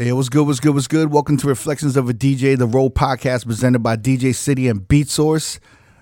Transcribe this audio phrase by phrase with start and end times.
[0.00, 0.46] Hey, what's good?
[0.46, 0.74] What's good?
[0.74, 1.10] What's good?
[1.10, 5.08] Welcome to Reflections of a DJ, the Road Podcast presented by DJ City and Beat
[5.08, 5.58] Source.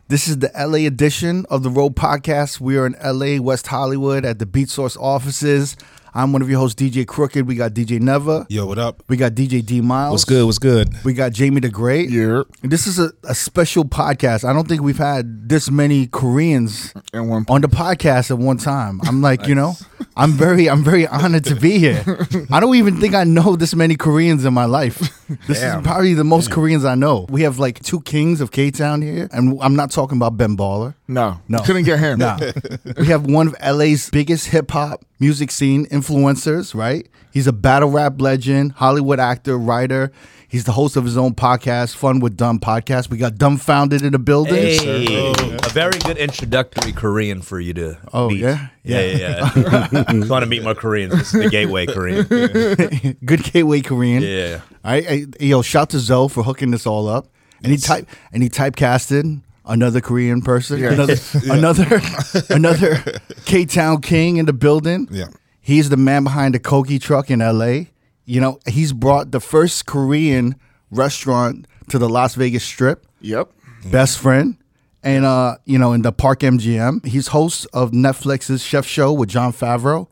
[0.09, 2.61] This is the LA edition of the Road Podcast.
[2.61, 5.79] We are in LA, West Hollywood at the Beat Source offices.
[6.17, 7.47] I'm one of your hosts, DJ Crooked.
[7.47, 8.47] We got DJ Never.
[8.49, 9.03] Yo, what up?
[9.07, 10.13] We got DJ D Miles.
[10.13, 10.47] What's good?
[10.47, 10.89] What's good?
[11.05, 12.09] We got Jamie the Great.
[12.09, 12.45] Yeah.
[12.63, 14.43] This is a, a special podcast.
[14.43, 19.03] I don't think we've had this many Koreans one on the podcast at one time.
[19.05, 19.75] I'm like, you know,
[20.17, 22.03] I'm very, I'm very honored to be here.
[22.51, 24.99] I don't even think I know this many Koreans in my life.
[25.47, 25.81] This Damn.
[25.81, 27.27] is probably the most Koreans I know.
[27.29, 30.57] We have like two kings of K Town here, and I'm not talking about Ben
[30.57, 30.95] Baller.
[31.09, 31.59] No, No.
[31.61, 32.19] couldn't get him.
[32.19, 32.37] No,
[32.99, 36.75] we have one of LA's biggest hip hop music scene influencers.
[36.75, 37.09] Right?
[37.33, 40.11] He's a battle rap legend, Hollywood actor, writer.
[40.49, 43.11] He's the host of his own podcast, Fun with Dumb podcast.
[43.11, 44.55] We got Dumbfoundead in the building.
[44.55, 45.33] Hey,
[45.65, 47.99] a very good introductory Korean for you to.
[48.13, 48.39] Oh, meet.
[48.41, 48.69] yeah?
[48.85, 49.51] yeah, yeah.
[49.57, 50.05] yeah.
[50.13, 51.13] Just want to meet more Koreans.
[51.13, 52.25] This is the gateway Korean.
[53.25, 54.23] Good gateway Korean.
[54.23, 54.61] Yeah.
[54.85, 57.27] All right, hey, yo, shout to Zoe for hooking this all up.
[57.63, 60.93] And he type and he typecasted another Korean person, Yeah.
[60.93, 61.17] another
[61.51, 62.01] another
[62.51, 63.03] another
[63.45, 65.09] K Town king in the building.
[65.11, 65.27] Yeah.
[65.61, 67.87] He's the man behind the Kogi truck in LA.
[68.25, 70.55] You know, he's brought the first Korean
[70.91, 73.07] restaurant to the Las Vegas Strip.
[73.21, 73.51] Yep.
[73.91, 74.57] Best friend.
[75.03, 77.05] And uh, you know, in the Park MGM.
[77.07, 80.09] He's host of Netflix's Chef Show with Jon Favreau.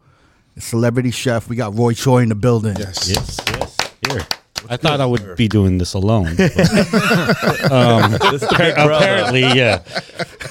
[0.57, 1.49] A celebrity chef.
[1.49, 2.77] We got Roy Choi in the building.
[2.79, 3.09] Yes.
[3.11, 3.77] Yes, yes.
[4.09, 4.21] Here.
[4.71, 6.35] I thought I would be doing this alone.
[6.37, 6.55] but
[8.31, 8.97] This the big bro.
[8.97, 9.83] apparently, yeah.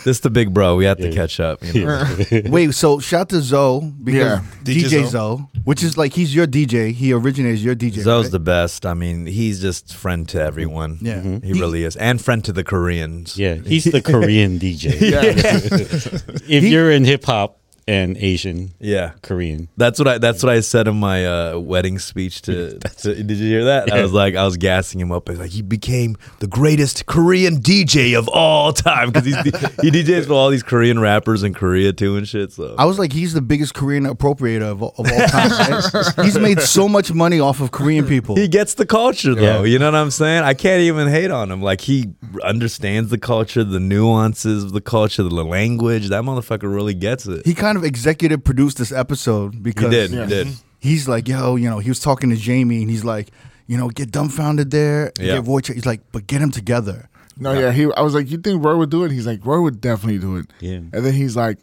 [0.05, 0.75] This the big bro.
[0.75, 1.63] We have to catch up.
[1.63, 2.17] You know?
[2.45, 4.43] Wait, so shout to Zoe because Yeah.
[4.63, 6.91] DJ, DJ Zoe, which is like he's your DJ.
[6.93, 8.01] He originates your DJ.
[8.01, 8.31] Zoe's right?
[8.31, 8.85] the best.
[8.85, 10.99] I mean, he's just friend to everyone.
[11.01, 11.21] Yeah.
[11.21, 11.43] Mhm.
[11.43, 13.37] he really is, and friend to the Koreans.
[13.37, 14.93] Yeah, he's the Korean DJ.
[15.13, 15.21] Yeah.
[16.49, 19.11] If you're in hip hop and Asian, yeah.
[19.21, 19.67] Korean.
[19.77, 20.17] That's what I.
[20.17, 23.15] That's what I said in my uh, wedding speech to, to.
[23.15, 23.91] Did you hear that?
[23.91, 25.29] I was like, I was gassing him up.
[25.29, 29.35] I was like, he became the greatest Korean DJ of all time because he's
[29.81, 32.53] he DJs for all these Korean rappers in Korea too and shit.
[32.53, 35.81] So I was like, he's the biggest Korean appropriator of, of all time.
[35.93, 36.13] right?
[36.25, 38.35] he's made so much money off of Korean people.
[38.35, 39.63] he gets the culture though.
[39.63, 39.73] Yeah.
[39.73, 40.43] You know what I'm saying?
[40.43, 41.61] I can't even hate on him.
[41.61, 42.13] Like he
[42.43, 46.09] understands the culture, the nuances of the culture, the language.
[46.09, 47.45] That motherfucker really gets it.
[47.45, 50.11] He kind of executive produced this episode He because did.
[50.11, 50.23] Yeah.
[50.23, 50.47] He did.
[50.47, 50.61] Mm-hmm.
[50.79, 53.29] he's like, yo, you know, he was talking to Jamie and he's like,
[53.67, 55.11] you know, get Dumbfoundead there.
[55.19, 55.35] Yeah.
[55.35, 55.73] Get Roy Choi.
[55.75, 57.09] He's like, but get him together.
[57.37, 57.71] No, yeah.
[57.71, 57.91] He.
[57.93, 59.11] I was like, you think Roy would do it?
[59.11, 60.45] He's like, Roy would definitely do it.
[60.59, 60.75] Yeah.
[60.75, 61.57] And then he's like,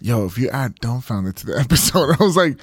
[0.00, 2.58] yo, if you add Dumbfoundead to the episode, I was like,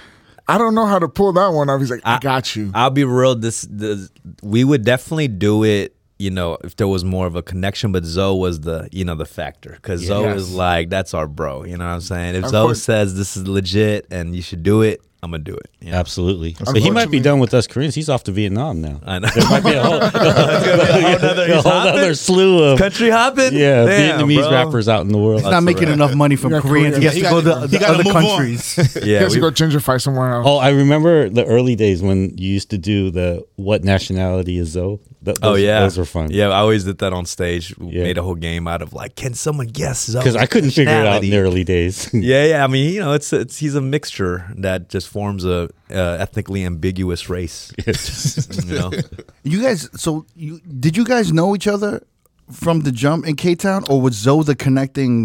[0.47, 1.79] I don't know how to pull that one off.
[1.79, 2.72] He's like, I, I- got you.
[2.73, 3.35] I'll be real.
[3.35, 4.09] This, this
[4.41, 5.92] we would definitely do it.
[6.19, 9.16] You know, if there was more of a connection, but Zoe was the you know
[9.16, 11.63] the factor because Zoe is like that's our bro.
[11.63, 12.35] You know what I'm saying?
[12.35, 12.84] If Of Zoe course.
[12.84, 15.72] says this is legit and you should do it, I'm gonna do it.
[15.79, 15.97] You know?
[15.97, 16.56] Absolutely.
[16.63, 17.95] But he might be done with us Koreans.
[17.95, 19.00] He's off to Vietnam now.
[19.06, 19.29] I know.
[19.34, 23.53] There might be a whole, a whole other slew of Country hopping.
[23.53, 24.51] yeah Damn, Vietnamese bro.
[24.51, 25.41] rappers out in the world.
[25.41, 25.94] He's not making right.
[25.94, 26.97] enough money from Yeah, Koreans.
[26.97, 27.23] He has Korean.
[27.23, 28.23] to He go gotta- to the other move on.
[28.23, 28.75] countries.
[29.03, 30.45] he Yeah, has to we- go gentrify somewhere else.
[30.47, 34.69] Oh, I remember the early days when you used to do the what nationality is
[34.69, 35.00] Zoe.
[35.23, 36.31] Th- Oh those- yeah, those were fun.
[36.31, 37.73] Yeah, I always did that on stage.
[37.79, 38.03] Yeah.
[38.03, 40.06] Made a whole game out of like, can someone guess?
[40.06, 42.09] Zoe's because I couldn't figure it out in the early days.
[42.13, 42.63] Yeah, yeah.
[42.63, 46.62] I mean, you know, it's it's he's a mixture that just forms a uh, ethnically
[46.66, 47.72] ambiguous race.
[48.68, 48.91] you know,
[49.44, 52.01] You guys, so you did you guys know each other
[52.51, 55.16] from the jump in K Town, or was Zoe the connecting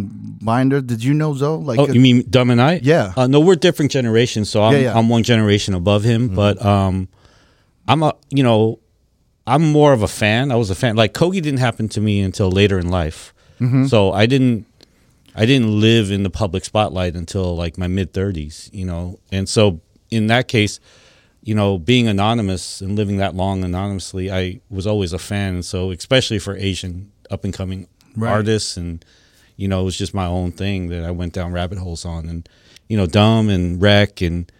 [0.51, 0.81] binder?
[0.81, 1.63] Did you know Zoe?
[1.71, 2.81] Like, Oh, you mean Dumb and I?
[2.83, 3.13] Yeah.
[3.17, 4.51] Uh, no, we're different generations.
[4.51, 4.99] So I'm, Yeah, yeah.
[4.99, 7.09] I'm one generation above him, but um,
[7.89, 8.79] I'm a you know,
[9.47, 10.53] I'm more of a fan.
[10.53, 10.95] I was a fan.
[10.97, 13.33] Like Kogi didn't happen to me until later in life,
[13.89, 14.67] so I didn't.
[15.41, 19.49] I didn't live in the public spotlight until like my mid 30s, you know, and
[19.49, 20.81] so in that case,
[21.43, 25.63] you know, being anonymous and living that long anonymously, I was always a fan.
[25.63, 28.31] So, especially for Asian up and coming Right.
[28.33, 29.05] artists, and
[29.57, 32.29] you know, it was just my own thing that I went down rabbit holes on.
[32.29, 32.49] And
[32.89, 34.51] you know, Dumb and Rec and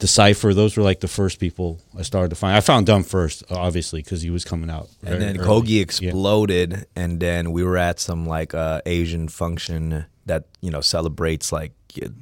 [0.00, 2.56] Decipher, those were like the first people I started to find.
[2.56, 4.88] I found Dumb first, obviously, because he was coming out.
[5.04, 5.46] and then early.
[5.48, 5.82] Kogi Yeah.
[5.82, 11.52] exploded, and then we were at some like uh, Asian function that you know celebrates
[11.52, 11.72] like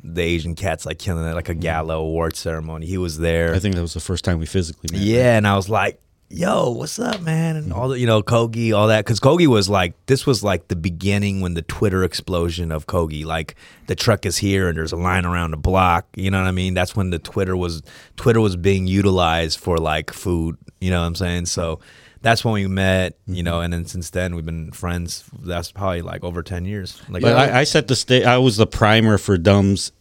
[0.05, 1.61] the Asian cats like killing it, like a mm.
[1.61, 2.87] gala award ceremony.
[2.87, 3.55] He was there.
[3.55, 5.01] I think that was the first time we physically met.
[5.03, 8.77] Yeah, and I was like, "Yo, what's up, man?" And all the, you know, Kogi,
[8.77, 12.71] all that, because Kogi was like, this was like the beginning when the Twitter explosion
[12.71, 13.57] of Kogi, like
[13.87, 16.07] the truck is here and there's a line around the block.
[16.17, 16.75] You know what I mean?
[16.75, 17.83] That's when the Twitter was
[18.17, 20.59] Twitter was being utilized for like food.
[20.81, 21.47] You know what I'm saying?
[21.47, 21.81] So
[22.23, 23.19] that's when we met.
[23.27, 23.45] You mm-hmm.
[23.45, 25.25] know, and then since then we've been friends.
[25.41, 27.01] That's probably like over ten years.
[27.09, 28.25] Like, But I, I set the stage.
[28.25, 29.93] I was the primer for Dumb's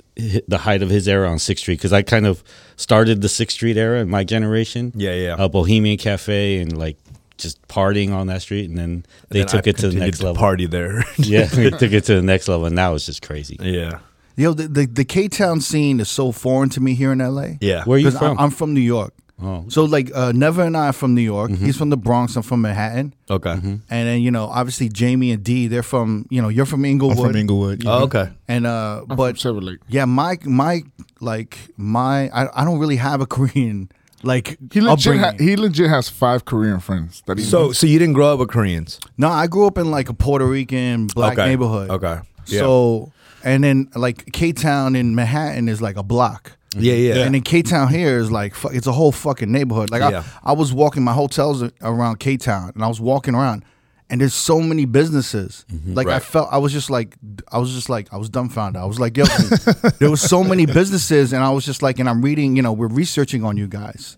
[0.47, 2.43] the height of his era on Sixth Street because I kind of
[2.75, 4.91] started the Sixth Street era in my generation.
[4.95, 5.35] Yeah, yeah.
[5.37, 6.97] A Bohemian Cafe and like
[7.37, 10.19] just partying on that street, and then they Then took I it to the next
[10.19, 10.39] to level.
[10.39, 11.03] Party there.
[11.17, 13.57] Yeah, they took it to the next level, and now it's just crazy.
[13.61, 13.99] yeah.
[14.37, 17.55] Yo, the, the, the K Town scene is so foreign to me here in LA.
[17.59, 17.83] Yeah.
[17.83, 18.37] Where are you 'Cause from?
[18.37, 19.13] I'm, I'm from New York.
[19.41, 19.65] Oh.
[19.69, 21.51] So like uh, Never and I are from New York.
[21.51, 21.65] Mm-hmm.
[21.65, 22.35] He's from the Bronx.
[22.35, 23.13] I'm from Manhattan.
[23.29, 23.51] Okay.
[23.51, 27.17] And then you know, obviously Jamie and Dee, they're from you know, you're from Inglewood.
[27.17, 27.83] I'm from Inglewood.
[27.85, 28.29] Oh, okay.
[28.47, 29.79] And uh, I'm but from Silver Lake.
[29.87, 30.81] yeah, my my
[31.19, 33.89] like my I, I don't really have a Korean
[34.23, 35.47] like He legit, ha- upbringing.
[35.47, 37.23] he legit has five Korean friends.
[37.25, 38.99] That he So, so you didn't grow up with Koreans?
[39.17, 41.47] no, I grew up in like a Puerto Rican black Okay.
[41.49, 41.89] neighborhood.
[41.89, 42.19] Okay.
[42.45, 42.59] Yeah.
[42.59, 43.11] So
[43.43, 46.57] and then like K Town in Manhattan is like a block.
[46.71, 46.83] Mm-hmm.
[46.83, 47.25] Yeah, yeah.
[47.25, 49.89] And in K Town here is like fu- it's a whole fucking neighborhood.
[49.89, 50.23] Like Yeah.
[50.43, 53.65] I, I was walking my hotels around K Town, and I was walking around,
[54.09, 55.65] and there's so many businesses.
[55.71, 55.93] Mm-hmm.
[55.95, 56.21] Like I Right.
[56.23, 57.15] felt, I was just like,
[57.51, 58.81] I was just like, I was dumbfounded.
[58.81, 59.25] I was like, yo,
[59.99, 62.71] there was so many businesses, and I was just like, and I'm reading, you know,
[62.73, 64.17] we're researching on you guys,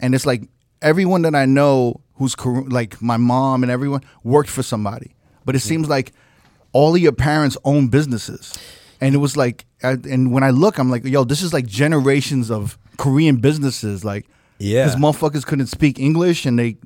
[0.00, 0.42] and it's like
[0.82, 5.54] everyone that I know who's Kor- like my mom and everyone worked for somebody, but
[5.54, 5.68] it mm-hmm.
[5.68, 6.12] seems like
[6.72, 8.52] all of your parents own businesses,
[9.00, 11.66] and it was like, I, and when I look, I'm like, yo, this is like
[11.66, 14.26] generations of Korean businesses, like,
[14.58, 14.84] Yeah.
[14.86, 16.76] because motherfuckers couldn't speak English and they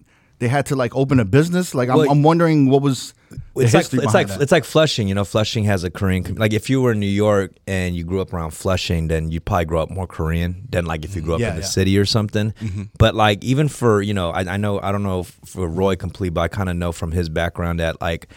[0.40, 1.74] they had to like open a business.
[1.74, 3.12] Like, I'm, I'm wondering what was
[3.54, 4.40] it's like it's like that.
[4.40, 5.06] it's like Flushing.
[5.06, 6.34] You know, Flushing has a Korean.
[6.36, 9.38] Like if you were in New York and you grew up around Flushing, then you
[9.38, 11.66] probably grow up more Korean than like if you grew up Yeah, in the yeah.
[11.68, 12.52] city or something.
[12.52, 12.84] Mm-hmm.
[12.98, 16.30] But like even for you know, I, I know I don't know for Roy complete,
[16.30, 18.28] but I kind of know from his background that like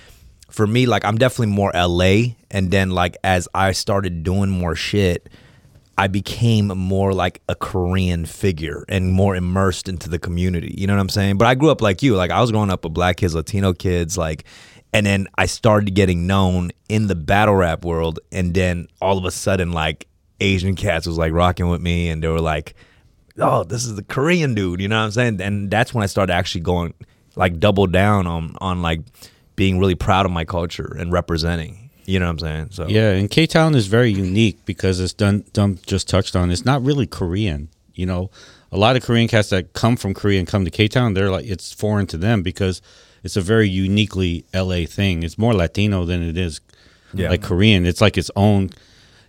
[0.54, 4.76] for me, like I'm definitely more LA, and then like as I started doing more
[4.76, 5.30] shit.
[5.96, 10.74] I became more like a Korean figure and more immersed into the community.
[10.76, 11.38] You know what I'm saying?
[11.38, 12.16] But I grew up like you.
[12.16, 14.44] Like I was growing up with black kids, Latino kids, like
[14.92, 19.26] and then I started getting known in the battle rap world and then all of
[19.26, 20.08] a sudden like
[20.40, 22.74] Asian cats was like rocking with me and they were like,
[23.38, 25.42] Oh, this is the Korean dude, you know what I'm saying?
[25.42, 26.96] And that's when I started actually going
[27.36, 29.02] like double down on on like
[29.56, 31.90] being really proud of my culture and representing.
[32.06, 32.68] You know what I'm saying?
[32.72, 35.46] So Yeah, and K Town is very unique because it's done.
[35.86, 36.52] Just touched on.
[36.52, 37.70] It's not really Korean.
[37.96, 38.30] You know,
[38.72, 41.30] a lot of Korean cats that come from Korea and come to K Town, they're
[41.32, 42.82] like it's foreign to them because
[43.24, 45.24] it's a very uniquely LA thing.
[45.24, 46.60] It's more Latino than it is
[47.14, 47.30] Yeah.
[47.30, 47.86] like Korean.
[47.86, 48.72] It's like its own.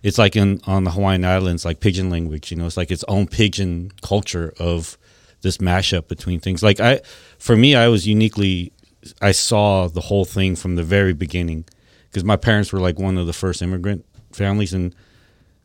[0.03, 2.51] It's like in on the Hawaiian Islands, like pidgin language.
[2.51, 4.97] You know, it's like its own pidgin culture of
[5.41, 6.61] this mashup between things.
[6.61, 6.99] Like I,
[7.37, 8.73] for me, I was uniquely.
[9.21, 11.65] I saw the whole thing from the very beginning
[12.09, 14.95] because my parents were like one of the first immigrant families, and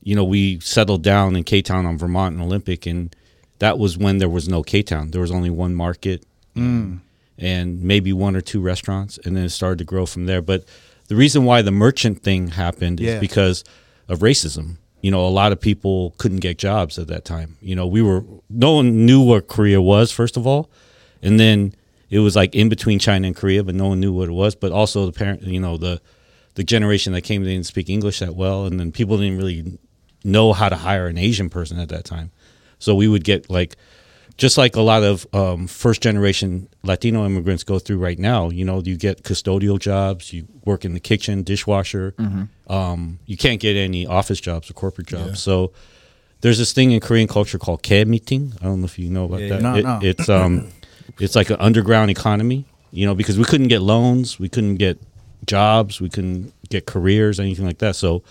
[0.02, 3.14] you know we settled down in K Town on Vermont and Olympic, and
[3.58, 5.10] that was when there was no K Town.
[5.10, 6.24] There was only one market
[6.56, 6.98] mm.
[7.38, 10.42] and maybe one or two restaurants, and then it started to grow from there.
[10.42, 10.64] But
[11.08, 13.14] the reason why the merchant thing happened Yeah.
[13.14, 13.64] is because
[14.08, 14.76] of racism.
[15.02, 17.56] You know, a lot of people couldn't get jobs at that time.
[17.62, 20.68] You know, we were no one knew what Korea was first of all,
[21.22, 21.74] and then
[22.10, 24.54] it was like in between China and Korea, but no one knew what it was.
[24.54, 26.00] But also the parent, you know, the
[26.56, 29.78] the generation that came they didn't speak English that well, and then people didn't really
[30.24, 32.30] know how to hire an Asian person at that time.
[32.78, 33.76] So we would get like
[34.36, 38.48] just like a lot of um, first generation Latino immigrants go through right now.
[38.50, 42.14] You know, you get custodial jobs, you work in the kitchen, dishwasher.
[42.68, 45.40] Um, you can't get any office jobs or corporate jobs.
[45.42, 45.72] So
[46.40, 48.54] there's this thing in Korean culture called K meeting.
[48.60, 49.62] I don't know if you know about Yeah, that.
[49.62, 49.98] No, It- no.
[50.02, 50.68] It's um,
[51.18, 52.66] it's like an underground economy.
[52.92, 55.00] You know, because we couldn't get loans, we couldn't get
[55.46, 57.94] jobs, we couldn't get careers, anything like that.
[57.94, 58.24] So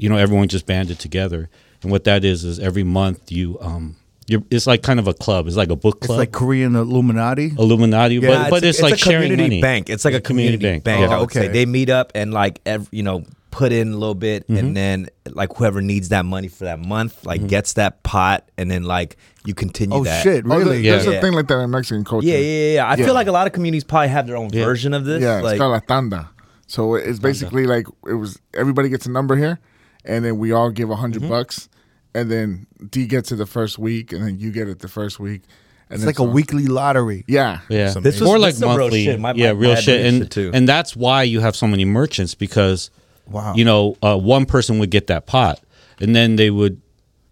[0.00, 1.50] you know everyone just banded together
[1.82, 5.12] and what that is is every month you um you're, it's like kind of a
[5.12, 7.52] club it's like a book it's club like Korean Illuminati.
[7.58, 9.90] illuminati Yeah, but, but a- it's, like a sharing community money bank.
[9.90, 11.10] It's like a community, bank.
[11.10, 11.52] Oh, I would say okay.
[11.52, 14.56] they meet up and like every, you know put in a little bit, Mm-hmm.
[14.56, 18.70] and then like whoever needs that money for that month like gets that pot, and
[18.70, 20.22] then like you continue Oh that.
[20.22, 20.44] shit!
[20.44, 20.80] Oh, there- Really?
[20.80, 20.92] Yeah.
[20.96, 21.12] There's Yeah.
[21.14, 22.26] a thing like that in Mexican culture.
[22.26, 22.74] Yeah, yeah, yeah.
[22.74, 22.86] yeah.
[22.86, 23.04] I Yeah.
[23.06, 24.64] feel like a lot of communities probably have their own Yeah.
[24.64, 25.22] version of this.
[25.22, 26.30] Yeah, like, it's called la tanda.
[26.66, 29.58] So it's basically like it was everybody gets a number here,
[30.04, 31.28] and then we all give a 100 Mm-hmm.
[31.30, 31.68] bucks,
[32.14, 35.18] and then D gets it the first week, and then you get it the first
[35.18, 35.42] week.
[35.88, 37.24] And It's then like a so- weekly lottery.
[37.26, 39.18] Yeah, yeah This was- more this like is some real monthly shit.
[39.18, 40.50] My- yeah my- real shit dad and shit too.
[40.54, 42.90] and that's why you have so many merchants because
[43.30, 43.54] Wow.
[43.54, 45.60] you know uh, one person would get that pot
[46.00, 46.80] and then they would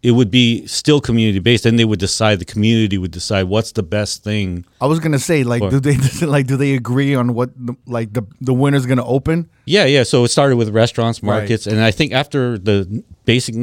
[0.00, 3.72] it would be still community based and they would decide the community would decide what's
[3.72, 5.72] the best thing I was gonna say, like, What?
[5.72, 9.50] do they like do they agree on what the, like the the winner's gonna open?
[9.64, 10.04] Yeah, yeah.
[10.04, 11.38] So it started with restaurants, Right.
[11.38, 13.56] markets, and I think after the basic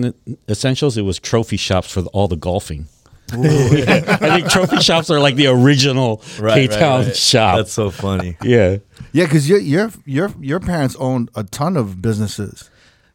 [0.49, 2.87] essentials, it was trophy shops for the, all the golfing.
[3.31, 3.37] I
[4.37, 7.15] think trophy shops are like the original Right, K Town right, right.
[7.15, 7.57] shop.
[7.57, 8.37] That's so funny.
[8.43, 8.77] yeah,
[9.15, 12.69] Yeah, because your your your your parents owned a ton of businesses.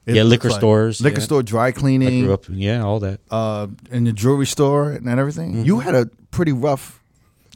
[0.07, 0.59] it Yeah, liquor like.
[0.59, 1.25] stores, liquor yeah.
[1.27, 3.21] store, dry I cleaning, grew up, yeah, all that.
[3.31, 5.65] uh, in the jewelry store and everything.
[5.65, 7.00] You had a pretty rough.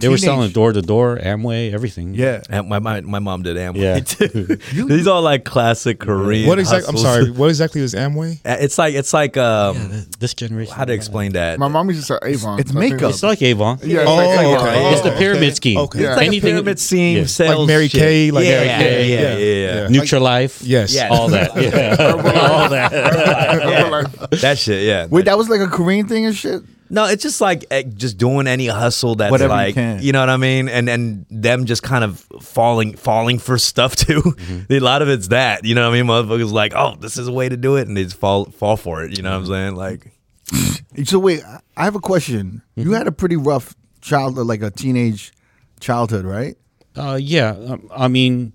[0.00, 2.14] They were selling door to door, Amway, everything.
[2.14, 4.00] Yeah, And my, my my mom did Amway Yeah.
[4.14, 4.86] too.
[4.88, 6.48] These are like classic Korean.
[6.48, 6.88] What exactly?
[6.88, 7.14] I'm hustles.
[7.14, 7.30] sorry.
[7.40, 8.40] What exactly is Amway?
[8.44, 10.74] Uh, It's like it's like um, This generation.
[10.74, 11.58] how to explain that?
[11.60, 12.58] My mom used to say Avon.
[12.58, 13.10] It's so I think makeup.
[13.10, 13.78] It's like Avon.
[13.84, 14.92] Yeah, it's Oh, like, like, okay.
[14.92, 15.18] It's the okay.
[15.18, 15.78] pyramid scheme.
[15.78, 15.98] Okay.
[16.00, 17.26] It's like Anything- a pyramid scheme yeah.
[17.26, 18.00] sales, Like Mary shit.
[18.00, 19.08] Kay, like yeah, Mary yeah, Kay.
[19.08, 19.64] yeah, yeah, Yeah.
[19.64, 19.88] yeah.
[19.88, 20.00] Yeah.
[20.02, 20.60] Nutralife.
[20.64, 20.92] Yes.
[20.94, 21.08] Yeah.
[21.10, 21.50] All that.
[21.56, 21.96] Yeah.
[22.00, 22.92] all that.
[22.92, 24.36] Yeah.
[24.38, 24.82] that shit.
[24.84, 25.06] Yeah.
[25.08, 26.62] Wait, that was like a Korean thing and shit.
[26.94, 30.00] No, it's just like eh, just doing any hustle that's Whatever you like can.
[30.12, 34.22] know what I mean, and and them just kind of falling falling for stuff too.
[34.70, 36.06] a lot of it's that you know what I mean.
[36.08, 38.76] Motherfuckers like, oh, this is a way to do it, and they just fall fall
[38.76, 39.16] for it.
[39.16, 39.74] You know what I'm saying?
[39.74, 40.12] Like,
[41.04, 42.62] So wait, I- I have a question.
[42.76, 42.92] You Mm-hmm.
[42.94, 45.32] had a pretty rough childhood, like a teenage
[45.80, 46.56] childhood, right?
[46.96, 47.50] Uh, yeah.
[47.50, 48.54] um, I mean,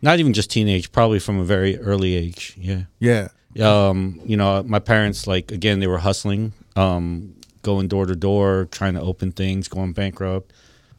[0.00, 2.54] not even just teenage, probably from a very early age.
[2.56, 2.84] Yeah.
[3.00, 3.28] Yeah.
[3.60, 8.68] um, you know, my parents like again they were hustling, um, going door to door,
[8.70, 10.52] trying to open things, going bankrupt,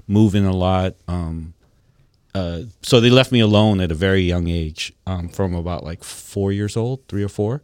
[0.07, 0.95] moving a lot.
[1.07, 1.53] Um,
[2.33, 6.03] uh, so they left me alone at a very young age, um, from about like
[6.03, 7.61] four years old, three or four.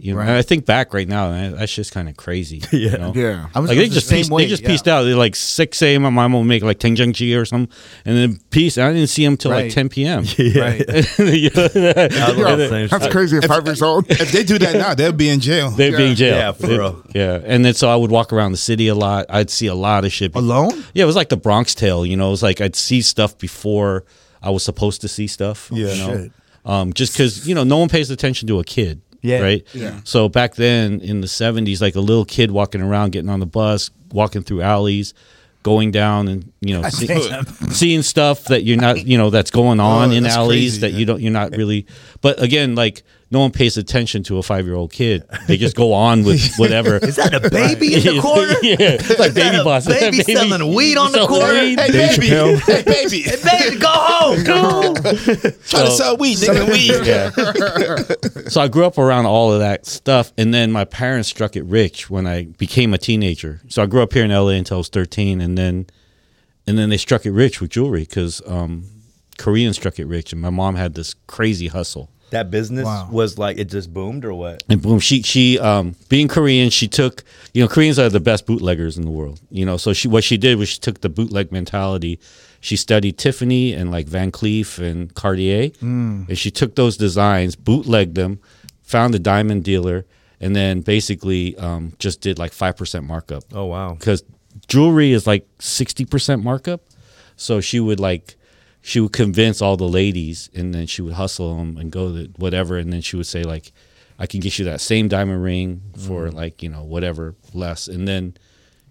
[0.00, 0.28] You know, Right.
[0.28, 2.62] and I think back right now, man, that's just kind of crazy.
[2.72, 3.12] yeah, you know?
[3.16, 3.48] Yeah.
[3.52, 4.68] I was Like I they just the same pieced, way, they just yeah.
[4.68, 5.02] pieced out.
[5.02, 6.02] They're like six a.m.
[6.02, 8.78] My mom will make like tenjangji or something, and then peace.
[8.78, 9.64] I didn't see him till Right.
[9.64, 10.22] like ten p.m.
[10.38, 10.84] Right.
[10.88, 14.06] I love the That's crazy at five years old.
[14.08, 15.70] If they do that now, they'll be in jail.
[15.70, 16.36] They'd be in jail.
[16.36, 17.02] Yeah, for They- real.
[17.14, 19.26] Yeah, and then so I would walk around the city a lot.
[19.28, 20.34] I'd see a lot of shit.
[20.36, 20.70] Alone?
[20.94, 22.04] Yeah, it was like the Bronx Tale.
[22.06, 24.04] You know, it was like I'd see stuff before
[24.42, 25.70] I was supposed to see stuff.
[25.72, 25.92] Yeah.
[25.92, 26.22] you know?
[26.22, 26.32] Shit.
[26.64, 29.00] Um, just because you know no one pays attention to a kid.
[29.20, 29.40] Yeah.
[29.40, 29.66] Right.
[29.74, 30.00] Yeah.
[30.04, 33.46] So back then in the '70s, like a little kid walking around, getting on the
[33.46, 35.14] bus, walking through alleys,
[35.62, 37.08] going down and you know see,
[37.70, 40.74] seeing stuff that you're not you know that's going oh, on Oh, in that's alleys
[40.74, 40.98] crazy, that yeah.
[40.98, 41.86] you don't you're not really.
[42.20, 45.24] But again, like no one pays attention to a five year old kid.
[45.46, 46.96] They just go on with whatever.
[46.96, 48.54] Is that a baby in the corner?
[48.62, 49.86] yeah, it's like baby boss.
[49.86, 51.52] baby selling weed on the corner?
[51.52, 51.78] weed.
[51.78, 52.58] Hey, Dave Chappelle.
[52.60, 53.20] Hey, baby.
[53.22, 54.44] Hey baby, go home.
[54.44, 54.94] Go home.
[54.94, 56.70] Trying to sell weed, nigga.
[56.70, 57.06] Weed.
[57.06, 58.48] Yeah.
[58.48, 61.64] so I grew up around all of that stuff, and then my parents struck it
[61.64, 63.60] rich when I became a teenager.
[63.68, 65.86] So I grew up here in LA until I was thirteen, and then
[66.66, 68.84] and then they struck it rich with jewelry because um,
[69.38, 72.10] Koreans struck it rich, and my mom had this crazy hustle.
[72.30, 73.08] That business Wow.
[73.10, 74.62] was like it just boomed or what?
[74.68, 78.46] And boom, she she um being Korean, she took you know Koreans are the best
[78.46, 79.40] bootleggers in the world.
[79.50, 82.18] You know, so she what she did was she took the bootleg mentality.
[82.60, 88.14] She studied Tiffany and like Van Cleef and Cartier, and she took those designs, bootlegged
[88.16, 88.40] them,
[88.82, 90.04] found a diamond dealer,
[90.40, 93.94] and then basically um, just did like five percent markup Oh wow.
[93.94, 94.24] because
[94.66, 96.80] jewelry is like 60% markup
[97.36, 98.34] so she would like
[98.80, 102.30] she would convince all the ladies and then she would hustle them and go to
[102.36, 103.72] whatever and then she would say like
[104.18, 106.34] i can get you that same diamond ring for mm.
[106.34, 107.88] like you know whatever less.
[107.88, 108.36] And then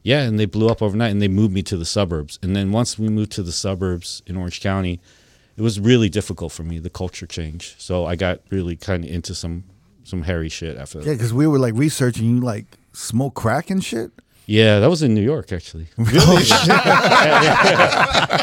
[0.04, 2.40] yeah and they blew up overnight and they moved me to the suburbs.
[2.42, 5.00] And then once we moved to the suburbs in orange county
[5.56, 9.10] it was really difficult for me the culture changed so i got really kind of
[9.10, 9.64] into some
[10.08, 11.06] some hairy shit after that.
[11.06, 14.12] Yeah, because we were like researching you like smoke crack and shit.
[14.48, 15.88] Yeah that was in new york actually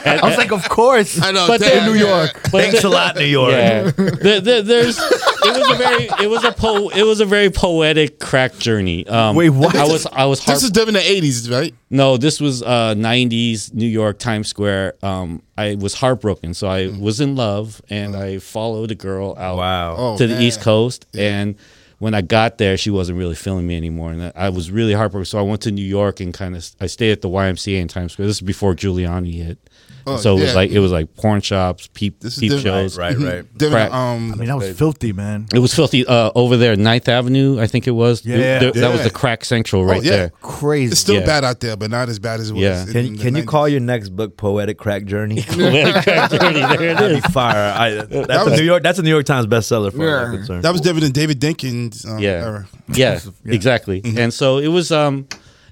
[0.07, 1.21] I was like, of course.
[1.21, 1.47] I know.
[1.47, 2.17] But damn, then- New yeah.
[2.25, 2.41] York.
[2.45, 3.53] Thanks a lot, New York.
[3.53, 7.25] Yeah, the, the, there's it was a very it was a po it was a
[7.27, 9.07] very poetic crack journey.
[9.07, 9.75] Um, Wait, what?
[9.75, 11.75] I was I was heart- This is during the 80s, right?
[11.91, 14.95] no, this was uh, '90s New York Times Square.
[15.03, 19.57] Um, I was heartbroken, so I was in love, and I followed a girl out
[19.57, 19.95] Wow.
[19.97, 20.43] Oh, to the man.
[20.43, 21.57] East Coast, and
[21.99, 25.25] when I got there, she wasn't really feeling me anymore, and I was really heartbroken.
[25.25, 27.89] So I went to New York and kind of I stayed at the YMCA in
[27.89, 28.29] Times Square.
[28.29, 29.59] This is before Giuliani hit,
[30.07, 30.55] Oh, so it was yeah.
[30.55, 32.65] like it was like porn shops, peep This peep different.
[32.65, 32.99] shows.
[32.99, 33.59] Right, right.
[33.59, 33.93] During, Crack.
[33.93, 35.47] um, I mean, that was filthy, man.
[35.53, 38.25] It was filthy uh, over there, Ninth Avenue, I think it was.
[38.25, 38.59] Yeah.
[38.59, 40.11] Th- that was the crack central right yeah.
[40.11, 40.29] there.
[40.43, 40.93] Crazy.
[40.93, 41.27] it's still Yeah.
[41.27, 42.63] bad out there, but not as bad as it was.
[42.63, 42.85] Yeah.
[42.85, 45.43] Can, can you call your next book "Poetic Crack Journey"?
[45.49, 47.73] Crack journey, there it That'd be fire.
[47.77, 48.83] I, that's a was- New York.
[48.83, 49.91] That's a New York Times bestseller.
[49.93, 50.55] For Yeah.
[50.55, 50.61] yeah.
[50.61, 52.07] That was different than David Dinkins.
[52.07, 52.31] Um, Yeah.
[52.31, 52.69] era.
[52.93, 54.03] yeah, exactly.
[54.05, 54.93] And so it was.
[54.93, 55.27] Um,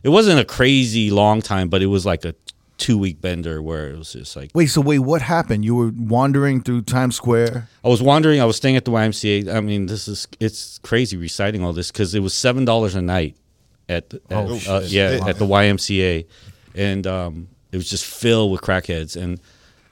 [0.05, 2.35] it wasn't a crazy long time, but it was like a
[2.83, 5.65] two week bender where it was just like Wait, so wait, what happened?
[5.65, 7.69] You were wandering through Times Square.
[7.85, 8.41] I was wandering.
[8.41, 9.55] I was staying at the YMCA.
[9.55, 13.03] I mean, this is it's crazy reciting all this because it was seven dollars a
[13.03, 13.37] night
[13.89, 15.29] at, the- at Oh, uh, yeah Wow.
[15.29, 16.27] at the YMCA,
[16.75, 19.17] and um, it was just filled with crackheads.
[19.21, 19.41] And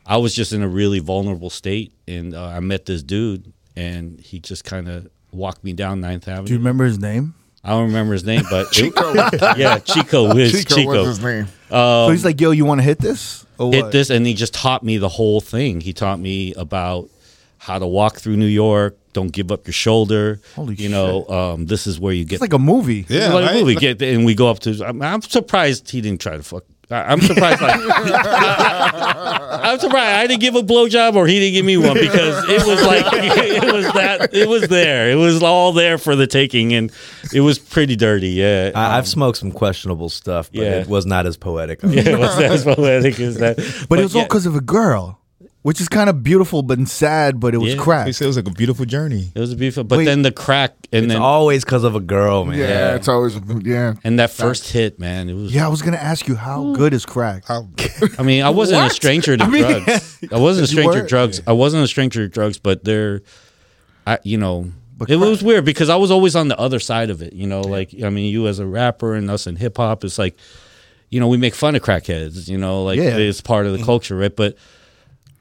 [0.07, 4.19] I was just in a really vulnerable state, and uh, I met this dude, and
[4.21, 6.47] he just kind of walked me down Ninth Avenue.
[6.49, 7.35] Do you remember his name?
[7.63, 9.13] I don't remember his name, but Chico.
[9.57, 10.91] yeah, Chico Wiz Chico, Chico.
[10.93, 11.47] was his name.
[11.69, 13.93] so he's like, "Yo, you want to hit this?" Or hit what?
[13.93, 17.11] this and he just taught me the whole thing he taught me about
[17.59, 20.41] how to walk through new york don't give up your shoulder.
[20.55, 23.05] Holy you know, um, this is where you get It's like a movie.
[23.09, 23.57] Yeah, It's like right?
[23.57, 23.75] a movie.
[23.75, 24.85] Get and we go up to.
[24.87, 26.65] I'm, I'm surprised he didn't try to fuck.
[26.91, 27.61] I- I'm surprised.
[27.63, 27.81] Like,
[29.63, 32.67] I'm surprised I didn't give a blowjob or he didn't give me one because it
[32.67, 35.11] was like it was that it was there.
[35.11, 36.93] It was all there for the taking, and
[37.33, 38.31] it was pretty dirty.
[38.31, 40.81] Yeah, I, I've um, smoked some questionable stuff, but Yeah.
[40.81, 41.81] it was not as poetic.
[41.85, 43.57] yeah, it was as poetic as that.
[43.89, 45.19] But, it was all because of a girl,
[45.63, 47.39] which is kind of beautiful but sad.
[47.41, 47.81] But it was Yeah.
[47.83, 48.07] crack.
[48.07, 49.31] They said it was like a beautiful journey.
[49.35, 49.85] it was beautiful.
[49.85, 50.05] But Wait.
[50.07, 52.59] then the crack, and It's then always because of a girl, man.
[52.59, 53.95] Yeah, it's always yeah.
[54.03, 55.55] and that first hit, man, it was.
[55.55, 57.45] Yeah, I was gonna ask you how good is crack.
[57.47, 57.69] How
[58.19, 60.19] I mean, I wasn't a stranger to mean, drugs.
[60.33, 61.09] I wasn't a You stranger to were?
[61.09, 61.43] drugs.
[61.47, 63.23] I wasn't a stranger to drugs, but there,
[64.07, 64.71] I you know,
[65.03, 67.33] it crack- was weird because I was always on the other side of it.
[67.35, 70.19] You know, like I mean, you as a rapper and us in hip hop, it's
[70.19, 70.37] like,
[71.11, 72.49] you know, we make fun of crackheads.
[72.49, 73.17] You know, like Yeah.
[73.17, 73.87] it's part of the mm-hmm.
[73.87, 74.35] culture, right?
[74.35, 74.57] But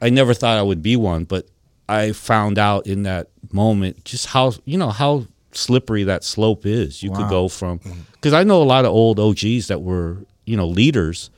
[0.02, 1.48] I never thought I would be one, but
[1.88, 7.02] I found out in that moment just how you know how slippery that slope is.
[7.04, 8.02] You could go from mm-hmm.
[8.14, 11.30] because I know a lot of old OGs that were you know leaders,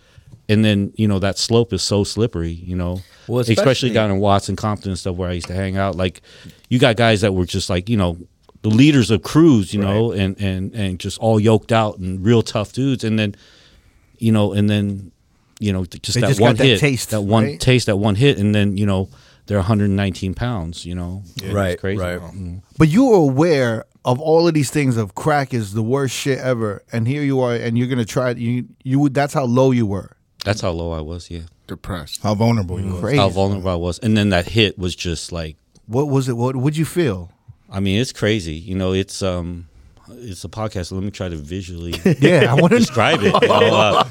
[0.50, 2.52] and then you know that slope is so slippery.
[2.52, 5.56] You know, Well, especially, especially- down in Watson, Compton, and stuff where I used to
[5.56, 5.96] hang out.
[5.96, 6.22] Like
[6.70, 8.18] you got guys that were just like you know
[8.62, 12.42] the leaders of crews, you know, and and and just all yoked out and real
[12.42, 13.36] tough dudes, and then
[14.18, 15.12] you know, and then
[15.62, 17.60] you know just They that just one got that hit, taste, that one right?
[17.60, 19.10] taste, that one hit, and then you know
[19.46, 20.86] they're 119 pounds.
[20.86, 22.00] You know, It's Right, crazy.
[22.02, 22.20] right.
[22.20, 22.62] Mm.
[22.78, 26.40] But you were aware of all of these things of crack is the worst shit
[26.40, 28.38] ever, and here you are, and you're gonna try it.
[28.38, 30.16] You you would that's how low you were.
[30.46, 31.30] That's how low I was.
[31.30, 32.22] Yeah, Depressed.
[32.24, 33.00] how vulnerable you were.
[33.00, 33.18] Crazy.
[33.18, 36.34] how vulnerable I was, and then that hit was just like What was it?
[36.38, 37.32] What would you feel?
[37.70, 38.56] I mean, it's crazy.
[38.56, 39.68] You know, it's um,
[40.18, 40.88] it's a podcast.
[40.88, 42.80] So let me try to visually Yeah, I want to.
[42.80, 43.34] describe it.
[43.42, 44.04] You know, uh,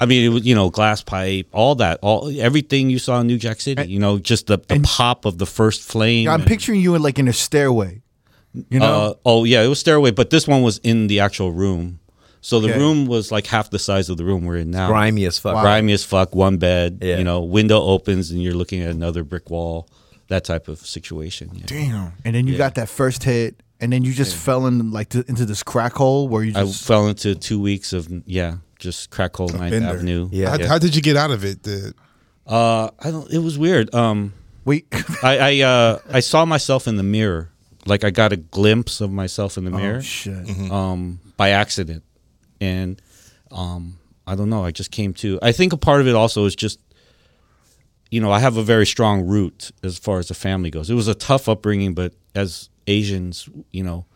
[0.00, 3.26] I mean, it was you know, glass pipe, all that, all everything you saw in
[3.26, 3.86] New Jack City.
[3.86, 6.28] You know, just the, the pop of the first flame.
[6.28, 8.02] I'm and, picturing you in like in a stairway.
[8.70, 11.52] You know, uh, oh yeah, it was stairway, but this one was in the actual
[11.52, 12.00] room.
[12.40, 12.78] So the Okay.
[12.78, 14.86] room was like half the size of the room we're in now.
[14.88, 15.60] Grimy as fuck.
[15.62, 16.34] grimy as fuck.
[16.34, 17.00] One bed.
[17.02, 17.18] Yeah.
[17.18, 19.88] You know, window opens and you're looking at another brick wall.
[20.28, 21.50] That type of situation.
[21.54, 21.64] Yeah.
[21.66, 22.12] Damn.
[22.24, 22.58] and then you yeah.
[22.58, 25.92] got that first hit, and then you just fell in like to, into this crack
[25.94, 29.88] hole where you I fell into two weeks of yeah, just crack hole Ninth bender.
[29.88, 30.28] Avenue.
[30.32, 30.50] Yeah.
[30.56, 31.62] How, how did you get out of it?
[31.62, 31.94] The,
[32.46, 33.30] Uh, I don't.
[33.30, 33.94] It was weird.
[33.94, 34.32] Um,
[34.64, 34.86] wait,
[35.22, 37.50] I I uh I saw myself in the mirror.
[37.86, 39.98] Like I got a glimpse of myself in the mirror.
[39.98, 40.70] oh shit!
[40.70, 42.02] um, by accident,
[42.60, 43.00] and
[43.50, 44.64] um, I don't know.
[44.64, 45.38] I just came to.
[45.40, 46.80] I think a part of it also is just,
[48.10, 50.90] you know, I have a very strong root as far as the family goes.
[50.90, 54.06] It was a tough upbringing, but as Asians, you know,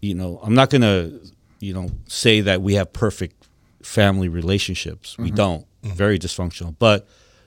[0.00, 1.12] you know, I'm not gonna,
[1.60, 3.48] you know, say that we have perfect
[3.82, 5.16] family relationships.
[5.18, 5.36] We mm-hmm.
[5.36, 5.66] don't.
[5.82, 5.94] Mm-hmm.
[5.94, 7.06] Very dysfunctional, but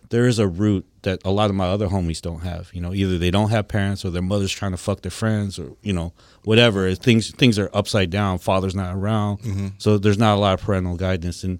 [0.10, 2.70] there is a root that a lot of my other homies don't have.
[2.74, 5.60] You know, either they don't have parents or their mother's trying to fuck their friends
[5.60, 6.94] or you know whatever.
[6.96, 8.38] Things things are upside down.
[8.38, 9.68] Father's not around, mm-hmm.
[9.80, 11.44] so there's not a lot of parental guidance.
[11.44, 11.60] In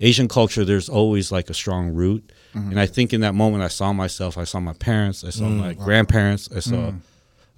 [0.00, 3.68] Asian culture, there's always like a strong root, and I think in that moment I
[3.68, 4.38] saw myself.
[4.38, 5.24] I saw my parents.
[5.24, 6.48] I saw mm, my grandparents.
[6.54, 7.00] I saw mm.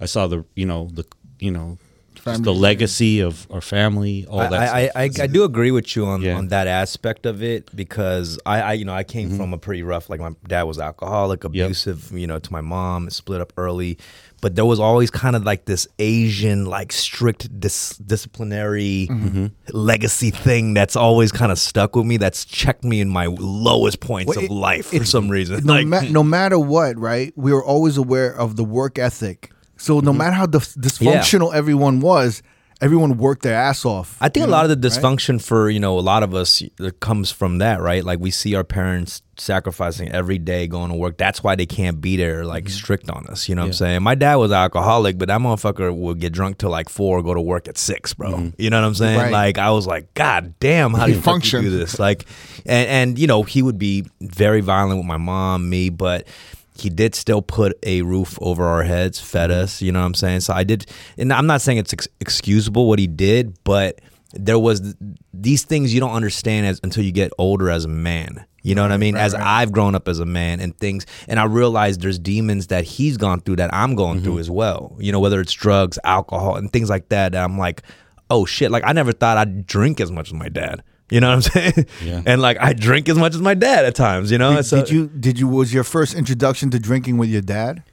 [0.01, 1.05] I saw the you know the
[1.39, 1.77] you know
[2.25, 4.25] just the legacy of our family.
[4.29, 4.53] All that.
[4.53, 5.21] I, I, stuff.
[5.21, 6.37] I, I do agree with you on, Yeah.
[6.37, 9.37] on that aspect of it because I, I you know I came Mm-hmm.
[9.37, 13.09] from a pretty rough like my dad was alcoholic abusive you know to my mom
[13.09, 13.97] split up early
[14.41, 19.45] but there was always kind of like this Asian like strict dis- disciplinary Mm-hmm.
[19.75, 23.99] legacy thing that's always kind of stuck with me that's checked me in my lowest
[23.99, 27.33] points Well, of life for it- some reason no, like ma- no matter what, right?
[27.35, 29.51] We were always aware of the work ethic.
[29.81, 30.05] So Mm-hmm.
[30.05, 32.43] no matter how dys- dysfunctional everyone was,
[32.81, 34.17] everyone worked their ass off.
[34.21, 36.61] I think you a lot of the dysfunction for you know a lot of us
[36.61, 38.03] it comes from that, right?
[38.03, 41.17] Like we see our parents sacrificing every day going to work.
[41.17, 43.49] That's why they can't be there, like strict on us.
[43.49, 44.03] You know what I'm saying?
[44.03, 47.41] My dad was alcoholic, but that motherfucker would get drunk till like four, go to
[47.41, 48.51] work at six, bro.
[48.59, 49.17] You know what I'm saying?
[49.17, 49.31] Right.
[49.31, 51.71] Like I was like, God damn, how do He you function functioned.
[51.73, 51.97] do this?
[51.97, 52.25] Like,
[52.67, 56.27] and and you know he would be very violent with my mom, me, but
[56.77, 59.61] he did still put a roof over our heads, fed mm-hmm.
[59.61, 60.41] us, you know what I'm saying?
[60.41, 60.85] So I did,
[61.17, 63.99] and I'm not saying it's ex- excusable what he did, but
[64.33, 64.95] there was
[65.33, 68.45] these things you don't understand as until you get older as a man.
[68.63, 69.15] You know what I mean?
[69.15, 72.83] as I've grown up as a man and things, and I realized there's demons that
[72.83, 74.39] he's gone through that I'm going through mm-hmm.
[74.41, 74.95] as well.
[74.99, 77.31] You know, whether it's drugs, alcohol, and things like that.
[77.31, 77.81] that I'm like,
[78.29, 78.69] oh shit!
[78.69, 80.83] Like I never thought I'd drink as much as my dad.
[81.11, 81.41] You know what I'm
[81.73, 81.85] saying?
[82.03, 82.21] Yeah.
[82.25, 84.31] And like I drink as much as my dad at times.
[84.31, 84.55] You know?
[84.55, 85.07] Did, So- did you?
[85.07, 85.47] Did you?
[85.47, 87.83] Was your first introduction to drinking with your dad?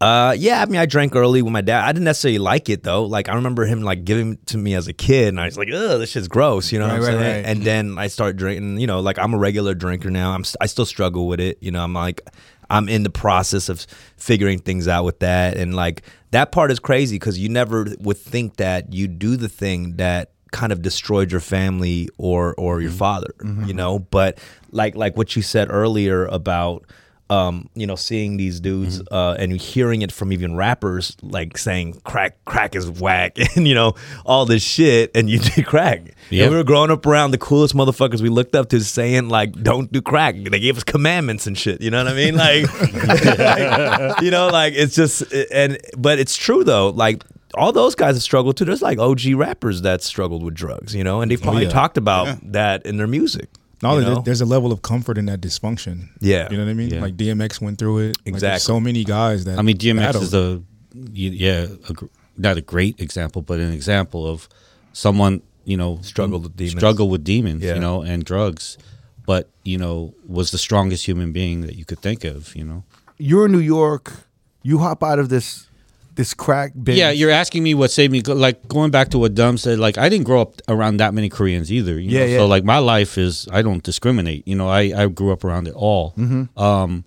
[0.00, 1.84] Uh, yeah, I mean, I drank early with my dad.
[1.84, 3.04] I didn't necessarily like it though.
[3.04, 5.58] Like, I remember him like giving it to me as a kid, and I was
[5.58, 7.18] like, "Ugh, this shit's gross," you know what I'm right, saying?
[7.44, 7.44] right.
[7.50, 8.78] And then I start drinking.
[8.78, 10.30] You know, like I'm a regular drinker now.
[10.30, 11.58] I'm I still struggle with it.
[11.60, 12.20] You know, I'm like
[12.70, 13.80] I'm in the process of
[14.16, 18.18] figuring things out with that, and like that part is crazy because you never would
[18.18, 22.90] think that you do the thing that kind of destroyed your family or or your
[22.90, 23.32] father.
[23.66, 24.38] You know, but
[24.70, 26.84] like like what you said earlier about
[27.30, 32.00] um, you know, seeing these dudes uh, and hearing it from even rappers like saying
[32.04, 36.14] crack, crack is whack, and you know all this shit, and you did crack.
[36.30, 36.44] Yeah.
[36.44, 39.52] And we were growing up around the coolest motherfuckers we looked up to, saying like,
[39.62, 41.82] "Don't do crack." They gave us commandments and shit.
[41.82, 42.34] You know what I mean?
[42.34, 42.64] Like,
[43.38, 46.88] like, you know, like it's just and but it's true though.
[46.88, 48.64] Like all those guys have struggled too.
[48.64, 51.70] There's like OG rappers that struggled with drugs, you know, and they've oh, probably yeah.
[51.70, 52.36] talked about Yeah.
[52.42, 53.48] that in their music.
[53.82, 54.20] No, you know?
[54.22, 56.08] there's a level of comfort in that dysfunction.
[56.20, 56.48] Yeah.
[56.50, 56.90] you know what I mean.
[56.90, 57.00] Yeah.
[57.00, 58.16] Like DMX went through it.
[58.18, 58.58] Like, Exactly.
[58.60, 60.24] so many guys that I mean, DMX battled.
[60.24, 60.62] is a
[60.94, 61.94] y- yeah, a,
[62.36, 64.48] not a great example, but an example of
[64.92, 66.76] someone you know Struggled with demons.
[66.78, 67.74] struggled with demons, Yeah.
[67.74, 68.78] you know, and drugs,
[69.26, 72.82] but you know was the strongest human being that you could think of, you know.
[73.16, 74.12] You're in New York.
[74.62, 75.67] You hop out of this
[76.18, 76.72] this crack.
[76.84, 78.20] Yeah, you're asking me what saved me.
[78.22, 81.28] Like going back to what Dumb said, like I didn't grow up around that many
[81.28, 81.98] Koreans either.
[81.98, 82.26] You Yeah, know?
[82.26, 82.38] yeah.
[82.38, 84.46] So like my life is I don't discriminate.
[84.46, 86.12] You know, I I grew up around it all.
[86.18, 86.58] Mm-hmm.
[86.60, 87.04] Um,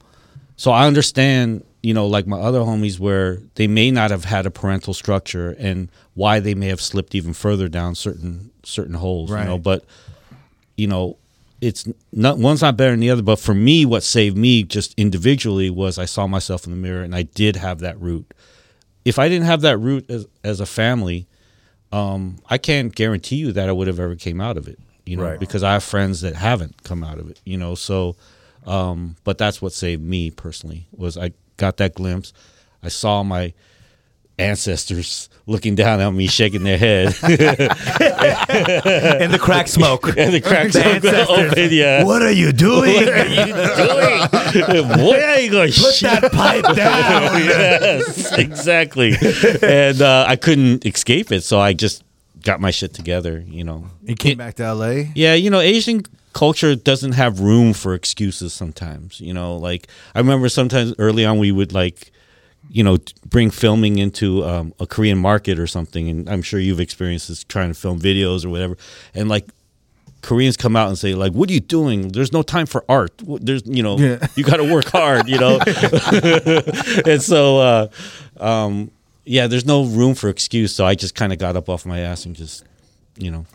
[0.56, 1.64] so I understand.
[1.84, 5.56] You know, like my other homies, where they may not have had a parental structure
[5.58, 9.32] and why they may have slipped even further down certain certain holes.
[9.32, 9.42] Right.
[9.42, 9.84] You know, but
[10.78, 11.18] you know,
[11.60, 13.24] it's not one's not better than the other.
[13.24, 17.02] But for me, what saved me just individually was I saw myself in the mirror
[17.04, 18.32] and I did have that root.
[19.06, 21.28] If I didn't have that root as, as a family,
[21.92, 24.80] um, I can't guarantee you that I would have ever came out of it.
[25.06, 25.40] You know, Right.
[25.40, 27.40] because I have friends that haven't come out of it.
[27.44, 28.16] You know, so
[28.66, 32.32] um, but that's what saved me personally was I got that glimpse.
[32.84, 33.54] I saw my
[34.42, 37.34] ancestors looking down at me, shaking their head, and
[39.34, 40.08] the crack smoke.
[40.18, 40.76] and the cracks
[41.30, 41.70] open.
[41.72, 43.06] Yeah, What are you doing?
[43.06, 47.44] Boy, I ain't gonna Put that pipe down.
[47.44, 49.14] yes, exactly.
[49.62, 52.04] And uh, I couldn't escape it, so I just
[52.44, 53.44] got my shit together.
[53.48, 53.86] You know.
[54.06, 55.12] He came back to L.A.
[55.16, 59.20] Yeah, you know, Asian culture doesn't have room for excuses sometimes.
[59.20, 62.12] You know, like I remember sometimes early on we would like,
[62.70, 66.80] you know, bring filming into um, a Korean market or something, and I'm sure you've
[66.80, 68.78] experienced this trying to film videos or whatever,
[69.14, 69.48] and like.
[70.24, 72.10] Koreans come out and say like, "What are you doing?
[72.10, 73.12] There's no time for art.
[73.26, 74.28] There's, you know, Yeah.
[74.36, 75.58] you got to work hard, you know."
[77.08, 77.88] and so, uh,
[78.40, 78.92] um,
[79.26, 80.76] yeah, there's no room for excuse.
[80.76, 82.64] So I just kind of got up off my ass and just,
[83.18, 83.48] you know,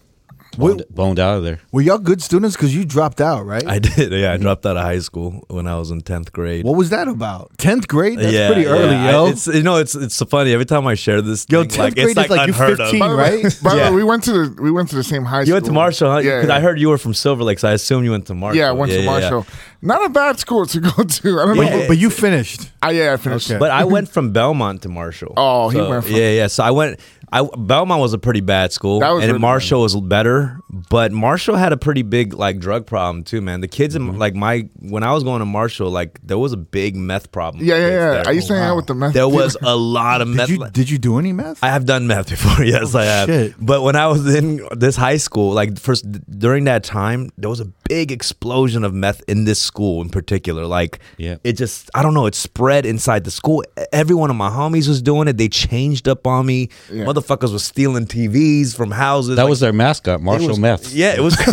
[0.56, 1.60] boned, boned out of there.
[1.72, 2.56] Were y'all good students?
[2.56, 3.66] Because you dropped out, right?
[3.66, 4.12] I did.
[4.12, 6.64] Yeah, I dropped out of high school when I was in tenth grade.
[6.64, 7.52] what was that about?
[7.58, 8.18] Tenth grade?
[8.18, 9.10] That's yeah, pretty early, yeah.
[9.12, 9.26] yo.
[9.26, 11.46] I- it's you know it's it's so funny every time I share this.
[11.48, 13.18] Yo, thing, 10th like, grade it's like is like you unheard 15, of.
[13.18, 13.42] right?
[13.62, 13.90] by the Yeah.
[13.90, 15.48] way, we went to the we went to the same high school.
[15.48, 16.18] You went to Marshall, huh?
[16.18, 18.34] Yeah, Because I heard you were from Silver Lake, so I assume you went to
[18.34, 18.58] Marshall.
[18.58, 19.20] Yeah, I went Yeah, to yeah, yeah.
[19.30, 19.46] Marshall.
[19.86, 21.40] Not a bad school to go to.
[21.40, 21.84] I don't know.
[21.88, 22.70] but you finished.
[22.82, 23.50] I, yeah, I finished.
[23.50, 23.58] Okay.
[23.58, 25.34] But I went from Belmont to Marshall.
[25.36, 26.46] Oh, he So, went from- yeah, yeah.
[26.48, 27.00] So I went.
[27.32, 30.60] I Belmont was a pretty bad school, That was and really Marshall was better.
[30.70, 33.60] But Marshall had a pretty big like drug problem too, man.
[33.62, 34.10] The kids Mm-hmm.
[34.10, 37.32] in like my when I was going to Marshall, like there was a big meth
[37.32, 37.64] problem.
[37.64, 38.22] Yeah, yeah, yeah.
[38.26, 39.12] I used to hang out with the meth.
[39.14, 40.46] There was a lot of meth.
[40.46, 41.58] Did you did you do any meth?
[41.64, 42.64] I have done meth before.
[42.64, 43.28] Yes, I have.
[43.28, 43.54] shit.
[43.58, 47.58] But when I was in this high school, like first during that time, there was
[47.58, 50.66] a big explosion of meth in this school in particular.
[50.66, 51.36] Like, Yeah.
[51.44, 52.26] it just I don't know.
[52.26, 53.64] It spread inside the school.
[53.92, 55.36] Every one of my homies was doing it.
[55.36, 56.68] They changed up on me.
[56.92, 57.04] Yeah.
[57.04, 59.36] Motherfuckers was stealing TVs from houses.
[59.36, 60.92] That Like, was their mascot, Marshall was- Meth.
[60.92, 61.36] Yeah, it was.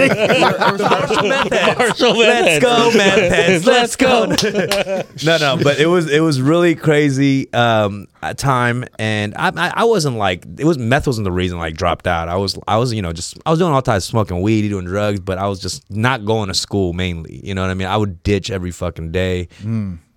[0.00, 1.78] Marshall Meth heads.
[1.78, 3.66] Marshall Let's go, meth heads.
[3.66, 4.26] Let's go.
[5.24, 9.72] no, no, but it was it was really crazy um, at time, and I, I
[9.76, 12.28] I wasn't like it was meth wasn't the reason I like dropped out.
[12.28, 14.68] I was I was you know just I was doing all types of smoking weed,
[14.68, 17.40] doing drugs, but I was just not going to school mainly.
[17.44, 17.88] You know what I mean?
[17.88, 19.48] I would ditch every fucking day.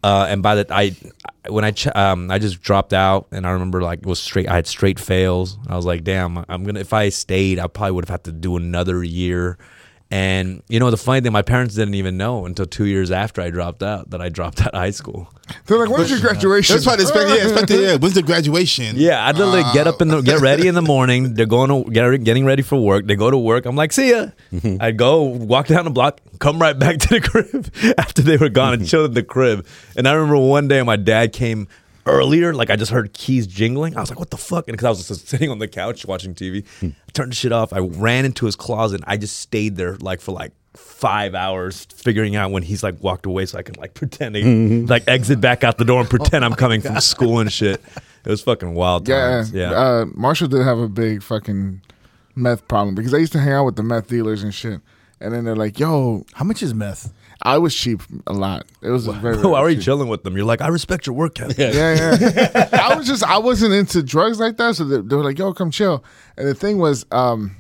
[0.04, 0.96] Uh, and by the I
[1.48, 4.50] when I ch- um I just dropped out and I remember like it was straight
[4.50, 5.58] I had straight fails.
[5.68, 8.34] I was like, damn, I'm gonna if I stayed, I probably would have had to
[8.34, 9.58] do another year.
[10.14, 13.42] And you know the funny thing, my parents didn't even know until two years after
[13.42, 15.28] I dropped out that I dropped out of high school.
[15.66, 16.76] They're like, when's your graduation?
[16.76, 17.96] That's probably expect, yeah, expect, yeah.
[17.96, 18.96] When's the graduation?
[18.96, 20.42] Yeah, I'd literally get up in the get uh.
[20.42, 21.34] ready in the morning.
[21.34, 23.08] They're going to get getting ready for work.
[23.08, 23.66] They go to work.
[23.66, 24.28] I'm like, see ya.
[24.54, 24.78] Mm-hmm.
[24.80, 28.50] I'd go walk down the block, come right back to the crib after they were
[28.50, 28.90] gone and mm-hmm.
[28.90, 29.66] chill at the crib.
[29.98, 31.68] And I remember one day my dad came
[32.06, 32.54] earlier.
[32.54, 33.96] Like I just heard keys jingling.
[33.98, 34.68] I was like, what the fuck?
[34.68, 37.52] And because I was just sitting on the couch watching TV, I turned the shit
[37.52, 37.74] off.
[37.74, 38.96] I ran into his closet.
[39.02, 43.02] And I just stayed there like for like five hours figuring out when he's like
[43.04, 46.10] walked away so I can like pretend to like exit back out the door and
[46.10, 47.82] pretend I'm coming from school and shit.
[48.26, 49.52] It was fucking wild Yeah, times.
[49.52, 49.72] Yeah.
[49.72, 51.82] Uh, Marshall did have a big fucking
[52.36, 54.80] meth problem because I used to hang out with the meth dealers and shit.
[55.20, 57.14] And then they're like, "Yo, How much is meth?
[57.46, 58.66] I was cheap a lot.
[58.82, 59.86] It was very, very Why are you cheap.
[59.86, 60.36] chilling with them?
[60.38, 61.58] You're like, I respect your work ethic.
[61.58, 62.70] Yeah, yeah.
[62.90, 65.54] I was just I wasn't into drugs like that, so they, they were like, "Yo,
[65.54, 66.04] come chill."
[66.38, 67.56] And the thing was, um,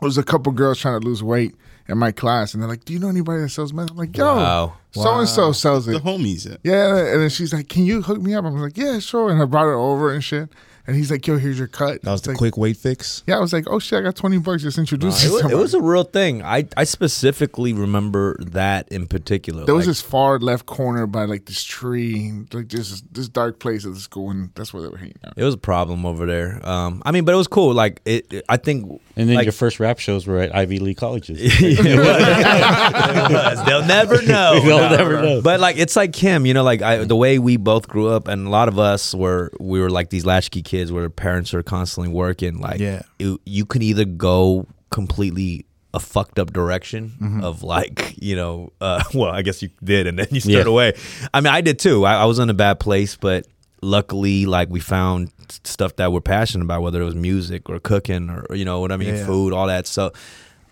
[0.00, 1.54] there was a couple girls trying to lose weight
[1.88, 4.14] in my class, and they're like, "Do you know anybody that sells meth?" I'm like,
[4.16, 4.74] "Yo, Wow.
[4.92, 6.50] so and so sells it." The homies.
[6.52, 9.30] uh, Yeah, and then she's like, "Can you hook me up?" I'm like, "Yeah, sure."
[9.30, 10.50] And I brought her over and shit.
[10.88, 13.22] And he's like, "Yo, here's your cut." That was the Like, quick weight fix.
[13.26, 14.62] Yeah, I was like, "Oh shit, I got twenty bucks.
[14.62, 16.42] Just introduce it, was, it was a real thing.
[16.42, 19.66] I, I specifically remember that in particular.
[19.66, 23.84] There was this far left corner by like this tree, like this this dark place
[23.84, 25.34] of the school, and that's where they were hanging out.
[25.36, 26.66] it was a problem over there.
[26.66, 27.74] Um, I mean, but it was cool.
[27.74, 28.90] Like it, it- I think.
[29.14, 31.38] And then like, your first rap shows were at Ivy League colleges.
[31.42, 33.64] it was.
[33.66, 34.60] They'll never know.
[34.60, 35.42] They'll never know.
[35.42, 38.28] But like it's like Kim, you know, like I, the way we both grew up,
[38.28, 41.62] and a lot of us were we were like these latchkey kids where parents are
[41.62, 42.60] constantly working.
[42.60, 43.02] Like, Yeah.
[43.18, 45.64] you, you can either go completely
[45.94, 47.44] a fucked up direction Mm-hmm.
[47.44, 50.62] of like you know, uh, well, I guess you did, and then you stood Yeah.
[50.64, 50.92] away.
[51.32, 52.04] I mean, I did too.
[52.04, 53.46] I, I was in a bad place, but
[53.82, 55.30] luckily, like we found
[55.64, 58.92] stuff that we're passionate about, whether it was music or cooking or you know what
[58.92, 59.26] I mean, Yeah.
[59.26, 59.86] food, all that.
[59.86, 60.12] So.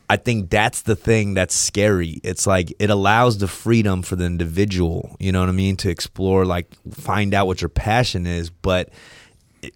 [0.09, 2.21] I think that's the thing that's scary.
[2.23, 5.91] It's like it allows the freedom for the individual, you know what I mean, to
[5.91, 8.91] explore, like find out what your passion is, but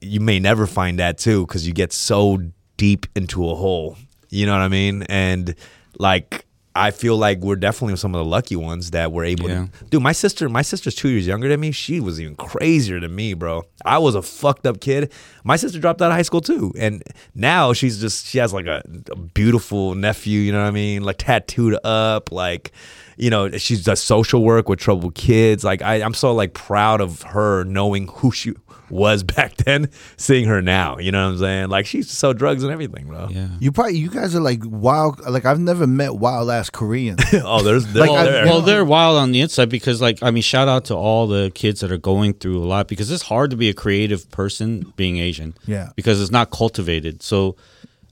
[0.01, 2.39] you may never find that too because you get so
[2.77, 3.97] deep into a hole.
[4.31, 5.03] You know what I mean?
[5.05, 5.55] And
[5.99, 9.67] like I feel like we're definitely some of the lucky ones that were able Yeah.
[9.81, 11.73] to dude, my sister, my sister's two years younger than me.
[11.73, 13.65] She was even crazier than me, bro.
[13.85, 15.13] I was a fucked up kid.
[15.43, 16.73] My sister dropped out of high school too.
[16.79, 17.03] And
[17.35, 21.03] now she's just she has like a, a beautiful nephew, you know what I mean?
[21.03, 22.71] Like tattooed up, like
[23.17, 25.65] you know, she's does social work with troubled kids.
[25.65, 28.55] Like I, I'm so like proud of her knowing who she
[28.91, 30.99] was back then, seeing her now.
[30.99, 31.69] You know what I'm saying?
[31.69, 33.29] Like she used to sell drugs and everything, bro.
[33.31, 33.49] Yeah.
[33.61, 35.21] You probably you guys are like wild.
[35.21, 37.21] Like I've never met wild ass Koreans.
[37.33, 38.45] oh, there's, there's Like, I- there.
[38.47, 41.51] Well, they're wild on the inside because, like, I mean, shout out to all the
[41.55, 44.93] kids that are going through a lot because it's hard to be a creative person
[44.97, 45.55] being Asian.
[45.67, 45.91] Yeah.
[45.97, 47.23] Because it's not cultivated.
[47.23, 47.57] So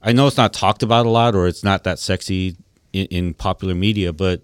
[0.01, 2.55] I know it's not talked about a lot or it's not that sexy
[2.93, 4.41] in, in popular media, but,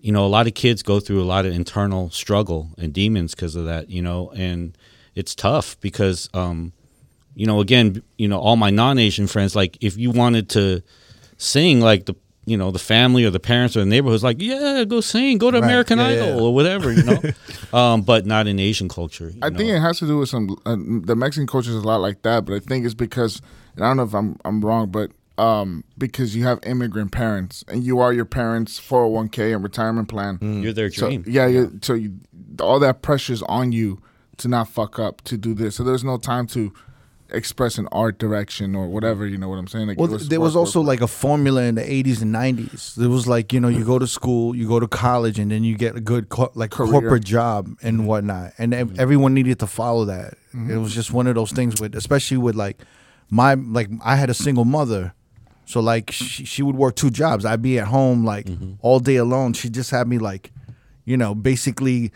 [0.00, 3.34] you know, a lot of kids go through a lot of internal struggle and demons
[3.34, 4.76] because of that, you know, and
[5.14, 6.72] it's tough because, um,
[7.34, 10.82] you know, again, you know, all my non-Asian friends, like, if you wanted to
[11.38, 12.14] sing, like the,
[12.46, 15.50] you know, the family or the parents or the neighborhood's like, yeah, go sing, go
[15.50, 15.64] to Right.
[15.64, 16.40] American Yeah, Idol yeah.
[16.40, 17.22] or whatever, you know,
[17.78, 19.32] um, but not in Asian culture.
[19.42, 19.58] I know.
[19.58, 22.22] think it has to do with some uh, the Mexican culture is a lot like
[22.22, 23.40] that, but I think it's because
[23.76, 27.64] and I don't know if I'm I'm wrong, but um, because you have immigrant parents
[27.68, 30.38] and you are your parents' 401k and retirement plan.
[30.42, 31.24] you're their So dream.
[31.26, 32.16] yeah, you so you,
[32.60, 34.02] all that pressure's on you
[34.40, 35.76] to not fuck up to do this.
[35.76, 36.72] So there's no time to
[37.32, 39.26] express an art direction or whatever.
[39.26, 39.88] You know what I'm saying?
[39.88, 42.94] Like, Well, it there was also work, like a formula in the 80s and 90s.
[42.94, 45.64] There was like, you know, you go to school, you go to college, and then
[45.64, 46.92] you get a good co- like Career.
[46.92, 48.06] corporate job and mm-hmm.
[48.06, 48.52] whatnot.
[48.58, 49.00] And ev- mm-hmm.
[49.00, 50.34] everyone needed to follow that.
[50.54, 50.70] Mm-hmm.
[50.70, 52.78] It was just one of those things with, especially with like
[53.30, 55.14] my, like I had a single mother.
[55.66, 57.44] So like she, she would work two jobs.
[57.44, 58.48] I'd be at home like
[58.80, 59.52] all day alone.
[59.52, 60.50] She just had me like,
[61.04, 62.10] you know, basically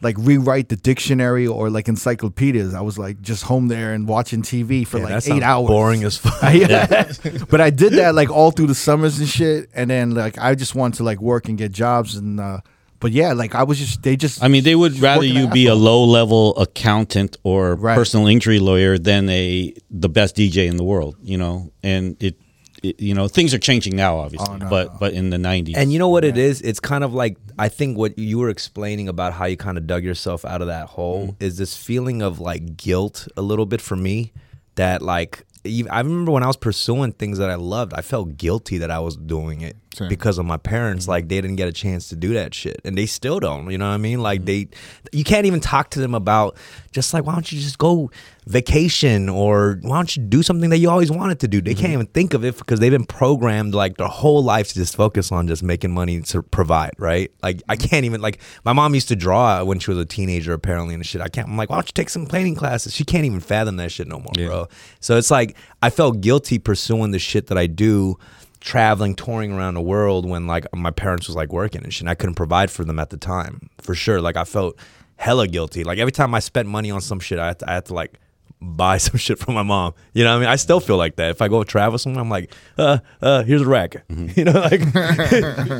[0.00, 2.72] like rewrite the dictionary or like encyclopedias.
[2.74, 5.68] I was like just home there and watching TV for Yeah, like sounds eight hours.
[5.68, 6.54] Boring as fuck.
[6.54, 7.10] yeah.
[7.50, 10.54] but I did that like all through the summers and shit, and then like I
[10.54, 12.38] just wanted to like work and get jobs and.
[12.40, 12.60] uh
[13.00, 14.42] But yeah, like I was just they just.
[14.42, 17.94] I mean, they would rather you be a low level accountant or Right.
[17.94, 21.70] personal injury lawyer than a the best DJ in the world, you know.
[21.82, 22.34] And it,
[22.82, 24.98] it you know, things are changing now, obviously, Oh, no, but no.
[25.00, 26.60] but in the '90s, And you know what it is?
[26.62, 29.86] It's kind of like I think what you were explaining about how you kind of
[29.86, 31.36] dug yourself out of that hole mm.
[31.40, 34.32] is this feeling of like guilt a little bit for me
[34.76, 35.57] that like even,
[35.90, 38.98] I remember when I was pursuing things that I loved, I felt guilty that I
[38.98, 40.08] was doing it Same.
[40.08, 41.04] because of my parents.
[41.04, 41.10] Mm-hmm.
[41.10, 43.70] Like they didn't get a chance to do that shit, and they still don't.
[43.70, 44.20] You know what I mean?
[44.20, 44.46] Like mm-hmm.
[44.46, 44.68] they,
[45.12, 46.56] you can't even talk to them about
[46.92, 48.10] just like why don't you just go
[48.46, 51.60] vacation or why don't you do something that you always wanted to do?
[51.60, 51.92] They can't mm-hmm.
[51.92, 55.30] even think of it because they've been programmed like their whole life to just focus
[55.30, 56.92] on just making money to provide.
[56.98, 57.30] Right?
[57.42, 60.54] Like I can't even like my mom used to draw when she was a teenager
[60.54, 61.20] apparently and shit.
[61.20, 61.48] I can't.
[61.48, 62.94] I'm like why don't you take some painting classes?
[62.94, 64.68] She can't even fathom that shit no more, bro.
[65.00, 68.18] So it's like I felt guilty pursuing the shit that I do
[68.60, 72.02] traveling, touring around the world when like my parents was like working and shit.
[72.02, 74.20] And I couldn't provide for them at the time, for sure.
[74.20, 74.78] Like I felt
[75.16, 75.84] hella guilty.
[75.84, 77.94] Like every time I spent money on some shit, I had to, I had to
[77.94, 78.18] like
[78.60, 79.94] buy some shit from my mom.
[80.12, 80.48] You know what I mean?
[80.48, 81.30] I still feel like that.
[81.30, 84.04] If I go travel somewhere, I'm like, uh, uh, here's a rack.
[84.36, 84.80] You know, like,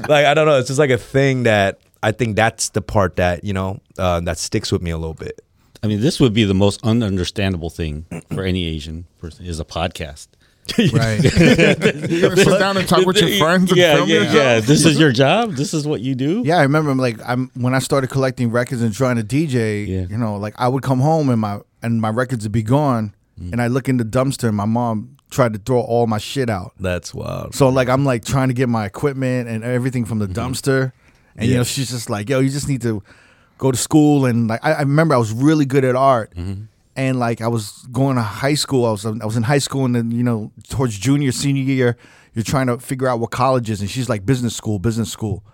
[0.08, 0.58] like I don't know.
[0.58, 4.20] It's just like a thing that I think that's the part that you know uh,
[4.20, 5.40] that sticks with me a little bit.
[5.82, 9.64] I mean, this would be the most ununderstandable thing for any Asian person is a
[9.64, 10.28] podcast.
[10.92, 11.22] Right.
[12.10, 14.60] You're gonna sit down and talk with your friends and yeah, film yeah, yeah.
[14.60, 15.52] This is your job.
[15.52, 16.42] This is what you do.
[16.44, 20.06] Yeah, I remember like I'm when I started collecting records and trying to DJ, Yeah.
[20.10, 23.14] you know, like I would come home and my and my records would be gone
[23.40, 23.52] Mm.
[23.52, 26.50] and I look in the dumpster and my mom tried to throw all my shit
[26.50, 26.72] out.
[26.80, 27.54] That's wild.
[27.54, 30.92] So like I'm like trying to get my equipment and everything from the dumpster.
[31.36, 33.02] And you know, she's just like, yo, you just need to
[33.58, 36.34] go to school and like I, I remember I was really good at art.
[36.34, 36.64] Mm-hmm.
[36.96, 38.84] And like I was going to high school.
[38.84, 41.96] I was I was in high school and then, you know, towards junior, senior year,
[42.34, 45.44] you're trying to figure out what college is and she's like business school, business school.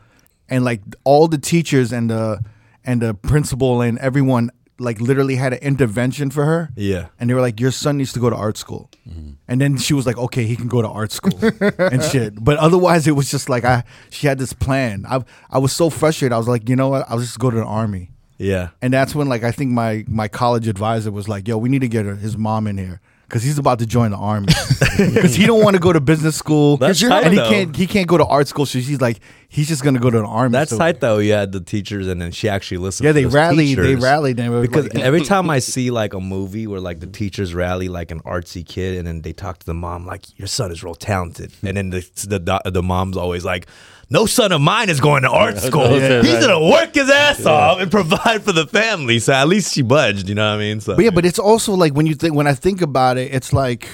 [0.49, 2.43] And like all the teachers and the
[2.85, 6.71] and the principal and everyone like literally had an intervention for her.
[6.77, 7.09] Yeah.
[7.19, 8.91] And they were like, Your son needs to go to art school.
[9.09, 9.33] Mm-hmm.
[9.49, 11.39] And then she was like, Okay, he can go to art school
[11.79, 12.43] and shit.
[12.43, 15.05] But otherwise it was just like I she had this plan.
[15.09, 16.33] I I was so frustrated.
[16.33, 17.05] I was like, you know what?
[17.09, 18.11] I'll just go to the army.
[18.39, 18.71] Yeah.
[18.83, 21.83] And that's when like I think my my college advisor was like, "Yo, we need
[21.83, 24.47] to get her, his mom in here because he's about to join the army
[24.99, 27.49] because he don't want to go to business school That's and tight, he though.
[27.49, 28.67] can't he can't go to art school.
[28.67, 30.53] So she's like, he's just gonna go to the army.
[30.53, 31.19] That's so, tight though.
[31.19, 33.05] You had the teachers, and then she actually listened.
[33.05, 33.79] Yeah, to they those rallied.
[33.79, 34.03] They teachers.
[34.03, 34.41] rallied.
[34.41, 37.89] And because like, every time I see like a movie where like the teachers rally
[37.89, 40.83] like an artsy kid, and then they talk to the mom like, "Your son is
[40.85, 41.69] real talented," hmm.
[41.69, 43.67] and then the the, the mom's always like.
[44.11, 45.99] No son of mine is going to art school.
[45.99, 46.41] Yeah, He's right.
[46.43, 49.19] gonna work his ass off and provide for the family.
[49.19, 50.29] So at least she budged.
[50.29, 50.81] You know what I mean?
[50.81, 53.33] So But yeah, but it's also like when you think when I think about it,
[53.35, 53.89] it's like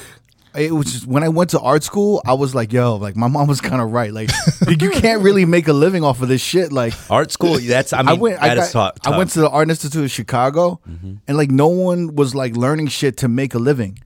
[0.53, 3.29] it was just when I went to art school, I was like, yo, like my
[3.29, 4.13] mom was kind of right.
[4.13, 4.31] Like
[4.69, 6.73] you can't really make a living off of this shit.
[6.73, 7.59] Like art school.
[7.61, 8.43] That's I mean I went.
[8.43, 9.15] I, that is got- tough.
[9.15, 11.15] I went to the Art Institute of Chicago, Mm-hmm.
[11.29, 13.99] and like no one was like learning shit to make a living.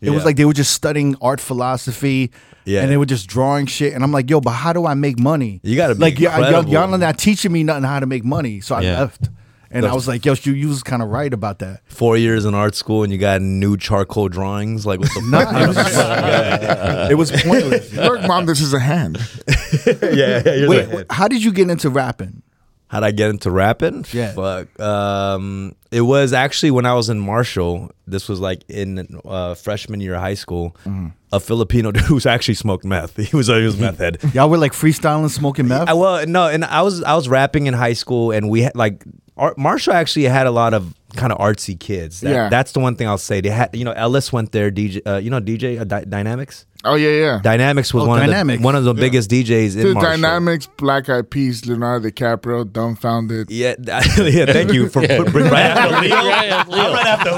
[0.00, 2.30] It was like they were just studying art philosophy,
[2.64, 2.82] Yeah.
[2.82, 3.92] and they were just drawing shit.
[3.92, 5.60] And I'm like, yo, but how do I make money?
[5.62, 8.24] You gotta be like y'all, y'all, y'all are not teaching me nothing how to make
[8.24, 8.60] money.
[8.60, 9.00] So I Yeah.
[9.00, 9.28] left,
[9.70, 11.82] and I was like, yo, you, you was kind of right about that.
[11.86, 14.84] four years in art school and you got new charcoal drawings.
[14.86, 15.54] Like what the Nah, fuck?
[15.62, 17.92] it was, just- it was pointless.
[17.92, 19.18] Look, mom, this is a hand.
[19.86, 20.54] yeah, yeah.
[20.54, 22.42] You're Wait, like, how did you get into rapping?
[22.90, 24.04] How'd I get into rapping?
[24.12, 24.32] Yeah.
[24.32, 24.80] Fuck.
[24.80, 27.92] Um, it was actually when I was in Marshall.
[28.04, 30.76] This was like in uh, freshman year of high school.
[30.84, 31.06] Mm-hmm.
[31.32, 33.16] A Filipino dude who's actually smoked meth.
[33.16, 34.18] He was he was meth head.
[34.34, 35.88] Y'all were like freestyling, smoking meth.
[35.88, 38.74] I, well, no, and I was I was rapping in high school, and we had
[38.74, 39.04] like
[39.36, 42.20] art, Marshall actually had a lot of kind of artsy kids.
[42.22, 42.48] That, Yeah.
[42.48, 43.40] that's the one thing I'll say.
[43.40, 44.72] They had you know Ellis went there.
[44.72, 46.66] DJ, uh, you know DJ uh, Dy- Dynamics.
[46.82, 47.40] Oh yeah, yeah.
[47.42, 48.56] Dynamics was Oh, one Dynamics.
[48.56, 50.10] of the one of the biggest DJs in The Marshall.
[50.12, 53.46] Dynamics, Black Eyed Peas, Leonardo DiCaprio, Dumbfoundead.
[53.50, 53.74] Yeah,
[54.18, 54.46] yeah.
[54.50, 56.14] Thank you for put, bring- right after Leo.
[56.14, 56.92] Right after Leo.
[56.92, 57.32] Right after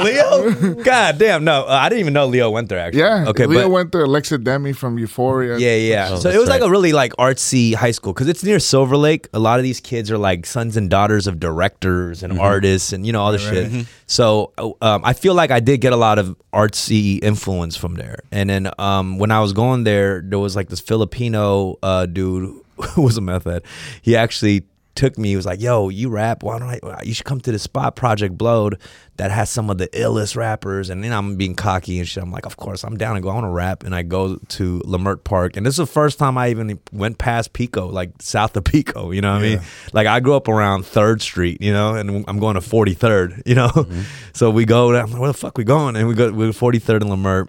[0.68, 0.74] Leo.
[0.84, 2.78] God damn, no, uh, I didn't even know Leo went there.
[2.78, 3.24] Actually, Yeah.
[3.28, 5.58] Okay, Leo but went to Alexa Demie from Euphoria.
[5.58, 6.08] yeah, yeah.
[6.12, 8.60] Oh, so it that's was like a really like artsy high school because it's near
[8.60, 9.26] Silver Lake.
[9.34, 13.04] A lot of these kids are like sons and daughters of directors and artists and
[13.04, 13.86] you know all this shit.
[14.06, 14.52] So
[14.82, 18.20] um, I feel like I did get a lot of artsy influence from there.
[18.30, 22.60] And then um, when I was going there, there was like this Filipino uh, dude
[22.90, 23.62] who was a meth head.
[24.02, 25.30] He actually took me.
[25.30, 26.42] He was like, "Yo, you rap?
[26.42, 27.02] Why don't I?
[27.02, 28.78] You should come to the spot Project Blowed
[29.16, 32.22] that has some of the illest rappers." And then I'm being cocky and shit.
[32.22, 33.30] I'm like, "Of course, I'm down to go.
[33.30, 36.18] I want to rap." And I go to Leimert Park, and this is the first
[36.18, 39.10] time I even went past Pico, like south of Pico.
[39.10, 39.60] You know what I mean?
[39.92, 43.42] Like I grew up around Third Street, you know, and I'm going to 43rd.
[43.52, 43.86] You know,
[44.32, 44.94] so we go.
[44.94, 46.30] I'm like, "Where the fuck we going?" And we go.
[46.32, 47.48] We're 43rd and Leimert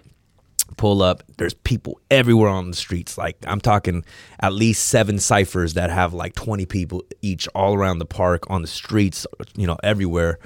[0.77, 3.17] pull up there's people everywhere on the streets.
[3.17, 4.03] Like i'm talking
[4.39, 8.62] at least seven ciphers that have like 20 people each all around the park on
[8.62, 10.39] the streets you know everywhere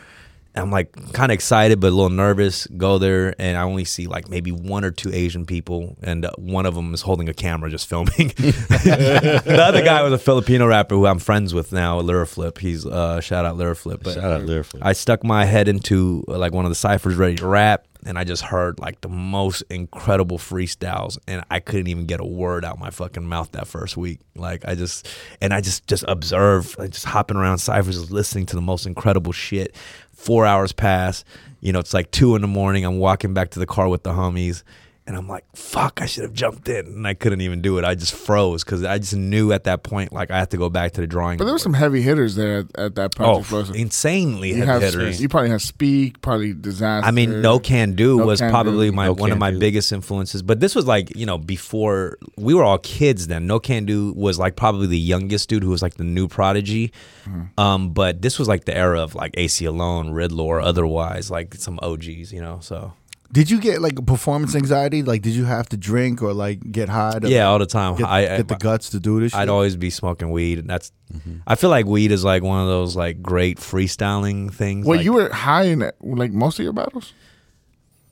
[0.58, 4.08] i'm like kind of excited but a little nervous go there and i only see
[4.08, 7.34] like maybe one or two asian people and uh, one of them is holding a
[7.34, 12.00] camera just filming the other guy was a filipino rapper who i'm friends with now
[12.00, 14.80] Lyra flip he's uh shout out Lyra flip but Shout out Lyrical.
[14.82, 18.18] I stuck my head into uh, like one of the ciphers ready to rap, and
[18.18, 22.64] I just heard like the most incredible freestyles, and I couldn't even get a word
[22.66, 24.20] out my fucking mouth that first week.
[24.36, 25.08] Like I just
[25.42, 28.86] and I just just observed, like just hopping around ciphers, just listening to the most
[28.86, 29.76] incredible shit.
[30.18, 31.24] Four hours pass,
[31.62, 32.84] you know, it's like two in the morning.
[32.84, 34.64] I'm walking back to the car with the homies.
[35.08, 36.86] And I'm like, fuck, I should have jumped in.
[36.86, 37.86] And I couldn't even do it.
[37.86, 40.70] I just froze because I just knew at that point, like, I had to go
[40.70, 43.40] back to the drawing But there were some heavy hitters there at, at that Oh,
[43.40, 43.76] Project Blossom.
[43.76, 45.22] insanely you heavy hitters.
[45.22, 47.08] you probably have Speak, probably Disaster.
[47.08, 48.96] I mean, Nocando No was Can probably Do.
[48.98, 49.60] my No one of my Do.
[49.60, 50.42] biggest influences.
[50.44, 53.48] But this was like you know before we were all kids then.
[53.48, 56.92] Nocando was like probably the youngest dude who was like the new prodigy.
[57.26, 57.58] Mm-hmm.
[57.58, 62.34] Um, but this was like the era of like Aceyalone, Riddler, otherwise like some OGs,
[62.34, 62.60] you know.
[62.62, 62.92] So
[63.32, 65.04] Did you get like performance anxiety?
[65.04, 67.20] Like, did you have to drink or like get high?
[67.20, 67.96] To, Yeah, all the time.
[67.96, 69.34] Get, I, get the guts to do this.
[69.34, 69.50] I'd shit?
[69.50, 70.92] always be smoking weed, and that's.
[71.14, 71.38] Mm-hmm.
[71.46, 74.86] I feel like weed is like one of those like great freestyling things.
[74.86, 77.14] Well, like- you were high in that, like most of your battles.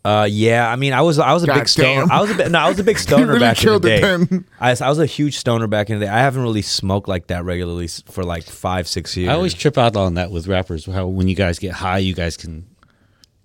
[0.03, 0.69] Uh, yeah.
[0.71, 2.05] I mean, I was I was a God big stoner.
[2.11, 4.01] I was a bit no, I was a big stoner really back in the day.
[4.01, 4.45] then.
[4.59, 6.11] I, was- I was a huge stoner back in the day.
[6.11, 9.29] I haven't really smoked like that regularly for like five six years.
[9.29, 10.85] I always trip out on that with rappers.
[10.85, 12.67] How when you guys get high, you guys can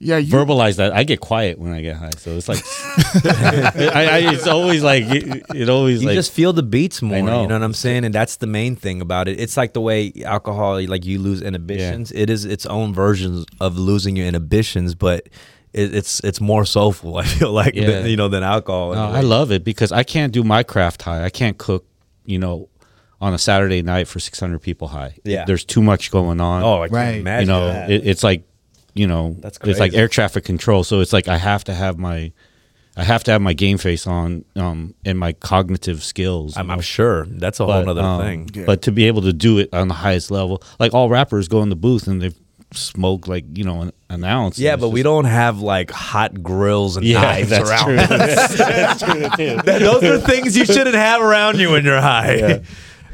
[0.03, 0.93] Yeah, you, verbalize that.
[0.95, 2.59] I get quiet when I get high, so it's like
[3.95, 7.21] I, I, it's always like it, it always you like just feel the beats more.
[7.23, 7.43] know.
[7.43, 8.05] You know what I'm saying?
[8.05, 9.39] And that's the main thing about it.
[9.39, 12.13] It's like the way alcohol, like you lose inhibitions.
[12.13, 15.29] It is its own version of losing your inhibitions, but
[15.73, 17.17] it, it's it's more soulful.
[17.23, 17.87] I feel like Yeah.
[17.91, 18.95] than, you know than alcohol.
[18.95, 21.25] No, I love it because I can't do my craft high.
[21.25, 21.85] I can't cook,
[22.25, 22.69] you know,
[23.21, 25.15] on a Saturday night for 600 people high.
[25.25, 25.45] Yeah.
[25.45, 26.63] There's too much going on.
[26.63, 27.17] Oh, I can't Right.
[27.17, 27.49] imagine.
[27.51, 28.45] you know, it, it's like,
[28.95, 30.85] you know, That's it's like air traffic control.
[30.85, 32.33] So it's like I have to have my,
[32.97, 36.57] I have to have my game face on, um, and my cognitive skills.
[36.57, 36.71] I'm.
[36.71, 38.65] I'm sure that's a whole other um, thing.
[38.67, 41.63] But to be able to do it on the highest level, like all rappers go
[41.63, 42.33] in the booth and they
[42.73, 44.59] smoke like you know an, an ounce.
[44.59, 47.85] Yeah, but it's we don't have like hot grills and Yeah, knives that's around.
[47.87, 47.97] true.
[48.19, 49.63] that's true too.
[49.63, 52.63] Those are things you shouldn't have around you when you're high.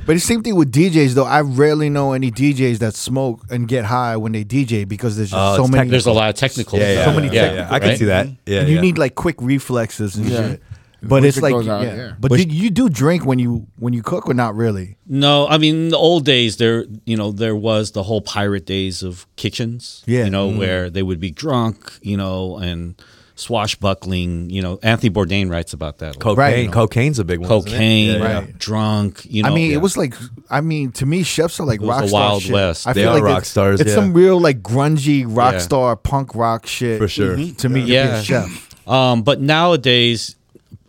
[0.06, 1.24] But the same thing with DJs though.
[1.24, 5.30] I rarely know any DJs that smoke and get high when they DJ because there's
[5.30, 5.90] just Oh, so it's many.
[5.90, 6.78] There's a lot of technical.
[6.78, 7.14] Yeah, yeah, stuff.
[7.14, 7.74] So many yeah, technical, yeah.
[7.74, 7.98] I can right?
[7.98, 8.26] see that.
[8.46, 8.80] Yeah, and you yeah.
[8.80, 10.48] need like quick reflexes and Yeah.
[10.50, 10.62] shit.
[11.02, 11.94] But Once it's it like, out, yeah.
[11.94, 12.12] yeah.
[12.18, 14.96] But Which- did you do drink when you when you cook or not really?
[15.06, 18.64] No, I mean in the old days there, you know, there was the whole pirate
[18.64, 20.02] days of kitchens.
[20.06, 20.24] Yeah.
[20.24, 20.58] you know, Mm-hmm.
[20.58, 22.94] where they would be drunk, you know, and
[23.36, 24.50] swashbuckling.
[24.50, 26.18] You know, Anthony Bourdain writes about that.
[26.18, 26.36] cocaine.
[26.66, 26.72] Right.
[26.72, 27.48] Cocaine's a big one.
[27.48, 28.38] cocaine, Yeah, yeah.
[28.40, 28.58] Right.
[28.58, 29.24] drunk.
[29.28, 29.76] You know, I mean, yeah.
[29.76, 30.14] it was like,
[30.50, 32.52] I mean, to me, chefs are like was rock the star Wild shit.
[32.52, 32.86] West.
[32.86, 33.94] I They feel are like rock it's, stars, It's yeah.
[33.94, 35.58] some real like grungy rock Yeah.
[35.60, 37.36] star punk rock shit For sure.
[37.36, 38.16] To me, Yeah.
[38.16, 38.88] yeah, chef.
[38.88, 40.36] Um, but nowadays,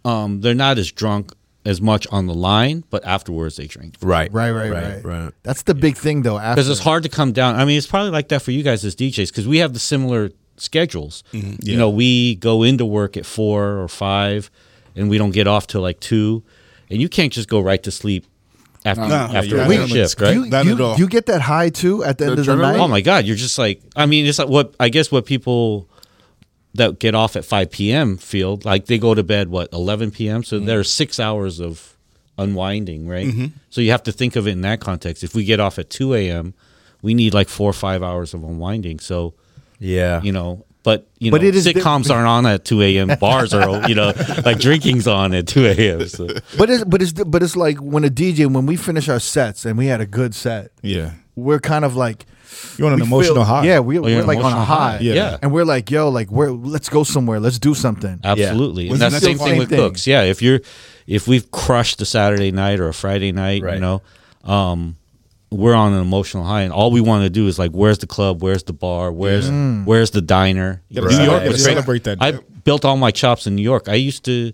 [0.05, 1.33] um, they're not as drunk
[1.65, 3.95] as much on the line, but afterwards they drink.
[4.01, 4.31] Right.
[4.31, 5.33] Right, right, right, right, right.
[5.43, 6.37] That's the big thing though.
[6.39, 7.55] Because it's hard to come down.
[7.55, 9.79] I mean, it's probably like that for you guys as DJs because we have the
[9.79, 11.23] similar schedules.
[11.33, 11.55] Mm-hmm.
[11.61, 14.51] You know, we go into work at four or five,
[14.95, 16.43] and we don't get off till like two,
[16.89, 18.25] and you can't just go right to sleep
[18.85, 20.33] after No, after yeah, a Wait, late shift, right?
[20.33, 22.61] you, you, you get that high too at the, The end of the adrenaline?
[22.73, 22.79] night.
[22.79, 25.87] Oh my god, you're just like I mean, it's like what I guess what people
[26.73, 28.17] that get off at 5 p.m.
[28.17, 30.43] feel like they go to bed what 11 p.m.
[30.43, 31.97] So there's six hours of
[32.37, 33.49] unwinding, right?
[33.71, 35.23] So you have to think of it in that context.
[35.23, 36.53] If we get off at 2 a.m.,
[37.01, 38.99] we need like four or five hours of unwinding.
[38.99, 39.33] So
[39.79, 40.21] Yeah.
[40.21, 43.09] you know, but you But know, it is sitcoms aren't on at 2 a.m.
[43.19, 44.13] Bars are you know
[44.45, 46.07] like drinking's on at 2 a.m.
[46.07, 46.27] So.
[46.57, 49.65] But it's but it's but it's like when a DJ when we finish our sets
[49.65, 51.11] and we had a good set, Yeah.
[51.35, 52.25] we're kind of like
[52.77, 53.65] You're on an we emotional feel- high.
[53.65, 54.91] Yeah, we, Oh, you're we're like on a high.
[54.93, 54.99] high.
[54.99, 55.37] Yeah.
[55.41, 58.19] and we're like, yo, like we're let's go somewhere, let's do something.
[58.23, 59.77] Absolutely, Was and that's the same the thing same with thing?
[59.79, 60.07] cooks.
[60.07, 60.61] Yeah, if you're
[61.05, 63.75] if we've crushed a Saturday night or a Friday night, Right.
[63.75, 64.01] you know,
[64.45, 64.95] um,
[65.49, 68.07] we're on an emotional high, and all we want to do is like, where's the
[68.07, 68.41] club?
[68.41, 69.11] Where's the bar?
[69.11, 69.85] Where's mm.
[69.85, 70.81] where's the diner?
[70.89, 71.57] New know, York great.
[71.57, 72.17] celebrate that.
[72.21, 72.33] I
[72.63, 73.87] built all my chops in New York.
[73.87, 74.51] I used to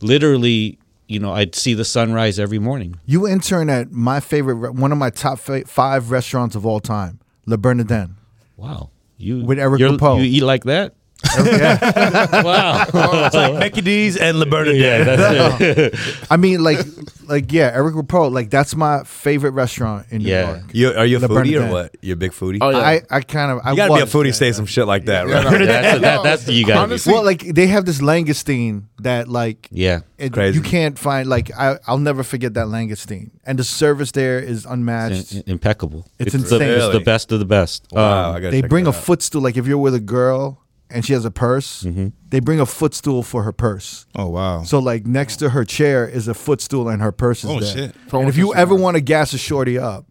[0.00, 3.00] literally, you know, I'd see the sunrise every morning.
[3.06, 7.56] You intern at my favorite, one of my top five restaurants of all time, Le
[7.56, 8.16] Bernardin.
[8.56, 10.94] Wow, you With Eric you eat like that?
[12.44, 12.84] wow,
[13.26, 14.80] it's like Mickey D's and Le Bernardin.
[14.80, 16.26] yeah, that's it.
[16.30, 16.78] I mean, like,
[17.26, 20.50] like yeah, Eric Ripert, like that's my favorite restaurant in New Yeah.
[20.50, 20.62] York.
[20.72, 21.96] You, are you a Le foodie or what?
[22.00, 22.58] You're a big foodie?
[22.60, 22.78] Oh, yeah.
[22.78, 25.06] I, I kind of, I you gotta be a foodie to say some shit like
[25.06, 25.44] that, right?
[25.44, 25.66] no.
[25.66, 26.78] that's, that, that's the you got.
[26.78, 30.00] Honestly- Well, like they have this langoustine that like yeah.
[30.18, 30.56] it, Crazy.
[30.58, 31.28] you can't find.
[31.28, 35.34] Like I, I'll never forget that langoustine, and the service there is unmatched.
[35.36, 36.06] I- impeccable.
[36.18, 36.62] It's the, insane.
[36.62, 37.04] it's the Really?
[37.04, 37.86] best of the best.
[37.92, 39.02] Wow, Um, I gotta they check bring that a out.
[39.04, 39.42] footstool.
[39.42, 42.08] Like if you're with a girl and she has a purse, Mm-hmm.
[42.30, 44.06] they bring a footstool for her purse.
[44.14, 44.62] oh wow.
[44.62, 47.72] So like next to her chair is a footstool and her purse is Oh, there.
[47.74, 47.94] shit.
[48.12, 50.04] And if you ever want to gas a shorty up,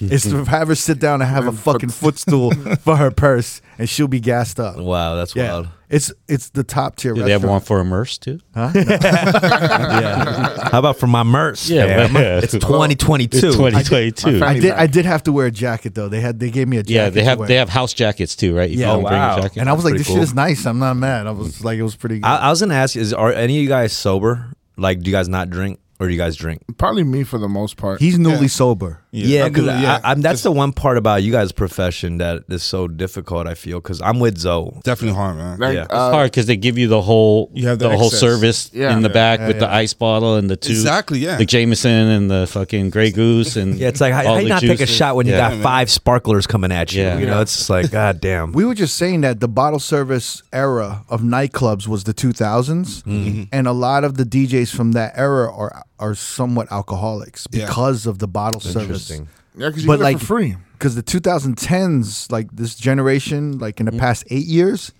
[0.10, 3.88] is to have her sit down and have a fucking footstool for her purse, and
[3.88, 4.76] she'll be gassed up.
[4.76, 5.68] Wow, that's Yeah, wild.
[5.88, 7.14] it's it's the top tier.
[7.14, 7.66] do they have one restaurant.
[7.66, 8.40] for immerse too?
[8.54, 8.70] Huh?
[8.74, 10.68] Yeah.
[10.70, 11.68] How about for my merch?
[11.68, 12.14] Yeah, fam?
[12.14, 12.38] yeah.
[12.42, 13.36] it's 2022.
[13.36, 14.44] It's 2022.
[14.44, 14.70] I did.
[14.70, 14.78] pack.
[14.80, 16.08] I did have to wear a jacket though.
[16.08, 16.38] They had.
[16.40, 16.92] They gave me a jacket.
[16.94, 17.48] yeah, they to have wear.
[17.48, 18.70] they have house jackets too, right?
[18.70, 18.92] If Yeah.
[18.92, 19.38] you Oh, bring wow.
[19.38, 19.60] a jacket.
[19.60, 20.66] And I was like, pretty this shit is nice.
[20.66, 21.26] I'm not mad.
[21.26, 22.26] I was like, it was pretty good.
[22.26, 24.52] I, I was gonna ask: Is are any of you guys sober?
[24.76, 25.78] Like, do you guys not drink?
[26.00, 26.62] Or do you guys drink?
[26.78, 28.00] Probably me for the most part.
[28.00, 28.46] He's newly Yeah.
[28.48, 29.00] sober.
[29.12, 29.98] Yeah, I'm because good, yeah.
[30.04, 33.48] I'm that's the one part about you guys' profession that is so difficult.
[33.48, 34.70] I feel because I'm with Zoe.
[34.84, 35.58] Definitely hard, man.
[35.58, 35.82] Like, Yeah.
[35.82, 38.70] It's uh, hard because they give you the whole You have the the, whole service
[38.72, 38.92] Yeah.
[38.94, 41.36] in the Yeah, back yeah, with the ice bottle and the two Exactly, yeah.
[41.38, 44.42] the Jameson and the fucking Grey Goose and Yeah, it's like how, all how you
[44.44, 45.50] the not take a shot when you Yeah.
[45.50, 47.02] got five sparklers coming at you?
[47.02, 47.18] Yeah.
[47.18, 48.52] You know, it's just like God damn.
[48.52, 53.42] We were just saying that the bottle service era of nightclubs was the 2000s, Mm-hmm.
[53.52, 57.66] and a lot of the DJs from that era are are somewhat alcoholics Yeah.
[57.66, 58.82] because of the bottle service.
[59.10, 59.28] Interesting.
[59.56, 60.56] yeah, because you but get like it for free.
[60.72, 63.96] because the 2010s, like this generation, like in Mm-hmm.
[63.96, 64.92] the past eight years,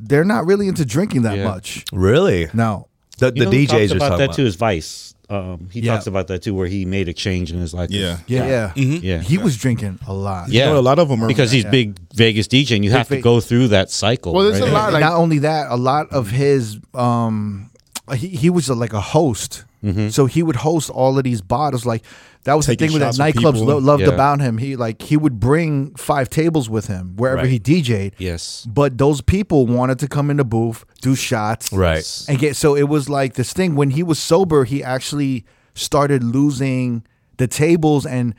[0.00, 1.44] they're not really into drinking that Yeah.
[1.48, 1.84] much.
[1.92, 2.48] Really?
[2.52, 2.86] No,
[3.18, 4.36] The, You know who DJs talks are about talking that about.
[4.36, 5.14] too is Vice.
[5.30, 5.92] Um, he Yeah.
[5.94, 7.90] talks about that too, where he made a change in his life.
[7.90, 8.18] Yeah.
[8.28, 10.48] yeah, yeah, yeah, He was drinking a lot.
[10.50, 10.66] yeah.
[10.66, 11.70] know, a lot of 'em are- because he's Yeah.
[11.70, 14.32] big Vegas DJ, and you have to Ve- go through that cycle.
[14.32, 14.70] Well, there's right?
[14.70, 17.70] a lot like not only that, a lot of his um,
[18.14, 20.08] he he was a, like a host, Mm-hmm.
[20.08, 21.86] so he would host all of these bottles.
[21.86, 22.02] Like
[22.44, 24.08] that was Taking the thing with that nightclubs lo- loved Yeah.
[24.08, 24.58] about him.
[24.58, 27.50] He like he would bring five tables with him wherever Right.
[27.50, 28.14] he DJ'd.
[28.18, 28.66] Yes.
[28.68, 32.04] But those people wanted to come in the booth, do shots, Right.
[32.28, 32.56] and get.
[32.56, 34.64] So it was like this thing when he was sober.
[34.64, 37.04] He actually started losing
[37.36, 38.34] the tables and.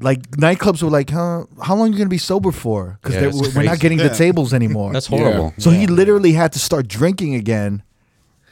[0.00, 1.44] Like nightclubs were like, huh?
[1.62, 2.98] How long are you gonna be sober for?
[3.00, 3.80] Because Yeah, it's we're not crazy.
[3.80, 4.92] getting the tables anymore.
[4.92, 5.54] That's horrible.
[5.58, 7.84] So he literally had to start drinking again,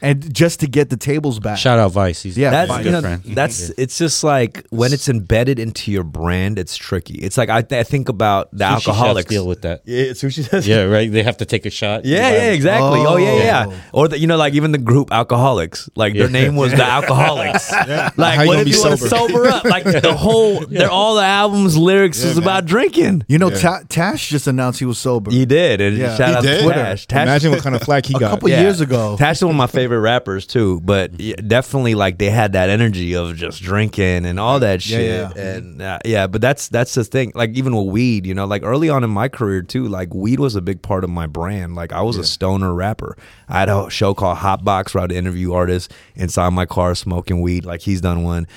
[0.03, 1.57] and just to get the tables back.
[1.57, 2.21] Shout out Vice.
[2.21, 3.23] He's Yeah, he's That's a you good know, friend.
[3.35, 7.15] that's it's just like when it's embedded into your brand, it's tricky.
[7.15, 9.29] It's like I, I think about the Sushi alcoholics.
[9.29, 9.81] deal with that.
[9.85, 10.67] Yeah, sushi does.
[10.67, 11.11] Yeah, right.
[11.11, 12.05] They have to take a shot.
[12.05, 12.99] Yeah, yeah, exactly.
[13.07, 13.71] Oh, yeah, yeah, Oh.
[13.71, 13.81] yeah.
[13.93, 18.13] Or the, you know, like even the group Alkaholiks, like their name was the Alkaholiks.
[18.17, 19.33] Like, How you what gonna if be you want to sober?
[19.33, 19.63] sober up?
[19.63, 22.43] Like the whole, they're all the albums lyrics Yeah, is man.
[22.43, 23.23] about drinking.
[23.27, 23.57] You know, Yeah.
[23.59, 26.15] Ta- Tash just announced he was sober He did, and Yeah.
[26.17, 26.61] shout He out did?
[26.63, 27.07] to Tash.
[27.07, 29.15] Tash Imagine what kind of flack he got a couple years ago.
[29.17, 31.17] Tash is one of my favorite rappers too, but
[31.47, 35.01] definitely like they had that energy of just drinking and all that shit.
[35.01, 35.31] yeah.
[35.37, 37.31] And uh, yeah, but that's that's the thing.
[37.35, 40.39] Like even with weed, you know, like early on in my career too, like weed
[40.39, 41.75] was a big part of my brand.
[41.75, 43.17] Like I was a stoner rapper.
[43.49, 47.41] I had a show called Hot Box where I'd interview artists inside my car smoking
[47.41, 47.65] weed.
[47.65, 48.47] Like he's done one.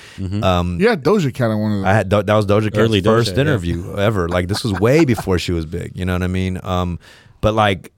[0.43, 3.01] Um, you had Doja Cat on one of I had that was Doja Cat's Early
[3.01, 3.41] Doja, first yeah.
[3.41, 4.27] interview ever.
[4.29, 5.95] Like this was way before she was big.
[5.95, 6.59] You know what I mean?
[6.63, 6.99] Um,
[7.41, 7.93] but like,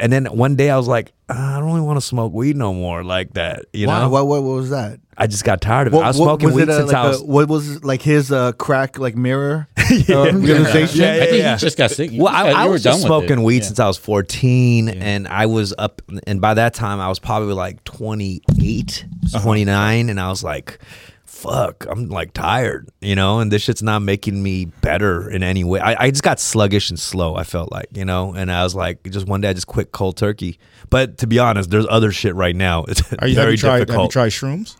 [0.00, 2.56] and then one day I was like, "Ah, I don't really want to smoke weed
[2.56, 3.66] no more like that.
[3.72, 5.00] You Why- know, what, what, what was that?
[5.16, 5.98] I just got tired of it.
[5.98, 7.20] I was smoking was weed it a, since like I was.
[7.22, 11.00] a- what was like his uh, crack like mirror uh, realization?
[11.02, 11.54] Yeah, yeah, I think yeah.
[11.54, 12.10] he just got sick.
[12.10, 13.62] You well, just I, got- I you were was done just with smoking weed Yeah.
[13.62, 16.02] since I was 14, and I was up.
[16.26, 19.42] And by that time, I was probably like 28, Uh-huh.
[19.44, 20.78] 29, and I was like,
[21.24, 23.40] "Fuck, I'm like tired," you know.
[23.40, 25.80] And this shit's not making me better in any way.
[25.80, 27.34] I, I just got sluggish and slow.
[27.36, 29.92] I felt like, you know, and I was like, just one day I just quit
[29.92, 30.58] cold turkey.
[30.90, 32.84] But to be honest, there's other shit right now.
[32.88, 33.88] It's Are you, have very you tried?
[33.88, 34.76] Have you tried shrooms?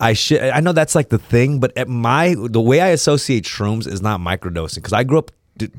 [0.00, 0.40] I should.
[0.40, 4.02] I know that's like the thing, but at my the way I associate shrooms is
[4.02, 5.30] not microdosing because I grew up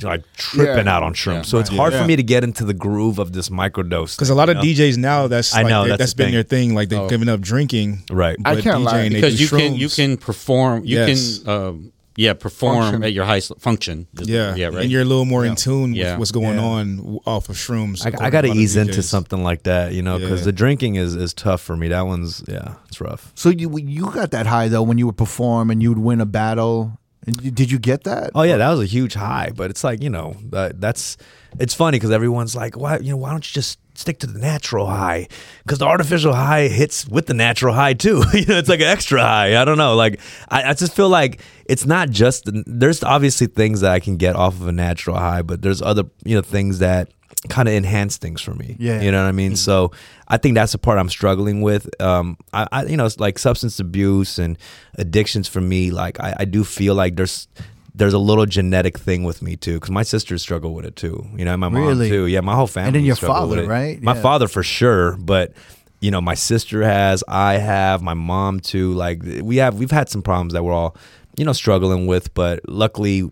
[0.04, 0.96] like tripping Yeah.
[0.96, 1.42] out on shrooms, Yeah.
[1.44, 2.02] so it's hard Yeah.
[2.02, 4.16] for me to get into the groove of this microdose.
[4.16, 4.62] Because a lot of know?
[4.64, 6.34] DJs now, that's I like, know, they- that's that's the been thing.
[6.34, 6.76] their thing.
[6.76, 7.10] Like they've Oh.
[7.10, 8.38] given up drinking, Right.
[8.46, 8.94] I can't lie.
[8.94, 10.86] DJing, they because do you can you can perform.
[10.86, 11.40] You Yes.
[11.40, 13.04] can um, yeah perform Function.
[13.04, 14.08] at your highest function.
[14.14, 14.84] Yeah, yeah, right.
[14.84, 16.12] And you're a little more in tune Yeah.
[16.12, 16.64] with what's going Yeah.
[16.64, 18.06] on off of shrooms.
[18.06, 20.46] I, I got to a lot of ease into something like that, you know, because
[20.46, 21.90] the drinking is is tough for me.
[21.90, 23.34] That one's yeah, it's rough.
[23.36, 26.22] So you you got that high though when you would perform and you would win
[26.22, 26.98] a battle.
[27.26, 28.32] Did you get that?
[28.36, 31.18] Oh yeah, that was a huge high, but it's like you know that that's
[31.60, 34.38] it's funny because everyone's like, why you know why don't you just stick to the
[34.38, 35.28] natural high?
[35.64, 38.24] Because the artificial high hits with the natural high too.
[38.34, 39.60] you know, it's like an extra high.
[39.60, 39.96] I don't know.
[39.96, 40.20] Like
[40.50, 44.36] I, I just feel like it's not just there's obviously things that I can get
[44.36, 47.10] off of a natural high, but there's other you know things that
[47.50, 48.76] kind of enhance things for me.
[48.80, 49.02] Yeah.
[49.02, 49.56] you know what I mean.
[49.56, 49.92] So
[50.28, 51.90] I think that's the part I'm struggling with.
[52.02, 54.58] Um, I, I you know it's like substance abuse and
[54.96, 55.92] addictions for me.
[55.92, 57.48] Like I, I do feel like there's
[57.94, 61.26] there's a little genetic thing with me too, because my sisters struggle with it too.
[61.36, 62.10] You know, my mom Really?
[62.10, 62.28] too.
[62.28, 62.92] Yeah, my whole family.
[62.92, 64.02] then your father, right?
[64.02, 65.54] My father for sure, but
[66.02, 68.94] you know, my sister has, I have, my mom too.
[68.94, 70.96] Like we have, we've had some problems that we're all,
[71.38, 72.34] you know, struggling with.
[72.34, 73.32] But luckily,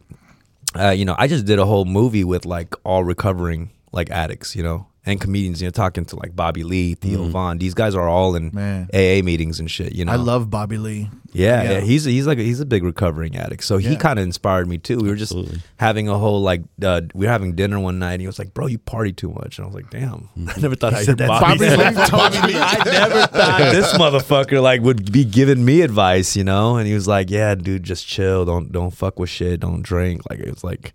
[0.80, 4.56] uh, you know, I just did a whole movie with like all recovering like addicts,
[4.56, 5.62] you know, and comedians.
[5.62, 7.58] You know, talking to like Bobby Lee, Theo Von.
[7.60, 8.90] These guys are all in Man.
[8.94, 9.94] AA meetings and shit.
[9.94, 11.10] You know, I love Bobby Lee.
[11.32, 11.72] yeah, Yeah.
[11.74, 13.64] yeah, he's he's like a, he's a big recovering addict.
[13.64, 13.96] So he Yeah.
[14.00, 14.98] kind of inspired me too.
[14.98, 15.54] We were Absolutely.
[15.58, 18.40] just having a whole like uh, we were having dinner one night, and he was
[18.40, 21.04] like, "Bro, you party too much," and I was like, "Damn, I never thought I
[21.04, 21.60] said that Bobby.
[21.70, 22.60] Lee told me.
[22.60, 26.78] I never thought this motherfucker like would be giving me advice, you know.
[26.78, 28.46] And he was like, "Yeah, dude, just chill.
[28.46, 29.60] Don't don't fuck with shit.
[29.60, 30.94] Don't drink." Like it was like,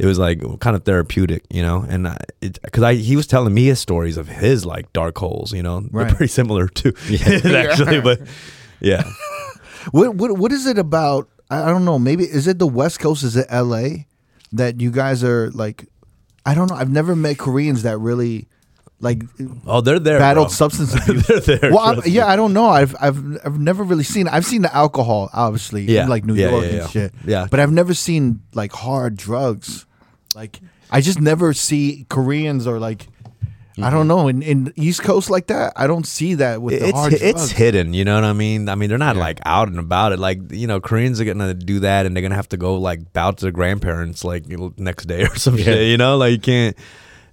[0.00, 1.84] it was like kind of therapeutic, you know.
[1.88, 2.08] And
[2.40, 5.80] because I he was telling me his stories of his like dark holes, you know.
[5.90, 6.06] Right.
[6.08, 8.20] They're pretty similar to his actually, but
[8.80, 9.04] yeah.
[9.92, 11.28] what what what is it about?
[11.50, 11.98] I I don't know.
[11.98, 13.22] Maybe is it the West Coast?
[13.22, 14.06] Is it L.A.
[14.52, 15.86] that you guys are like?
[16.46, 16.76] I don't know.
[16.76, 18.48] I've never met Koreans that really
[19.00, 19.22] like
[19.66, 20.18] Oh, they're there.
[20.18, 20.52] battled bro.
[20.54, 21.26] substance abuse.
[21.26, 21.72] they're there.
[21.72, 22.68] well, I, yeah, I don't know.
[22.68, 24.26] I've I've I've never really seen.
[24.28, 26.04] I've seen the alcohol, obviously, Yeah.
[26.04, 26.86] in like New Yeah, York yeah, and yeah.
[26.88, 27.14] shit.
[27.26, 27.46] Yeah.
[27.50, 29.84] but I've never seen like hard drugs.
[30.34, 30.60] Like
[30.90, 33.06] I just never see Koreans or like
[33.82, 34.08] I don't mm-hmm.
[34.08, 35.72] know in, in East Coast like that.
[35.76, 37.50] I don't see that with the it's hard it's drugs.
[37.52, 37.94] hidden.
[37.94, 38.68] You know what I mean?
[38.68, 40.18] I mean, they're not like out and about it.
[40.18, 43.12] Like you know, Koreans are gonna do that, and they're gonna have to go like
[43.12, 44.46] bow to their grandparents like
[44.78, 45.88] next day or some shit.
[45.88, 46.76] You know, like you can't.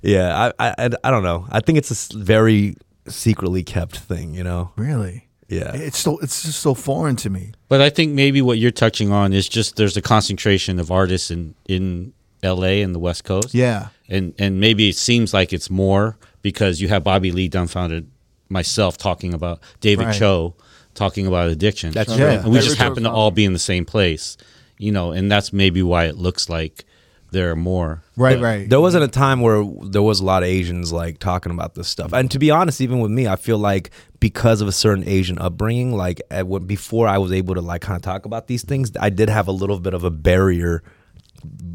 [0.02, 1.48] Yeah, I, I I I don't know.
[1.50, 2.76] I think it's a very
[3.08, 4.34] secretly kept thing.
[4.34, 4.72] You know.
[4.76, 5.24] really.
[5.50, 5.74] Yeah.
[5.74, 7.54] It's so it's just so foreign to me.
[7.70, 11.32] But I think maybe what you're touching on is just there's a concentration of artists
[11.32, 12.82] in in L.A.
[12.82, 13.54] and the West Coast.
[13.54, 18.06] Yeah, and and maybe it seems like it's more because you have Bobby Lee Dumbfoundead
[18.50, 20.16] myself talking about David Right.
[20.16, 20.56] Choe
[20.94, 21.92] talking about addiction.
[21.92, 22.26] That's true.
[22.26, 24.38] And we just happen to all be in the same place,
[24.78, 26.86] you know, and that's maybe why it looks like
[27.32, 28.02] there are more.
[28.16, 28.70] right, But- right.
[28.70, 31.90] There wasn't a time where there was a lot of Asians like talking about this
[31.90, 32.14] stuff.
[32.14, 35.38] And to be honest, even with me, I feel like because of a certain Asian
[35.38, 38.92] upbringing, like at before I was able to like kind of talk about these things,
[39.00, 40.84] I did have a little bit of a barrier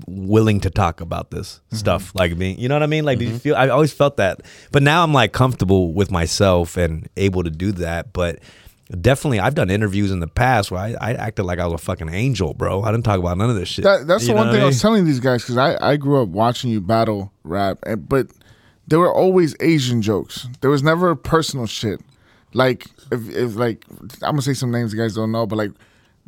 [0.06, 1.76] willing to talk about this mm-hmm.
[1.76, 3.04] stuff like me you know what i mean?
[3.04, 3.38] Like did you mm-hmm.
[3.38, 7.50] feel i always felt that but now i'm like comfortable with myself and able to
[7.50, 8.38] do that but
[9.00, 11.84] definitely i've done interviews in the past where i, I acted like i was a
[11.84, 12.82] fucking angel bro.
[12.82, 13.84] I didn't talk about none of this shit.
[13.84, 15.96] That, that's You the one thing I, I was telling these guys because I, I
[15.96, 18.28] grew up watching you battle rap, and, but
[18.86, 20.48] there were always Asian jokes.
[20.60, 22.00] There was never personal shit.
[22.52, 23.84] Like if, if like
[24.22, 25.72] I'm gonna say some names you guys don't know, but like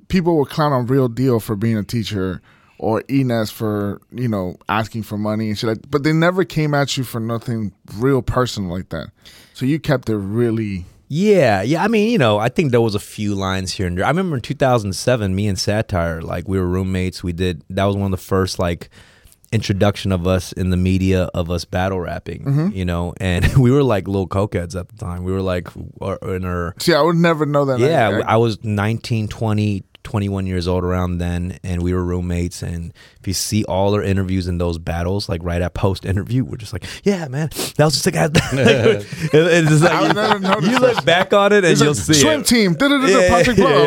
[0.09, 2.41] people would clown on Real Deal for being a teacher
[2.79, 5.68] or Enes for you know asking for money and shit.
[5.68, 9.09] Like, but they never came at you for nothing real personal like that.
[9.53, 10.85] So you kept it really.
[11.09, 11.85] Yeah, yeah.
[11.85, 14.05] I mean, you know, I think there was a few lines here and there.
[14.05, 17.22] I remember in 2007, me and Satire, like we were roommates.
[17.22, 18.89] We did that was one of the first like
[19.53, 22.45] introduction of us in the media of us battle rapping.
[22.45, 22.77] Mm-hmm.
[22.77, 25.22] You know, and we were like little cokeheads at the time.
[25.22, 27.79] We were like in our See, I would never know that.
[27.79, 28.22] yeah.
[28.27, 29.85] I, I was 19, 20.
[30.05, 34.03] 21 years old around then and we were roommates and if you see all our
[34.03, 37.85] interviews in those battles like right at post interview we're just like yeah man that
[37.85, 41.65] was a sick ass it's just I like, never noticed you look back on it
[41.65, 42.47] and It's you'll like, see swim it.
[42.47, 42.77] team.
[42.81, 43.35] Yeah, yeah.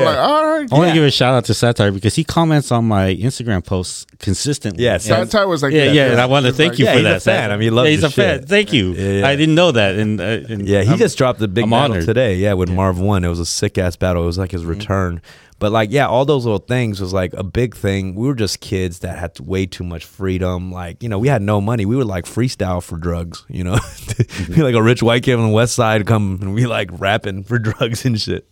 [0.06, 0.68] like, all right.
[0.72, 3.64] I want to give a shout out to Satire because he comments on my Instagram
[3.66, 4.84] posts consistently.
[4.84, 7.22] Yeah, And- Satire was like, yeah, yeah, and I want to thank you for that.
[7.22, 7.52] fan.
[7.52, 8.46] I mean, love loves he's a fan.
[8.46, 8.94] Thank you.
[8.94, 9.28] Yeah, yeah.
[9.28, 11.70] I didn't know that, and, uh, and Yeah, he I'm- just dropped the big I'm
[11.70, 12.06] battle honored.
[12.06, 12.36] today.
[12.36, 14.24] Yeah, with Marv One, it was a sick ass battle.
[14.24, 15.22] It was like his return.
[15.60, 18.14] But like, yeah, all those little things was like a big thing.
[18.14, 20.72] We were just kids that had way too much freedom.
[20.72, 21.86] Like, you know, we had no money.
[21.86, 23.44] We would like freestyle for drugs.
[23.50, 23.80] You know,
[24.48, 27.44] be like a rich white kid on the west side come and we like rapping
[27.44, 28.48] for drugs and shit.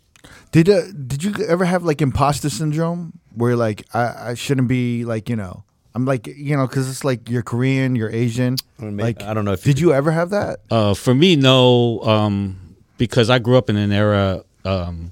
[0.52, 5.04] Did uh, did you ever have like imposter syndrome where like I, I shouldn't be
[5.04, 8.58] like you know I'm like you know because it's like you're Korean, you're Asian.
[8.80, 10.60] mean, like I don't know if you did you ever have that?
[10.70, 15.12] Uh, for me, no, um, because I grew up in an era um,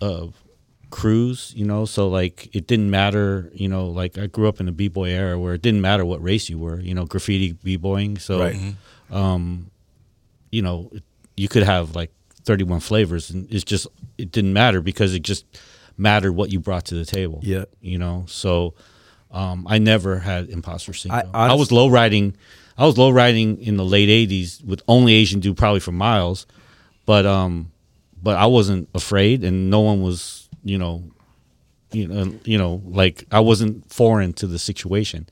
[0.00, 0.34] of
[0.90, 4.66] crews, you know, so like it didn't matter, you know, like I grew up in
[4.66, 7.52] the b boy era where it didn't matter what race you were, you know, graffiti
[7.52, 8.18] b boying.
[8.18, 8.74] So, Right.
[9.10, 9.70] um,
[10.50, 10.90] you know,
[11.36, 12.10] you could have like
[12.44, 13.86] 31 flavors, and it's just
[14.18, 15.44] it didn't matter because it just
[15.96, 17.40] mattered what you brought to the table.
[17.42, 17.64] Yeah.
[17.80, 18.74] you know, so.
[19.32, 21.30] Um, I never had imposter syndrome.
[21.32, 22.34] I, honest- was low riding.
[22.76, 26.46] I was low riding in the late '80s with only Asian dude probably for miles,
[27.06, 27.70] but um,
[28.20, 31.02] but I wasn't afraid, and no one was, you know,
[31.92, 35.28] you know, you know, like I wasn't foreign to the situation.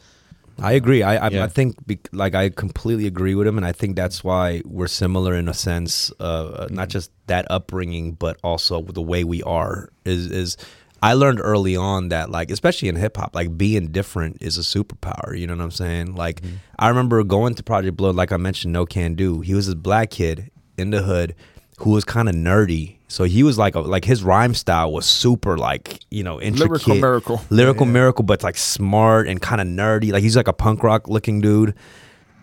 [0.61, 1.03] I agree.
[1.03, 1.45] I I, Yeah.
[1.45, 4.89] I think be, like I completely agree with him, and I think that's why we're
[4.89, 6.13] similar in a sense.
[6.19, 9.91] Uh, not just that upbringing, but also the way we are.
[10.05, 10.57] Is is
[11.01, 14.63] I learned early on that like, especially in hip hop, like being different is a
[14.63, 15.39] superpower.
[15.39, 16.17] You know what I'm saying?
[16.17, 16.43] Like
[16.79, 19.45] I remember going to Project Blood, like I mentioned, Nocando.
[19.45, 21.37] He was this black kid in the hood
[21.79, 22.97] who was kind of nerdy.
[23.09, 26.87] So he was like a, like his rhyme style was super like you know intricate,
[26.87, 27.41] Lyrical miracle.
[27.51, 30.13] lyrical miracle, but like smart and kind of nerdy.
[30.13, 31.75] Like he's like a punk rock looking dude.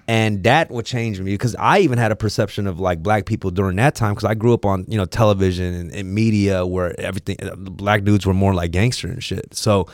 [0.07, 3.49] And that would change me because I even had a perception of like black people
[3.49, 6.99] during that time because I grew up on you know television and, and media where
[6.99, 9.55] everything uh, black dudes were more like gangster and shit.
[9.55, 9.87] So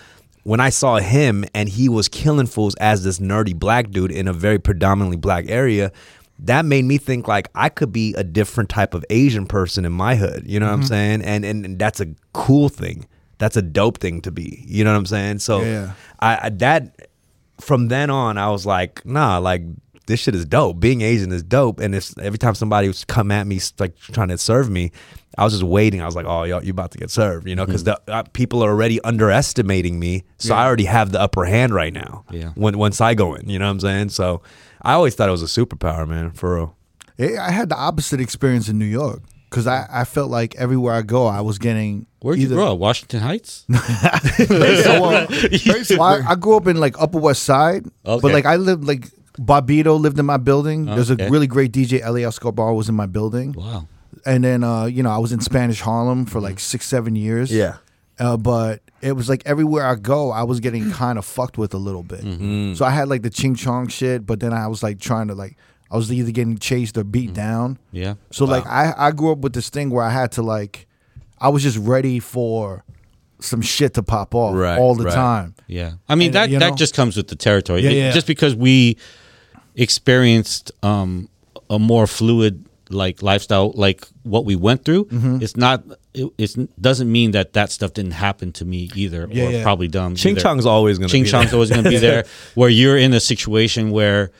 [0.44, 4.28] when I saw him and he was killing fools as this nerdy black dude in
[4.28, 5.92] a very predominantly black area,
[6.42, 9.92] that made me think like I could be a different type of Asian person in
[9.92, 10.44] my hood.
[10.46, 11.22] You know what I'm saying?
[11.22, 13.08] And, and and that's a cool thing.
[13.38, 14.64] That's a dope thing to be.
[14.68, 15.39] You know what I'm saying?
[15.39, 15.94] So Yeah.
[16.20, 17.10] I, I that
[17.60, 19.62] from then on I was like, nah, like
[20.08, 20.80] this shit is dope.
[20.80, 21.80] Being Asian is dope.
[21.80, 24.92] And if every time somebody was come at me like trying to serve me,
[25.38, 26.02] I was just waiting.
[26.02, 28.24] I was like, oh, yo, you about to get served, you know, because the uh,
[28.34, 32.26] people are already underestimating me, so I already have the upper hand right now.
[32.32, 32.50] Yeah.
[32.56, 34.10] When once I go in, you know what I'm saying?
[34.10, 34.42] So
[34.82, 36.75] I always thought it was a superpower, man, for real.
[37.19, 40.93] Eh, I had the opposite experience in New York because I, I felt like everywhere
[40.95, 42.07] I go, I was getting.
[42.21, 42.79] Where'd you either- grow up?
[42.79, 43.65] Washington Heights?
[43.71, 45.27] So, uh,
[45.97, 48.21] well, I, I grew up in like Upper West Side, Okay.
[48.21, 49.07] but like I lived like
[49.39, 50.86] Bobbito lived in my building.
[50.86, 53.88] There's a really great DJ Eli Escobar was in my building, wow.
[54.25, 57.51] and then uh, you know I was in Spanish Harlem for like six seven years.
[57.51, 57.77] Yeah.
[58.19, 61.74] uh, but it was like everywhere I go, I was getting kind of fucked with
[61.74, 62.22] a little bit.
[62.22, 62.74] Mm-hmm.
[62.76, 65.36] So I had like the ching chong shit, but then I was like trying to
[65.36, 65.58] like
[65.89, 67.12] I was either getting chased or Mm-hmm.
[67.12, 67.78] beat down.
[67.91, 68.16] Yeah.
[68.32, 70.88] So like I I grew up with this thing where I had to like
[71.39, 72.84] I was just ready for
[73.39, 75.14] some shit to pop off Right, all the right.
[75.14, 75.56] time.
[75.66, 77.82] Yeah, I mean And, that you know- that just comes with the territory.
[77.82, 78.12] Yeah, It- yeah.
[78.12, 78.97] Just because we
[79.76, 81.28] experienced um,
[81.70, 85.42] a more fluid like lifestyle, like what we went through, Mm-hmm.
[85.42, 85.84] it's not.
[86.14, 89.64] It it's, doesn't mean that that stuff didn't happen to me either, Yeah, or yeah.
[89.64, 90.16] probably done.
[90.16, 90.42] Ching either.
[90.42, 91.56] Chong's always gonna Ching be Chong's there.
[91.58, 92.26] always going to be there.
[92.56, 94.32] Where you're in a situation where,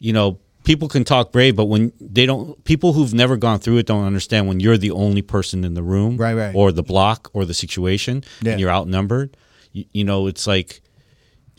[0.00, 3.78] you know, people can talk brave, but when they don't, people who've never gone through
[3.78, 6.54] it don't understand when you're the only person in the room, Right, right.
[6.54, 8.52] or the block, or the situation, Yeah.
[8.52, 9.36] and you're outnumbered.
[9.72, 10.80] You, you know, it's like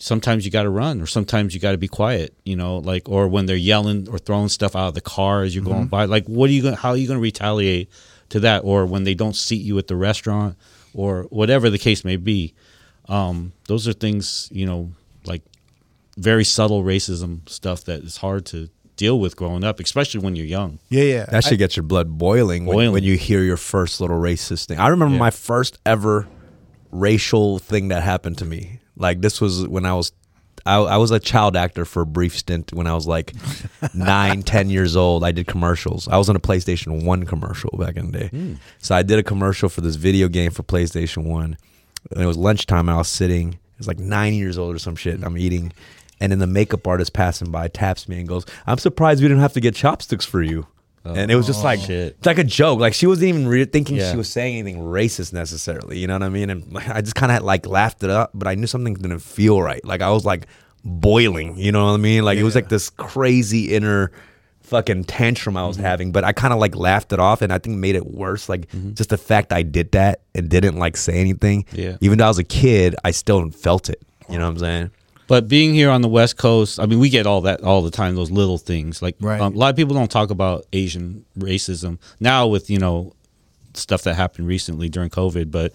[0.02, 2.34] sometimes you got to run, or sometimes you got to be quiet.
[2.44, 5.54] You know, like or when they're yelling or throwing stuff out of the car as
[5.56, 5.74] you're Mm-hmm.
[5.74, 6.06] going by.
[6.06, 6.76] Like, what are you going?
[6.76, 7.90] How are you going to retaliate
[8.30, 8.64] to that?
[8.64, 10.58] Or when they don't seat you at the restaurant,
[10.94, 12.54] or whatever the case may be.
[13.10, 14.92] Um, those are things you know,
[15.26, 15.42] like
[16.18, 20.46] very subtle racism stuff that is hard to deal with growing up, especially when you're
[20.46, 20.78] young.
[20.90, 21.26] Yeah, yeah.
[21.26, 24.78] That should get your blood boiling, When, when you hear your first little racist thing.
[24.80, 25.20] I remember Yeah.
[25.20, 26.28] my first ever
[26.92, 28.80] racial thing that happened to me.
[29.02, 30.12] Like this was when I was,
[30.66, 33.34] I, I was a child actor for a brief stint when I was like
[33.94, 35.24] nine, ten years old.
[35.24, 36.08] I did commercials.
[36.08, 38.28] I was on a PlayStation One commercial back in the day.
[38.28, 38.54] Hmm.
[38.80, 41.58] So I did a commercial for this video game for PlayStation One.
[42.12, 42.88] And it was lunchtime.
[42.88, 43.54] And I was sitting.
[43.54, 45.24] It was like nine years old or some shit.
[45.24, 45.74] I'm eating.
[46.20, 49.42] And then the makeup artist passing by taps me and goes, "I'm surprised we didn't
[49.42, 50.68] have to get chopsticks for you."
[51.04, 52.16] And it was just like shit.
[52.18, 52.80] it's like a joke.
[52.80, 54.12] Like she wasn't even re- thinking Yeah.
[54.12, 55.98] she was saying anything racist necessarily.
[55.98, 56.50] You know what I mean?
[56.50, 59.20] And like, I just kind of like laughed it up, but I knew something didn't
[59.20, 59.84] feel right.
[59.84, 60.48] Like I was like
[60.84, 61.58] boiling.
[61.58, 62.24] You know what I mean?
[62.24, 64.12] Like it was like this crazy inner
[64.62, 65.86] fucking tantrum I was Mm-hmm.
[65.86, 68.48] having, but I kind of like laughed it off, and I think made it worse.
[68.48, 71.66] Like just the fact I did that and didn't like say anything.
[71.74, 71.98] Yeah.
[72.02, 74.02] Even though I was a kid, I still felt it.
[74.30, 74.92] You know what I'm saying?
[75.32, 77.90] But being here on the West Coast, I mean, we get all that all the
[77.90, 78.16] time.
[78.16, 79.40] Those little things, like Right.
[79.40, 83.14] um, a lot of people don't talk about Asian racism now with you know
[83.74, 85.72] stuff that happened recently during COVID, but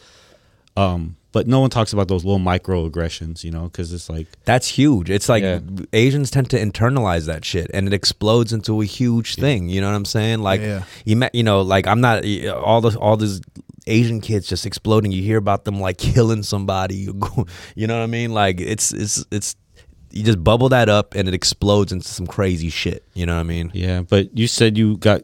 [0.77, 4.69] um, but no one talks about those little microaggressions, you know, because it's like That's
[4.69, 5.11] huge.
[5.11, 5.61] It's like Yeah.
[5.93, 9.69] Asians tend to internalize that shit, and it explodes into a huge thing.
[9.69, 10.39] You know what I'm saying?
[10.41, 10.85] Like, Yeah.
[11.05, 12.25] you met, you know, like I'm not
[12.69, 13.41] all the all these
[13.87, 15.13] Asian kids just exploding.
[15.13, 17.09] You hear about them like killing somebody.
[17.77, 18.33] You know what I mean?
[18.33, 19.57] Like it's it's it's
[20.11, 23.05] you just bubble that up, and it explodes into some crazy shit.
[23.13, 23.71] You know what I mean?
[23.75, 24.01] yeah.
[24.01, 25.21] But you said you got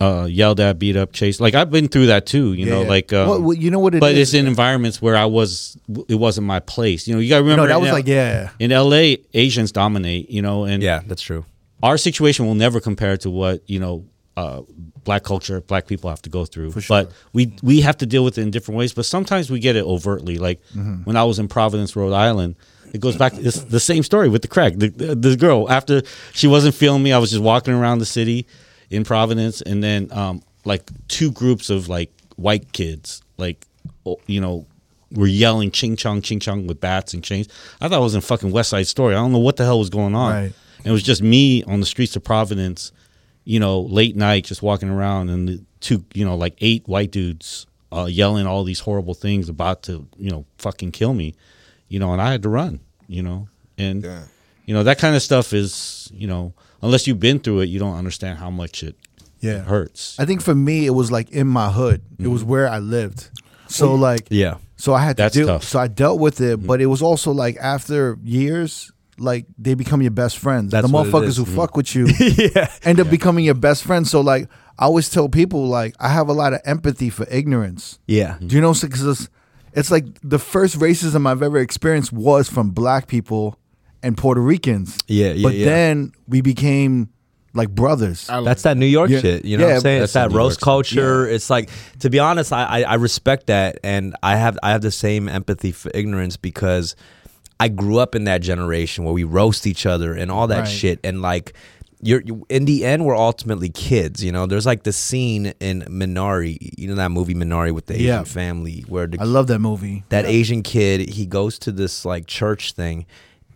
[0.00, 1.40] uh, yelled at, beat up, chased.
[1.40, 2.88] Like I've been through that too, you Yeah, know, yeah.
[2.88, 4.28] like um, Well, well, you know what it but is?
[4.28, 5.76] it's in environments where I was,
[6.08, 7.08] it wasn't my place.
[7.08, 8.50] You know, you got to remember no, that was L- like yeah.
[8.58, 10.28] in LA, Asians dominate.
[10.30, 11.44] You know, and Yeah, that's true.
[11.82, 14.04] our situation will never compare to what you know
[14.36, 14.60] uh,
[15.04, 17.04] black culture black people have to go through For sure.
[17.04, 19.76] but we we have to deal with it in different ways but sometimes we get
[19.76, 21.04] it overtly like Mm-hmm.
[21.04, 22.54] when i was in providence rhode island
[22.92, 26.02] it goes back it's the same story with the crack the, the, the girl after
[26.34, 28.46] she wasn't feeling me i was just walking around the city
[28.90, 33.66] in providence and then um, like two groups of like white kids like
[34.26, 34.66] you know
[35.12, 37.48] were yelling ching chong ching chong with bats and chains.
[37.80, 39.14] I thought it was in fucking west side story.
[39.14, 40.32] I don't know what the hell was going on.
[40.32, 40.52] Right.
[40.78, 42.92] and it was just me on the streets of Providence,
[43.44, 47.12] you know, late night, just walking around, and the two, you know, like eight white
[47.12, 51.34] dudes uh, yelling all these horrible things about to, you know, fucking kill me,
[51.88, 54.04] you know, and I had to run, you know, and
[54.66, 56.52] you know that kind of stuff is, you know,
[56.82, 58.96] unless you've been through it, you don't understand how much it,
[59.40, 59.58] Yeah.
[59.58, 60.18] it hurts.
[60.18, 62.02] I think for me, it was like in my hood.
[62.18, 62.32] It mm-hmm.
[62.32, 63.30] was where I lived.
[63.68, 64.58] So like, Yeah.
[64.76, 65.46] so I had to That's deal.
[65.46, 65.64] tough.
[65.64, 66.66] So I dealt with it, mm-hmm.
[66.66, 70.72] but it was also like after years, like they become your best friends.
[70.72, 71.36] That's the what it motherfuckers is.
[71.38, 71.56] who mm-hmm.
[71.56, 72.06] fuck with you
[72.54, 72.70] yeah.
[72.82, 74.10] end up becoming your best friends.
[74.10, 74.48] So like,
[74.78, 77.98] I always tell people like I have a lot of empathy for ignorance.
[78.06, 78.36] Yeah.
[78.44, 78.74] Do you know?
[78.74, 79.28] Because it's,
[79.72, 83.58] it's like the first racism I've ever experienced was from black people
[84.06, 84.96] and Puerto Ricans.
[85.08, 85.64] Yeah, yeah, But yeah.
[85.66, 87.08] then we became
[87.54, 88.26] like brothers.
[88.26, 89.20] That's that New York Yeah.
[89.20, 89.44] shit.
[89.44, 90.02] You know what I'm saying?
[90.02, 91.28] It's that New roast York culture.
[91.28, 94.82] It's like to be honest, I, I I respect that, and I have I have
[94.82, 96.94] the same empathy for ignorance because
[97.58, 100.68] I grew up in that generation where we roast each other and all that Right.
[100.68, 101.54] shit, and like.
[102.02, 104.22] You're you, in the end, we're ultimately kids.
[104.22, 106.58] You know, there's like the scene in Minari.
[106.76, 108.22] You know that movie Minari with the Asian Yeah.
[108.24, 110.04] family, where the I love that movie.
[110.10, 113.06] that Asian kid, he goes to this like church thing,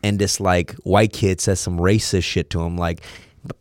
[0.03, 3.01] and this like white kid says some racist shit to him, like,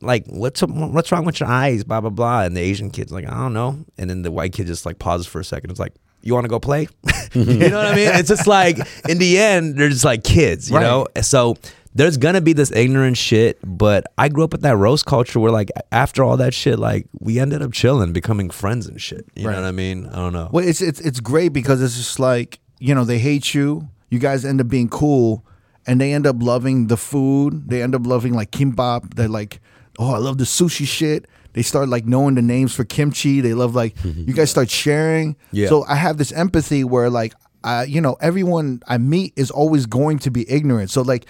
[0.01, 3.25] like what's what's wrong with your eyes, blah blah blah, and the Asian kid's like,
[3.25, 5.79] I don't know, and then the white kid just like pauses for a second, it's
[5.79, 5.93] like.
[6.21, 6.81] You want to go play?
[7.33, 8.09] you know what I mean?
[8.15, 8.77] It's just like
[9.07, 10.83] in the end, they're just like kids, you Right.
[10.83, 11.07] know.
[11.21, 11.55] So
[11.95, 15.49] there's gonna be this ignorant shit, but I grew up with that roast culture where
[15.49, 19.25] like after all that shit, like we ended up chilling, becoming friends and shit.
[19.33, 19.55] You Right.
[19.55, 20.07] know what I mean?
[20.07, 20.49] I don't know.
[20.51, 23.87] Well, it's it's it's great because it's just like you know they hate you.
[24.09, 25.45] You guys end up being cool,
[25.89, 27.67] and they end up loving the food.
[27.67, 29.15] They end up loving like kimbap.
[29.15, 29.59] They're like,
[29.97, 31.25] oh, I love the sushi shit.
[31.53, 33.41] They start like knowing the names for kimchi.
[33.41, 34.25] They love like mm-hmm.
[34.27, 35.35] you guys start sharing.
[35.51, 35.67] Yeah.
[35.67, 37.33] So I have this empathy where like
[37.63, 40.91] I you know everyone I meet is always going to be ignorant.
[40.91, 41.25] So like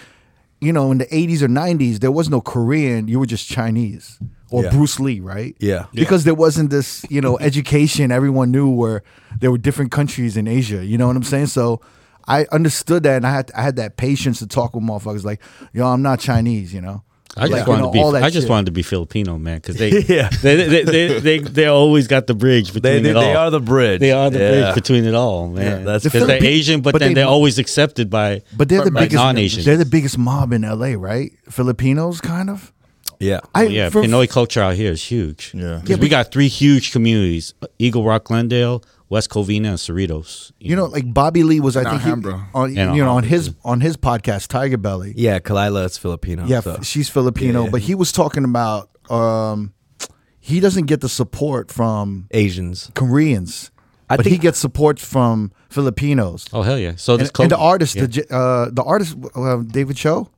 [0.59, 3.07] you know in the 80s or 90s there was no Korean.
[3.07, 4.19] You were just Chinese
[4.51, 4.71] or Yeah.
[4.71, 5.55] Bruce Lee, right?
[5.59, 5.85] Yeah.
[5.93, 9.03] because there wasn't this you know education everyone knew where
[9.39, 11.79] there were different countries in asia you know what i'm saying so
[12.29, 15.41] i understood that and i had i had that patience to talk with motherfuckers like
[15.73, 17.03] yo i'm not chinese you know
[17.37, 17.99] I just Like, you wanted know, to be.
[17.99, 18.49] all that I just shit.
[18.49, 20.29] wanted to be Filipino, man, because they, Yeah.
[20.41, 23.21] they, they, they, they, they always got the bridge between they, it all.
[23.21, 23.99] they are the bridge.
[24.01, 24.49] They are the Yeah.
[24.49, 25.85] bridge between it all, man.
[25.85, 28.41] that's because they're Asian, but, but then they- they, are always accepted by.
[28.57, 29.63] but they're the by biggest non-Asians.
[29.63, 32.73] they're the biggest mob in la right filipinos kind of
[33.19, 33.41] Yeah.
[33.53, 35.51] I, yeah, for- Pinoy culture out here is huge.
[35.53, 35.79] Yeah.
[35.81, 40.51] 'Cause Yeah, we but- got three huge communities: Eagle Rock, Glendale, West Covina, and Cerritos.
[40.59, 43.49] you know like bobby lee was i think he, on And you know on his
[43.49, 43.55] too.
[43.65, 46.45] on his podcast TigerBelly Yeah, Khalyla is Filipino.
[46.45, 46.79] yeah so.
[46.81, 47.71] she's filipino Yeah, yeah.
[47.71, 49.73] but he was talking about um
[50.39, 52.91] he doesn't get the support from Asians.
[52.95, 53.71] koreans
[54.11, 56.93] I but he gets support from filipinos Oh hell yeah!
[56.95, 58.05] So and, this and the artist, yeah.
[58.07, 60.29] the uh, the artist, uh, David Choe.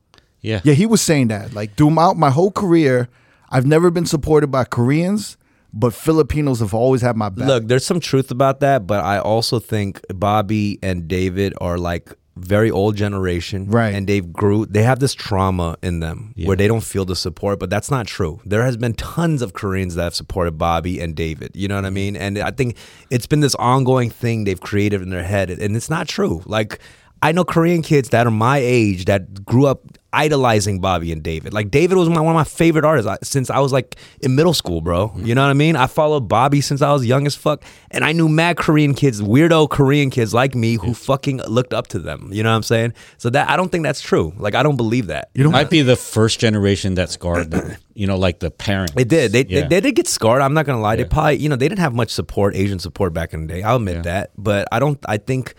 [0.42, 1.54] yeah, Yeah, he was saying that.
[1.54, 3.08] Like throughout my whole career,
[3.50, 5.38] I've never been supported by Koreans,
[5.72, 7.48] but Filipinos have always had my back.
[7.48, 12.14] Look, there's some truth about that, but I also think Bobby and David are like
[12.36, 13.94] very old generation, Right.
[13.94, 14.64] And they've grew.
[14.66, 18.06] They have this trauma in them where they don't feel the support, but that's not
[18.06, 18.40] true.
[18.44, 21.52] There has been tons of Koreans that have supported Bobby and David.
[21.54, 21.94] You know what I mm-hmm.
[21.94, 22.16] mean?
[22.16, 22.76] And I think
[23.10, 26.42] it's been this ongoing thing they've created in their head, and it's not true.
[26.46, 26.80] Like
[27.22, 31.52] I know Korean kids that are my age that grew up idolizing Bobby and David.
[31.54, 34.34] Like David was my, one of my favorite artists I- since I was like in
[34.34, 35.12] middle school, bro.
[35.16, 35.74] You know what I mean?
[35.76, 39.20] I followed Bobby since I was young as fuck, and I knew mad Korean kids,
[39.22, 42.28] weirdo Korean kids like me who fucking looked up to them.
[42.32, 42.92] You know what I'm saying?
[43.18, 44.32] So that I don't think that's true.
[44.36, 45.30] Like I don't believe that.
[45.34, 47.76] you might be the first generation that scarred them.
[47.94, 48.94] You know, like the parents.
[48.94, 49.32] They did.
[49.32, 49.60] They, Yeah.
[49.62, 50.40] they, they did get scarred.
[50.40, 50.96] I'm not gonna lie.
[50.96, 51.08] They Yeah.
[51.10, 53.62] probably, you know, they didn't have much support, Asian support back in the day.
[53.62, 54.02] I'll admit Yeah.
[54.02, 54.98] that, but I don't.
[55.04, 55.52] I think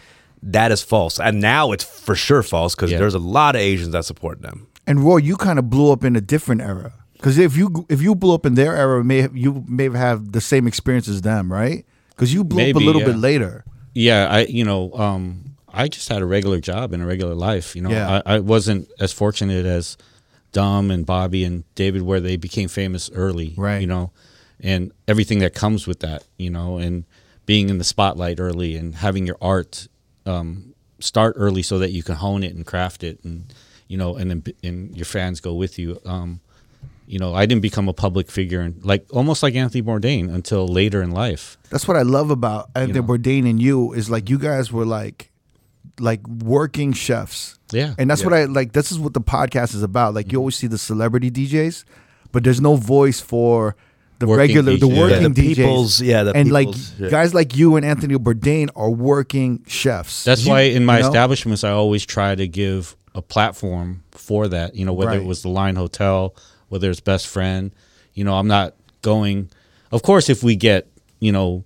[0.51, 2.99] that is false, and now it's for sure false because Yeah.
[2.99, 4.67] there's a lot of Asians that support them.
[4.85, 6.91] and Roy, you kind of blew up in a different era.
[7.13, 10.41] Because if you if you blew up in their era, may you may have the
[10.41, 11.85] same experience as them, right?
[12.09, 13.07] Because you blew up a little yeah.
[13.07, 13.63] bit later.
[13.95, 17.75] yeah i you know um i just had a regular job and a regular life
[17.75, 18.21] you know Yeah.
[18.25, 19.97] I, I wasn't as fortunate as
[20.51, 23.81] dom and bobby and david where they became famous early Right.
[23.81, 24.09] you know
[24.59, 27.05] and everything that comes with that you know and
[27.45, 29.87] being in the spotlight early and having your art
[30.25, 33.45] um, start early so that you can hone it and craft it and
[33.87, 36.39] you know and then and your fans go with you um
[37.05, 40.65] you know i didn't become a public figure and like almost like anthony bourdain until
[40.67, 43.05] later in life That's what I love about Anthony know.
[43.07, 45.29] Bourdain and you is like you guys were like
[45.99, 47.59] like working chefs.
[47.71, 47.93] Yeah.
[47.99, 48.27] And that's Yeah.
[48.29, 50.13] what I like this is what the podcast is about.
[50.13, 51.83] Like you always see the celebrity DJs,
[52.31, 53.75] but there's no voice for
[54.23, 54.97] the Working regular the DJs.
[54.99, 55.55] working Yeah, the DJs.
[55.55, 56.69] people's- yeah, the and like
[56.99, 57.09] yeah.
[57.09, 60.23] guys like you and Anthony Bourdain are working chefs.
[60.23, 61.07] That's You- why in my you know?
[61.09, 64.75] establishments I always try to give a platform for that.
[64.75, 65.21] You know, whether Right.
[65.21, 66.33] it was the Line Hotel,
[66.69, 67.71] whether it's Best Friend.
[68.13, 69.49] You know, I'm not going.
[69.91, 70.87] Of course, if we get
[71.19, 71.63] you know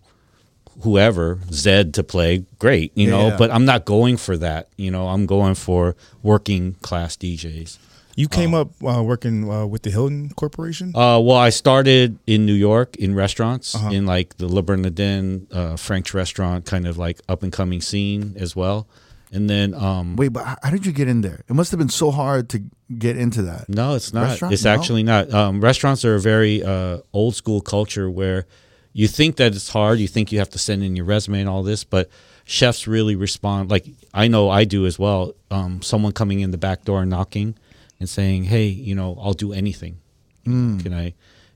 [0.82, 2.92] whoever Zedd to play, great.
[2.96, 3.38] You know, Yeah.
[3.38, 4.68] but I'm not going for that.
[4.78, 7.78] You know, I'm going for working class DJs.
[8.18, 10.90] You came up uh, working uh, with the Hilton Corporation.
[10.96, 13.92] Uh, well, I started in New York in restaurants, Uh-huh.
[13.92, 18.34] in like the Le Bernardin uh, French restaurant, kind of like up and coming scene
[18.40, 18.88] as well.
[19.32, 21.44] And then, um, Wait, but how how did you get in there?
[21.48, 22.64] It must have been so hard to
[22.98, 23.70] get into that.
[23.70, 24.24] no, it's not.
[24.30, 24.54] Restaurant?
[24.54, 24.72] It's No?
[24.74, 25.32] actually not.
[25.32, 28.46] Um, restaurants are a very uh, old school culture where
[28.94, 30.00] you think that it's hard.
[30.00, 32.10] You think you have to send in your resume and all this, but
[32.46, 33.70] chefs really respond.
[33.70, 35.34] Like I know I do as well.
[35.52, 37.54] Um, someone coming in the back door and knocking
[38.00, 40.00] and saying, "Hey, you know, I'll do anything.
[40.46, 40.82] Mm.
[40.84, 41.14] Can I,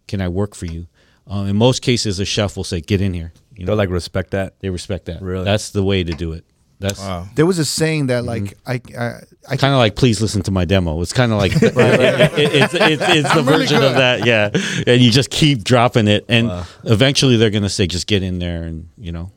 [0.07, 0.87] can I work for you?"
[1.27, 4.31] Um, in most cases, a chef will say, "Get in here." You They like respect
[4.31, 4.59] that.
[4.59, 5.21] They respect that.
[5.21, 5.45] Really?
[5.45, 6.45] That's the way to do it.
[6.79, 7.27] That's Wow.
[7.35, 10.51] There was a saying that like I I, I kind of like please listen to
[10.51, 10.99] my demo.
[11.01, 14.49] It's kind of like it- it's it's, it's the really version of that, yeah.
[14.87, 16.49] And you just keep dropping it, and
[16.85, 19.31] eventually they're gonna say, just get in there, and you know,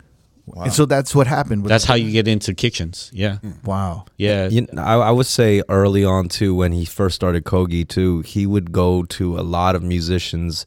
[0.56, 1.62] and so that's what happened.
[1.62, 3.10] With that's how you get into kitchens.
[3.12, 3.52] Yeah, hmm.
[3.64, 4.04] wow.
[4.16, 4.48] yeah.
[4.48, 8.20] You know, I, I would say early on too, when he first started Kogi too,
[8.22, 10.66] he would go to a lot of musicians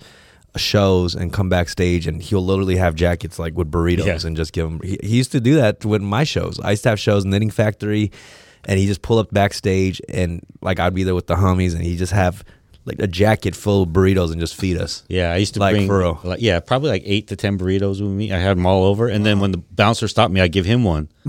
[0.55, 4.17] shows and come backstage and he'll literally have jackets like with burritos Yeah.
[4.25, 4.81] and just give them.
[4.83, 6.59] He, he used to do that with my shows.
[6.59, 8.11] I used to have shows in the Knitting Factory,
[8.65, 11.83] and he just pull up backstage and like I'd be there with the homies and
[11.83, 12.43] he just have
[12.87, 15.03] like a jacket full of burritos and just feed us.
[15.09, 16.19] Yeah, I used to Like, bring for real.
[16.23, 18.31] like yeah, probably like eight to ten burritos with me.
[18.31, 20.83] I had them all over, and then when the bouncer stopped me, I give him
[20.83, 21.09] one,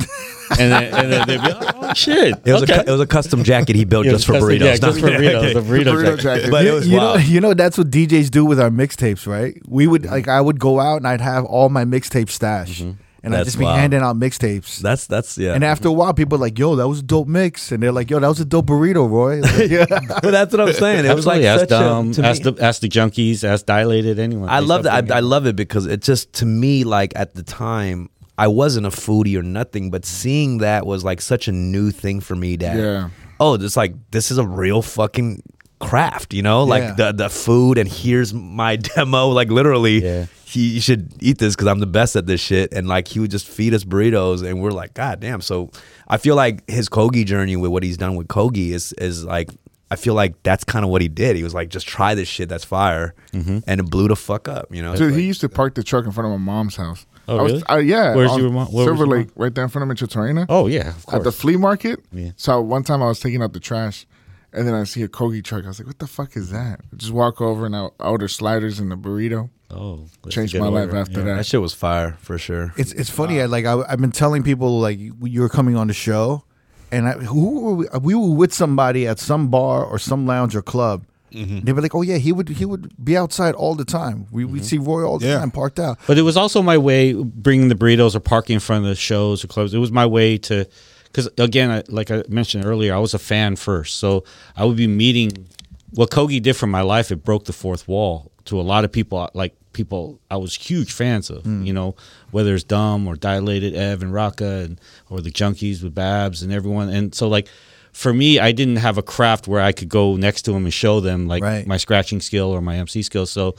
[0.58, 2.76] and then, and then they'd be like, "Oh shit!" It was okay.
[2.76, 4.60] a it was a custom jacket he built just for custom- burritos.
[4.64, 5.54] Yeah, just for No, burritos.
[5.58, 6.22] The burrito, Burrito jacket.
[6.22, 6.50] jacket.
[6.50, 7.22] But it was you know, wild.
[7.24, 9.60] you know that's what DJs do with our mixtapes, right?
[9.66, 12.92] We would like I would go out and I'd have all my mixtape stash, mm-hmm.
[13.22, 13.78] And I'd That's just be wild.
[13.80, 14.78] handing out mixtapes.
[14.78, 15.54] That's that's yeah.
[15.54, 17.92] and after a while, people are like, "Yo, that was a dope mix," and they're
[17.92, 19.86] like, "Yo, that was a dope burrito, Roy." Like, yeah.
[20.22, 21.04] but that's what I'm saying.
[21.04, 21.46] It was like Absolutely.
[21.46, 24.48] ask such a, um, to ask me- the ask the junkies, ask dilated anyone.
[24.48, 25.12] I They love start that.
[25.14, 28.46] I, I bringing- love it because it just to me like at the time I
[28.46, 32.36] wasn't a foodie or nothing, but seeing that was like such a new thing for
[32.36, 32.54] me.
[32.56, 33.10] That Yeah.
[33.40, 35.42] oh, it's like this is a real fucking
[35.80, 36.92] craft, you know, like Yeah.
[36.94, 40.04] the the food and here's my demo, like literally.
[40.04, 40.26] Yeah.
[40.48, 43.20] He, you should eat this because I'm the best at this shit, and like he
[43.20, 45.40] would just feed us burritos, and we're like, God damn!
[45.42, 45.70] So
[46.08, 49.50] I feel like his Kogi journey with what he's done with Kogi is is like
[49.90, 51.36] I feel like that's kind of what he did.
[51.36, 53.58] He was like, just try this shit that's fire, Mm-hmm.
[53.66, 54.94] and it blew the fuck up, you know.
[54.96, 57.06] Dude, Like- he used to park the truck in front of my mom's house.
[57.30, 57.64] Oh, I was, really?
[57.66, 58.14] uh, yeah.
[58.14, 59.44] Where's your mom- where Silver your Lake, mom?
[59.44, 60.46] right there in front of Micheltorena.
[60.48, 62.00] Oh yeah, of at the flea market.
[62.10, 62.30] Yeah.
[62.36, 64.06] So one time I was taking out the trash,
[64.54, 65.64] and then I see a Kogi truck.
[65.64, 68.08] I was like, "What the fuck is that?" I just walk over and I I
[68.08, 69.50] order sliders and a burrito.
[69.70, 70.96] Oh, Changed a good my life order.
[70.98, 71.26] after Yeah.
[71.26, 71.36] that.
[71.36, 72.72] That shit was fire for sure.
[72.76, 73.40] It's it's funny.
[73.40, 76.44] I, like I, I've been telling people like you you were coming on the show,
[76.90, 80.54] and I, who were we, we were with somebody at some bar or some lounge
[80.56, 81.04] or club.
[81.32, 81.60] Mm-hmm.
[81.60, 84.26] They were like, "Oh yeah, he would he would be outside all the time.
[84.30, 84.64] We we mm-hmm.
[84.64, 85.38] see Roy all the Yeah.
[85.40, 88.60] time parked out." But it was also my way bringing the burritos or parking in
[88.60, 89.74] front of the shows or clubs.
[89.74, 90.66] It was my way to,
[91.04, 94.24] because again, I, like I mentioned earlier, I was a fan first, so
[94.56, 95.46] I would be meeting.
[95.90, 98.92] What Kogi did for my life, it broke the fourth wall to a lot of
[98.92, 99.30] people.
[99.34, 101.44] Like people, I was huge fans of.
[101.44, 101.64] Hmm.
[101.64, 101.94] You know,
[102.30, 106.52] whether it's Dumb or Dilated Ev and Raka, and or the Junkies with Babs and
[106.52, 106.88] everyone.
[106.90, 107.48] And so like.
[107.94, 110.72] For me, I didn't have a craft where I could go next to them and
[110.72, 111.66] show them like Right.
[111.66, 113.26] my scratching skill or my MC skill.
[113.26, 113.56] So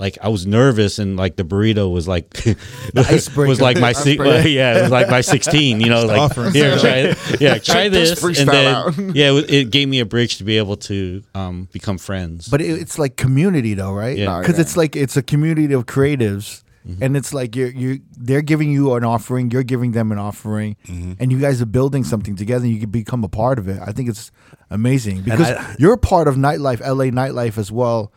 [0.00, 2.34] like I was nervous and like the burrito was like
[3.36, 4.48] was like my si- Icebreaker.
[4.48, 6.52] yeah it was like my 16 you know like offering.
[6.52, 8.98] here try yeah try Just this and then out.
[9.14, 12.60] yeah it, it gave me a bridge to be able to um, become friends But
[12.62, 14.16] it, it's like community though, right?
[14.16, 14.36] Yeah.
[14.36, 14.62] Oh, Because yeah.
[14.62, 17.02] it's like it's a community of creatives, Mm-hmm.
[17.04, 20.76] and it's like you're you they're giving you an offering, you're giving them an offering,
[20.88, 21.12] Mm-hmm.
[21.20, 22.64] and you guys are building something together.
[22.64, 23.78] and You can become a part of it.
[23.86, 24.32] I think it's
[24.70, 28.12] amazing because I- you're a part of nightlife, LA nightlife, as well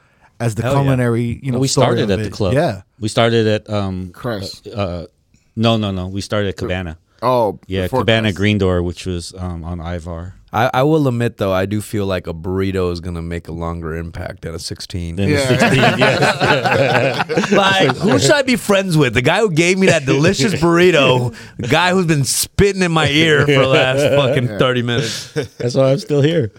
[0.46, 0.82] as the Hell yeah.
[0.84, 1.40] culinary.
[1.44, 2.34] You know, we story started of at the it.
[2.34, 4.68] club Yeah, we started at um Crest.
[4.68, 5.08] uh,
[5.56, 8.38] no no no we started at Cabana Oh, yeah before Cabana Crest.
[8.38, 12.06] Green Door which was um, on Ivar I, I will admit though, I do feel
[12.06, 15.16] like a burrito is gonna make a longer impact than a sixteen.
[15.16, 15.46] then Yeah.
[15.48, 19.14] the 16 yeah like, who should I be friends with?
[19.16, 23.08] The guy who gave me that delicious burrito, the guy who's been spitting in my
[23.10, 25.32] ear for the last fucking thirty minutes.
[25.58, 26.52] that's why I'm still here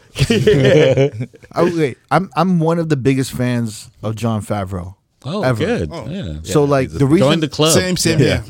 [1.52, 4.96] I, wait, I'm I'm one of the biggest fans of Jon Favreau.
[5.24, 5.64] oh Ever.
[5.64, 8.18] good yeah So like the reason join the club Same, same.
[8.20, 8.42] Yeah.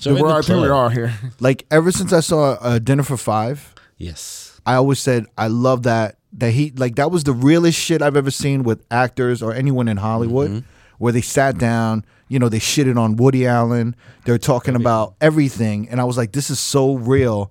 [0.00, 1.12] So We're, the I we are here.
[1.40, 5.84] like ever since I saw uh, Dinner for Five, yes I always said I love
[5.84, 9.54] that that he like that was the realest shit I've ever seen with actors or
[9.54, 10.66] anyone in Hollywood Mm-hmm.
[10.98, 13.94] where they sat down, you know, they shitted on Woody Allen,
[14.24, 17.50] they're talking about everything and I was like this is so real.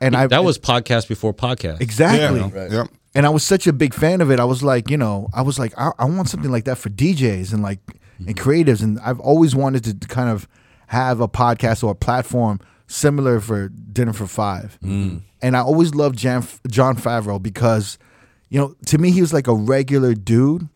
[0.00, 2.40] And I that was podcast before podcast exactly.
[2.40, 2.68] Yeah.
[2.82, 2.88] Yep.
[3.14, 4.38] And I was such a big fan of it.
[4.40, 6.90] I was like, you know, I was like, I, I want something like that for
[6.90, 7.78] DJs and like
[8.18, 8.82] and creatives.
[8.82, 10.46] And I've always wanted to kind of
[10.88, 14.78] have a podcast or a platform similar for Dinner for Five.
[14.82, 15.22] Mm.
[15.42, 17.98] And I always loved Jan, Jon Favreau because,
[18.48, 20.68] you know, to me he was like a regular dude.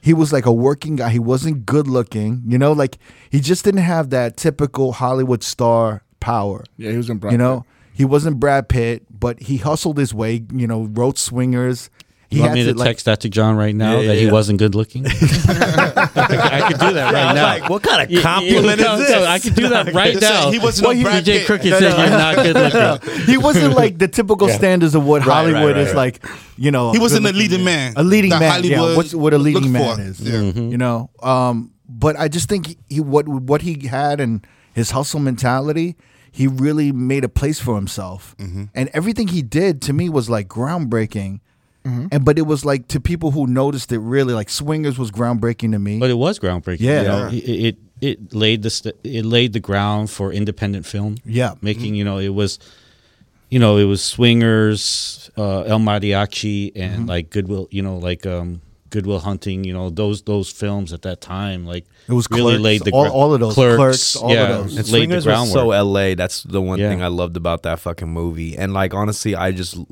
[0.00, 1.10] He was like a working guy.
[1.10, 2.98] He wasn't good looking, you know, like
[3.30, 6.64] he just didn't have that typical Hollywood star power.
[6.76, 10.14] Yeah, he was in Brad You know, he wasn't Brad Pitt, but he hustled his
[10.14, 10.44] way.
[10.52, 11.90] You know, wrote swingers.
[12.30, 14.16] He You want me to like, text that to Jon right now Yeah, yeah, that
[14.18, 14.32] he yeah.
[14.32, 15.06] wasn't good looking?
[15.06, 17.42] I, could, I could do that right I was now.
[17.42, 19.10] like, what kind of Yeah, compliment yeah, is this?
[19.10, 20.50] no, I could do that right now.
[20.50, 21.46] he wasn't no Brad DJ Pitt.
[21.46, 21.98] Crooked No, said no.
[22.04, 22.54] you're not good
[23.02, 23.20] looking.
[23.26, 25.96] he wasn't like the typical standards of what Hollywood right, is right.
[25.96, 26.24] like.
[26.56, 27.94] You know, He wasn't a leading man.
[27.96, 28.64] A leading that man.
[28.64, 30.02] Yeah, what's what a leading man for.
[30.02, 30.20] is.
[30.20, 30.32] Yeah.
[30.34, 30.70] Mm-hmm.
[30.70, 35.20] You know, um, but I just think he what what he had and his hustle
[35.20, 35.96] mentality.
[36.30, 38.64] he really made a place for himself, Mm-hmm.
[38.74, 41.40] and everything he did to me was like groundbreaking.
[41.84, 42.06] Mm-hmm.
[42.12, 45.72] And but it was like to people who noticed it really like Swingers was groundbreaking
[45.72, 45.98] to me.
[45.98, 46.80] But it was groundbreaking.
[46.80, 47.00] Yeah.
[47.02, 47.34] you know, it,
[47.66, 51.16] it it laid the st- it laid the ground for independent film.
[51.24, 51.54] Yeah.
[51.62, 52.58] making you know it was,
[53.48, 57.06] you know, it was Swingers, uh, El Mariachi, and Mm-hmm.
[57.06, 57.68] like Goodwill.
[57.70, 58.60] You know, like um,
[58.90, 59.64] Good Will Hunting.
[59.64, 62.90] You know, those those films at that time, like It was really Clerks, laid the
[62.92, 64.58] all- all of those, Clerks, all of yeah, those.
[64.58, 65.74] it And laid the Swingers was groundwork.
[65.74, 66.14] so LA.
[66.14, 66.88] That's the one Yeah.
[66.90, 68.56] thing I loved about that fucking movie.
[68.58, 69.88] And like honestly, I just l-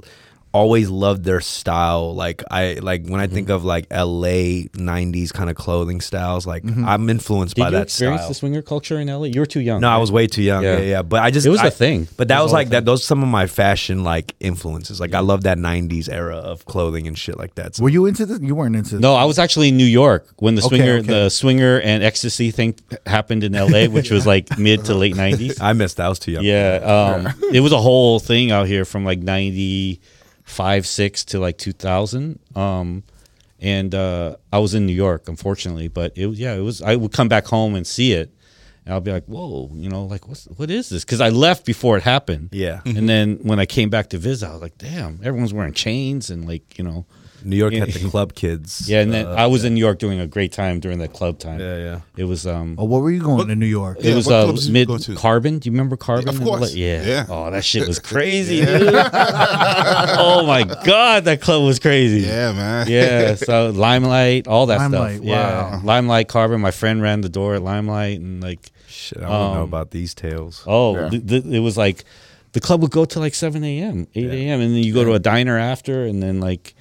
[0.57, 2.15] always loved their style.
[2.15, 3.55] Like I like when I think Mm-hmm.
[3.57, 6.47] of like LA '90s kind of clothing styles.
[6.47, 8.29] Like I'm influenced Did by you that experience style.
[8.31, 9.25] the swinger culture in LA?
[9.35, 9.81] You were too young.
[9.81, 9.99] No, I right?
[10.01, 10.63] was way too young.
[10.65, 10.85] Yeah, Yeah.
[10.95, 11.03] yeah.
[11.03, 12.09] But I just It was I- a thing.
[12.17, 12.85] But that was was, like that.
[12.85, 14.99] Those are some of my fashion like influences.
[15.01, 17.77] Like I love that '90s era of clothing and shit like that.
[17.77, 18.41] So Were you into this?
[18.41, 19.01] You weren't into this.
[19.01, 21.07] No, I was actually in New York when the Okay, swinger okay.
[21.07, 22.75] the swinger and ecstasy thing
[23.07, 25.61] happened in LA, which was like mid to late nineties.
[25.69, 25.99] I missed.
[25.99, 26.07] that.
[26.07, 26.45] I was too young.
[26.45, 26.81] Yeah,
[27.27, 30.01] um, it was a whole thing out here from like ninety
[30.47, 32.39] five six to like two thousand.
[32.55, 33.03] Um,
[33.61, 36.81] and uh, I was in New York, unfortunately, but it was yeah, it was.
[36.81, 38.33] I would come back home and see it,
[38.85, 41.05] and I'll be like, whoa, you know, like what's what is this?
[41.05, 42.51] Because I left before it happened.
[42.53, 42.81] Yeah.
[42.85, 46.31] and then when I came back to visit, I was like, damn, everyone's wearing chains
[46.31, 47.05] and like you know.
[47.47, 48.89] New York had the club kids.
[48.89, 51.13] Yeah, and then uh, I was in New York doing a great time during that
[51.13, 51.61] club time.
[51.61, 52.01] Yeah, yeah.
[52.17, 53.99] It was um Oh, what were you going to New York?
[54.01, 55.15] it Yeah, was what uh, clubs did you mid go to?
[55.15, 55.59] Carbon.
[55.59, 56.29] Do you remember Carbon?
[56.29, 56.73] Of in course.
[56.75, 56.79] LA?
[56.81, 57.03] Yeah.
[57.07, 57.27] Yeah.
[57.29, 58.93] Oh, that shit was crazy, dude.
[58.93, 62.21] oh my god, that club was crazy.
[62.27, 62.89] Yeah, man.
[62.89, 65.27] Yeah, so Limelight, all that Limelight, stuff.
[65.27, 65.81] Yeah, wow.
[65.83, 66.61] Limelight, Carbon.
[66.61, 69.91] My friend ran the door at Limelight, and like, Shit, I don't know Um, about
[69.91, 70.63] these tales.
[70.67, 71.09] oh, Yeah.
[71.11, 72.05] th- th- it was like
[72.53, 75.13] the club would go to like seven a.m., eight a.m., and then you go to
[75.15, 76.75] a diner after, and then like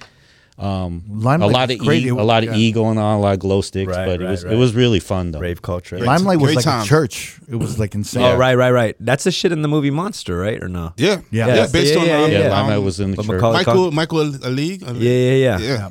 [0.58, 2.06] Limelight a lot was of crazy.
[2.06, 2.56] e, a lot of Yeah.
[2.56, 4.54] e going on, a lot of glow sticks, Right, but it was right.
[4.54, 5.40] it was really fun though.
[5.40, 5.98] Rave culture.
[5.98, 6.82] Limelight was Great like time.
[6.82, 7.38] a church.
[7.48, 8.22] It was like insane.
[8.22, 8.96] Oh, right, right, right.
[8.98, 10.62] That's the shit in the movie Monster, right?
[10.62, 10.92] Or no?
[10.96, 11.20] Yeah.
[11.30, 11.46] Yeah.
[11.48, 11.54] Yeah.
[11.56, 12.50] Yeah, based yeah, on yeah, um, Yeah, yeah.
[12.50, 13.42] Limelight um, was in the What church.
[13.42, 14.80] McCall- Michael Michael Alig.
[14.82, 15.58] Yeah, yeah, yeah.
[15.58, 15.90] Yeah.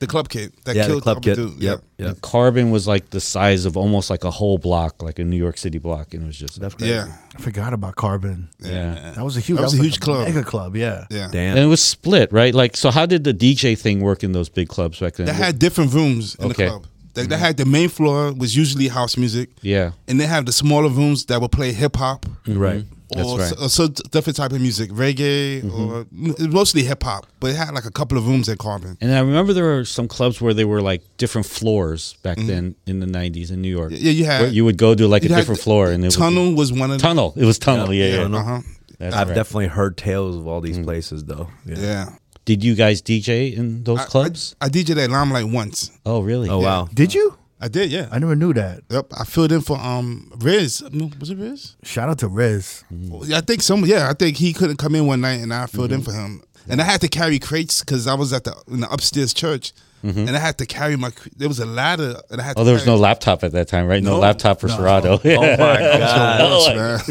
[0.00, 1.36] The club kid that Yeah, the killed club kid.
[1.36, 1.62] Dude.
[1.62, 2.20] Yep, yep.
[2.20, 5.58] Carbon was like the size of almost like a whole block, like a New York
[5.58, 6.92] City block, and it was just That's crazy.
[6.92, 7.16] Yeah.
[7.36, 8.48] I forgot about Carbon.
[8.58, 9.12] yeah.
[9.14, 9.58] That was a huge.
[9.58, 10.28] That was a like huge club.
[10.28, 10.76] Mega club.
[10.76, 11.06] Yeah.
[11.10, 11.28] Yeah.
[11.30, 11.56] Damn.
[11.56, 12.54] And it was split, right?
[12.54, 15.26] Like, so how did the DJ thing work in those big clubs back then?
[15.26, 16.64] They had different rooms in Okay.
[16.64, 16.86] the club.
[17.14, 17.44] They, they mm-hmm.
[17.44, 21.26] had the main floor was usually house music, yeah, and they have the smaller rooms
[21.26, 22.84] that would play hip hop Right.
[22.84, 23.48] That's or right.
[23.48, 25.70] so, so different type of music, reggae mm-hmm.
[25.70, 26.00] or
[26.32, 27.26] it was mostly hip hop.
[27.40, 28.96] But it had like a couple of rooms in Carbon.
[29.00, 32.46] and I remember there were some clubs where they were like different floors back mm-hmm.
[32.46, 33.92] then in the '90s in New York.
[33.94, 36.54] Yeah, you had Where you would go to like a different floor, and it Tunnel
[36.54, 37.34] was one of be, the tunnel.
[37.36, 37.92] It was tunnel.
[37.92, 38.38] Yeah, yeah.
[38.38, 38.60] Uh huh.
[39.00, 39.34] I've right.
[39.34, 40.84] definitely heard tales of all these mm-hmm.
[40.84, 41.50] places, though.
[41.66, 41.78] Yeah.
[41.78, 42.08] Yeah.
[42.44, 44.54] Did you guys DJ in those I- clubs?
[44.60, 45.90] I, I DJed at Limelight once.
[46.04, 46.48] oh, really?
[46.48, 46.88] Oh wow.
[46.92, 47.36] Did you?
[47.64, 48.08] I did, yeah.
[48.12, 48.82] I never knew that.
[48.90, 50.82] Yep, I filled in for um Riz.
[51.18, 51.76] Was it Riz?
[51.82, 52.84] Shout out to Riz.
[52.90, 53.86] Yeah, I think some.
[53.86, 56.42] Yeah, I think he couldn't come in one night, and I filled in for him.
[56.68, 59.72] And I had to carry crates because I was at the in the upstairs church,
[60.04, 61.10] and I had to carry my.
[61.36, 62.56] There was a ladder, and I had.
[62.58, 64.02] Oh, to there was no carry- laptop at that time, right?
[64.02, 64.18] No, No.
[64.18, 65.18] laptop for Serato.
[65.24, 66.76] Oh my god.
[66.76, 66.98] man.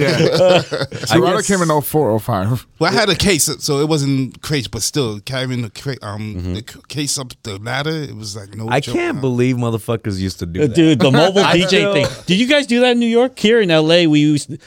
[1.08, 2.68] Serato guess- came in 04, 05.
[2.80, 6.36] Well, I had a case, so it wasn't crates, but still carrying the crate, um,
[6.36, 6.54] Mm-hmm.
[6.54, 7.89] the case up the ladder.
[7.91, 8.70] It was like no.
[8.70, 9.22] I joke, can't man.
[9.22, 10.76] believe motherfuckers used to do that.
[10.76, 12.08] Dude, the mobile DJ thing.
[12.26, 13.38] Did you guys do that in New York?
[13.39, 14.58] Here in LA, we used to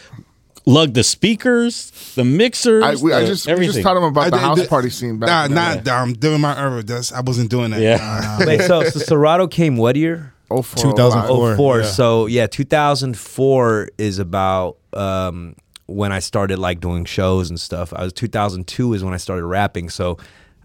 [0.66, 3.72] lug the speakers, the mixers, I, we, I the- just we everything.
[3.74, 5.28] just taught him about I the did- house did- party scene back.
[5.28, 5.90] Nah, in the not day.
[5.90, 6.82] um, during my era.
[6.82, 7.80] That's, I wasn't doing that.
[7.80, 8.38] yeah.
[8.44, 10.32] Wait, so, so Serato came what year?
[10.48, 10.92] 04, 2004.
[11.22, 11.30] 05.
[11.30, 11.80] Oh, four.
[11.80, 11.84] yeah.
[11.86, 15.54] So yeah, 2004 is about um,
[15.86, 17.92] when I started like doing shows and stuff.
[17.94, 19.88] I was 2002 is when I started rapping.
[19.90, 20.18] So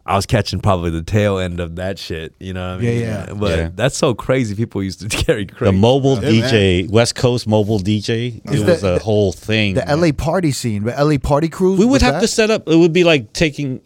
[0.05, 2.33] I was catching probably the tail end of that shit.
[2.39, 2.99] You know what I Yeah, mean?
[3.01, 3.33] yeah.
[3.33, 3.69] But Yeah.
[3.75, 4.55] that's so crazy.
[4.55, 8.81] People used to carry The mobile Yeah, DJ, West Coast mobile DJ, it Is was
[8.81, 9.75] the- a whole thing.
[9.75, 10.01] The man.
[10.01, 11.79] LA party scene, the LA party cruise.
[11.79, 12.21] we would have that?
[12.21, 12.67] to set up.
[12.67, 13.81] It would be like taking.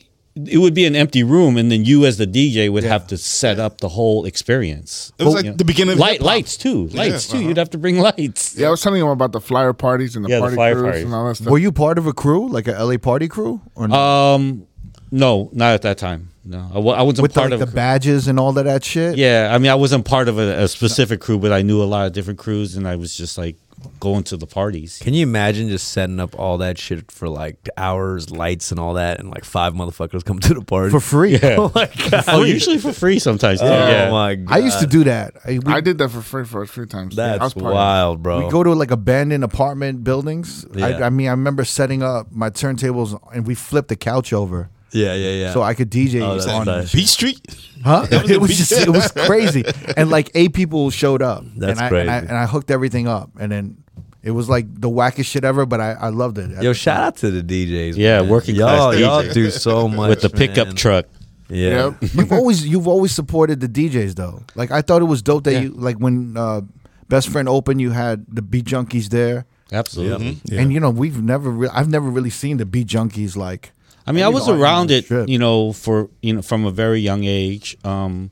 [0.47, 3.17] It would be an empty room, and then you, as the DJ, would have to
[3.17, 5.13] set up the whole experience.
[5.17, 5.53] It was You like know?
[5.53, 6.87] the beginning of Light lights too.
[6.87, 7.37] Lights too.
[7.37, 7.47] uh-huh.
[7.47, 8.53] You'd have to bring lights.
[8.57, 10.73] Yeah, I was telling him about the flyer parties and the Yeah, the party flyer
[10.73, 11.03] crews parties.
[11.05, 11.47] and all that stuff.
[11.47, 13.95] Were you part of a crew, like a LA party crew, or no?
[13.95, 14.67] Um,
[15.11, 16.29] no, not at that time.
[16.47, 18.83] No, I, I wasn't with the, part like, of the badges and all of that
[18.83, 19.17] shit?
[19.17, 21.85] Yeah, I mean, I wasn't part of a, a specific crew, but I knew a
[21.85, 23.55] lot of different crews, and I was just like
[23.99, 24.99] going to the parties.
[25.01, 28.93] Can you imagine just setting up all that shit for like hours, lights, and all
[28.93, 31.39] that, and like five motherfuckers come to the party for free.
[31.45, 32.23] Oh my oh, god!
[32.27, 33.59] Oh, usually for free sometimes.
[33.59, 33.65] Too.
[33.65, 34.11] Oh yeah.
[34.11, 34.53] my god!
[34.53, 35.35] I used to do that.
[35.45, 37.17] I, we, I did that for free for a few times.
[37.17, 37.75] I was That's part of it.
[37.75, 38.45] wild, bro.
[38.45, 40.65] we go to like abandoned apartment buildings.
[40.73, 40.87] Yeah.
[40.87, 44.69] I, I mean, I remember setting up my turntables and we flipped the couch over
[44.95, 45.53] yeah, yeah, yeah.
[45.53, 46.91] so I could DJ Oh, that's on nice.
[46.93, 47.39] Beach Street.
[47.83, 48.07] Huh?
[48.09, 48.57] was it a was beat.
[48.57, 49.63] just it was crazy,
[49.97, 51.43] and like eight people showed up.
[51.55, 52.01] That's and I, crazy.
[52.01, 53.77] And I, and I hooked everything up, and then
[54.23, 56.49] It was like the wackest shit ever, but I, I loved it.
[56.63, 57.95] Yo, shout out to the DJs.
[57.95, 58.29] Yeah, man.
[58.29, 59.33] working y'all, class y'all DJs.
[59.33, 60.75] do so much with the pickup man.
[60.75, 61.05] truck.
[61.47, 61.91] Yeah.
[61.91, 61.93] Yep.
[62.15, 64.41] you've always you've always supported the DJs though.
[64.55, 65.59] Like I thought it was dope that Yeah.
[65.61, 66.61] you like when uh,
[67.07, 70.39] Best Friend opened, you had the Beat Junkies there, Absolutely.
[70.45, 70.61] Yeah.
[70.61, 73.73] and you know we've never re- I've never really seen the Beat Junkies like.
[74.07, 76.99] I mean, I You was around it, you know, for you know, from a very
[76.99, 77.77] young age.
[77.83, 78.31] Um,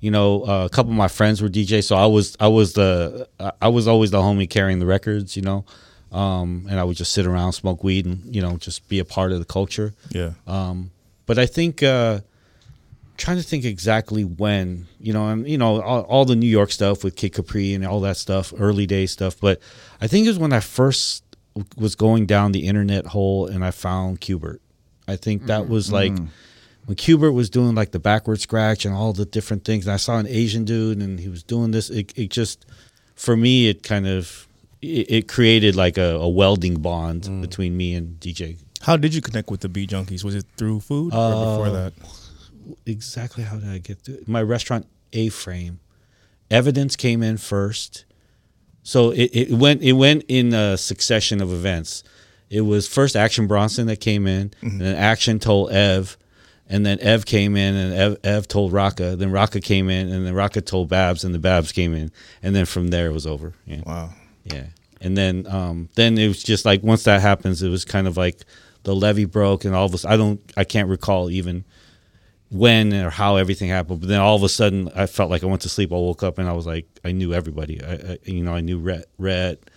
[0.00, 2.72] you know, uh, a couple of my friends were DJs, so I was, I was
[2.72, 3.28] the,
[3.60, 5.64] I was always the homie carrying the records, you know,
[6.10, 9.04] um, and I would just sit around, smoke weed, and you know, just be a
[9.04, 9.94] part of the culture.
[10.10, 10.32] Yeah.
[10.48, 10.90] Um,
[11.24, 12.18] but I think uh,
[13.16, 16.72] trying to think exactly when, you know, and you know, all, all the New York
[16.72, 19.38] stuff with Kid Capri and all that stuff, early day stuff.
[19.38, 19.60] But
[20.00, 21.22] I think it was when I first
[21.76, 24.58] was going down the internet hole and I found Qbert.
[25.08, 25.68] I think that mm.
[25.68, 26.28] was like mm.
[26.86, 29.86] when Qbert was doing like the backward scratch and all the different things.
[29.86, 31.90] And I saw an Asian dude and he was doing this.
[31.90, 32.66] It, it just,
[33.14, 34.46] for me, it kind of,
[34.80, 37.40] it, it created like a, a welding bond mm.
[37.40, 40.24] between me and DJ How did you connect with the Beat Junkies?
[40.24, 41.92] Was it through food or Uh, before that?
[42.86, 45.80] exactly how did I get to my restaurant A frame?
[46.50, 48.04] Evidence came in first,
[48.82, 52.04] so it, it went it went in a succession of events.
[52.52, 56.18] It was first Action Bronson that came in, and then Action told Ev,
[56.68, 59.16] and then Ev came in, and Ev, Ev told Raka.
[59.16, 62.12] Then Raka came in, and then Raka told Babs, and the Babs came in,
[62.42, 63.54] and then from there it was over.
[63.64, 63.80] Yeah.
[63.86, 64.10] Wow.
[64.44, 64.66] Yeah.
[65.00, 68.18] And then um then it was just like once that happens, it was kind of
[68.18, 68.44] like
[68.82, 71.64] the levee broke and all of a I don't I can't recall even
[72.50, 74.00] when or how everything happened.
[74.00, 75.90] But then all of a sudden I felt like I went to sleep.
[75.90, 77.82] I woke up and I was like I knew everybody.
[77.82, 79.70] I, I you know, I knew Rhett, Rhett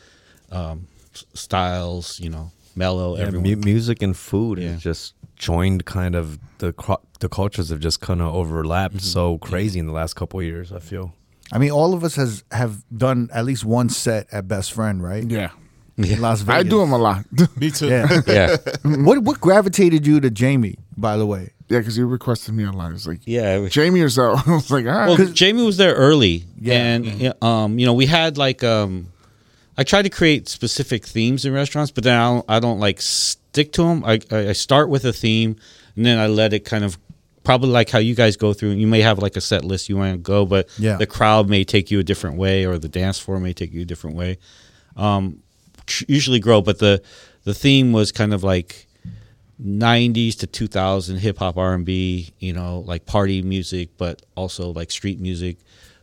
[0.52, 0.88] um
[1.34, 3.50] Styles, you know, Mello, Yeah, everyone.
[3.50, 4.72] mu- music and food Yeah.
[4.72, 9.06] has just joined kind of the cro- the cultures have just kind of overlapped Mm-hmm.
[9.06, 10.72] so crazy in the last couple of years.
[10.72, 11.14] I feel.
[11.52, 15.02] I mean, all of us has have done at least one set at Best Friend,
[15.04, 15.24] right?
[15.30, 15.50] Yeah.
[15.98, 16.60] In Las Vegas.
[16.66, 17.24] I do them a lot.
[17.58, 17.88] Me too.
[17.88, 18.22] Yeah.
[18.28, 18.58] yeah.
[18.84, 20.76] what what gravitated you to Jamie?
[20.98, 22.92] By the way, yeah, because you requested me a lot.
[22.94, 23.56] It's like Yeah.
[23.56, 24.36] it was- Jamie or so.
[24.36, 25.08] I was like, all right.
[25.18, 26.74] Well, Jamie was there early, Yeah.
[26.96, 29.08] and yeah, um, you know, we had like um,
[29.78, 33.02] I try to create specific themes in restaurants, but then I don't, I don't like
[33.02, 34.04] stick to them.
[34.06, 35.56] I I start with a theme,
[35.96, 36.98] and then I let it kind of
[37.44, 38.72] probably like how you guys go through.
[38.72, 40.98] You may have like a set list you want to go, but Yeah.
[40.98, 43.82] the crowd may take you a different way, or the dance floor may take you
[43.82, 44.38] a different way.
[44.98, 45.40] Um,
[46.08, 47.02] usually grow, but the
[47.44, 48.88] the theme was kind of like
[49.64, 55.20] 90s to 2000 hip hop R&B, you know, like party music, but also like street
[55.20, 55.58] music.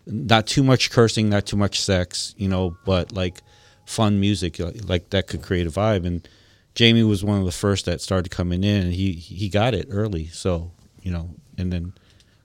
[0.07, 3.41] Not too much cursing, not too much sex, you know, but like
[3.85, 6.27] fun music like, like that could create a vibe and
[6.75, 9.87] Jamie was one of the first that started coming in and he he got it
[9.91, 10.27] early.
[10.29, 10.71] So,
[11.03, 11.93] you know, and then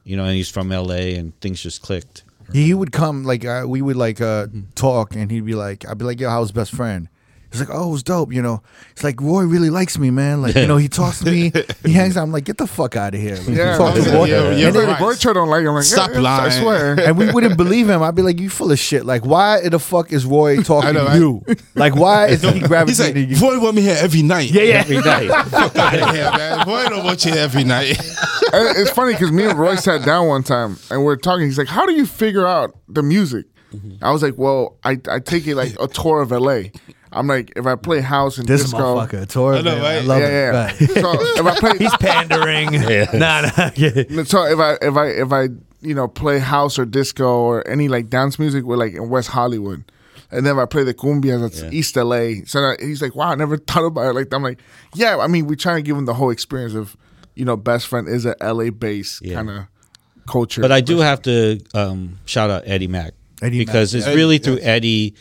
[0.04, 2.24] you know, and he's from LA and things just clicked.
[2.54, 5.98] he would come like uh, we would like uh, talk, and he'd be like, "I'd
[5.98, 7.10] be like, yo, how's best friend?"
[7.52, 8.62] He's like, "Oh, it was dope." You know,
[8.92, 10.42] it's like Roy really likes me, man.
[10.42, 11.52] Like, you know, he talks to me,
[11.86, 12.24] he hangs out.
[12.24, 14.26] I'm like, "Get the fuck out of here!" Like, yeah, talk to yeah, Roy.
[14.26, 14.70] yeah, And yeah.
[14.72, 15.64] then- Roy Roy don't like.
[15.64, 15.68] it.
[15.70, 17.00] I'm like, Stop yeah, I swear.
[17.00, 18.04] and we wouldn't believe him.
[18.04, 19.06] I'd be like, "You full of shit!
[19.06, 21.16] Like, why the fuck is Roy talking know, to right?
[21.18, 21.44] you?
[21.76, 24.52] Like, why is he gravitating to you?" Boy, want me here every night.
[24.52, 24.80] Yeah, yeah.
[24.82, 25.30] Every night.
[25.76, 26.66] yeah, man.
[26.66, 27.98] Boy, don't want you here every night.
[28.54, 31.46] And it's funny because me and Roy sat down one time and we're talking.
[31.46, 34.04] He's like, "How do you figure out the music?" Mm-hmm.
[34.04, 36.70] I was like, "Well, I, I take it like a tour of LA.
[37.18, 40.00] I'm like, if I play house and This disco, motherfucker, Tori, I know, man, I
[40.02, 40.32] love yeah, it.
[40.32, 40.50] yeah.
[40.50, 40.76] Right.
[40.78, 42.72] So if I play, He's pandering.
[43.20, 43.70] Nah, nah.
[43.76, 44.24] yeah.
[44.24, 45.48] so if I if I if I
[45.82, 49.30] you know play house or disco or any like dance music, we're like in West
[49.30, 49.84] Hollywood.
[50.30, 51.70] And then if I play the cumbia, that's Yeah.
[51.72, 52.44] East LA.
[52.46, 54.60] So that- he's like, "Wow, I never thought about it like that." I'm like,
[54.94, 56.98] "Yeah, I mean, we try and give him the whole experience of,
[57.36, 59.36] you know, best friend is a LA based Yeah.
[59.36, 59.64] kind of
[60.28, 64.08] culture." But I do have to um, shout out Eddie Mack Eddie because Mack, it's
[64.10, 64.16] yeah.
[64.16, 65.14] really through Eddie.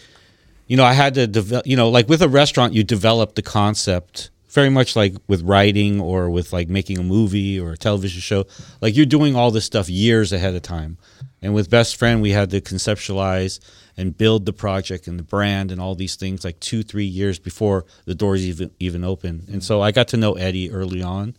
[0.67, 1.67] You know, I had to develop.
[1.67, 6.01] You know, like with a restaurant, you develop the concept very much like with writing
[6.01, 8.47] or with like making a movie or a television show.
[8.81, 10.99] Like you're doing all this stuff years ahead of time.
[11.43, 13.61] And with Best Friend, we had to conceptualize
[13.97, 17.39] and build the project and the brand and all these things like two, three years
[17.39, 19.45] before the doors even even open.
[19.53, 21.35] And so I got to know Eddie early on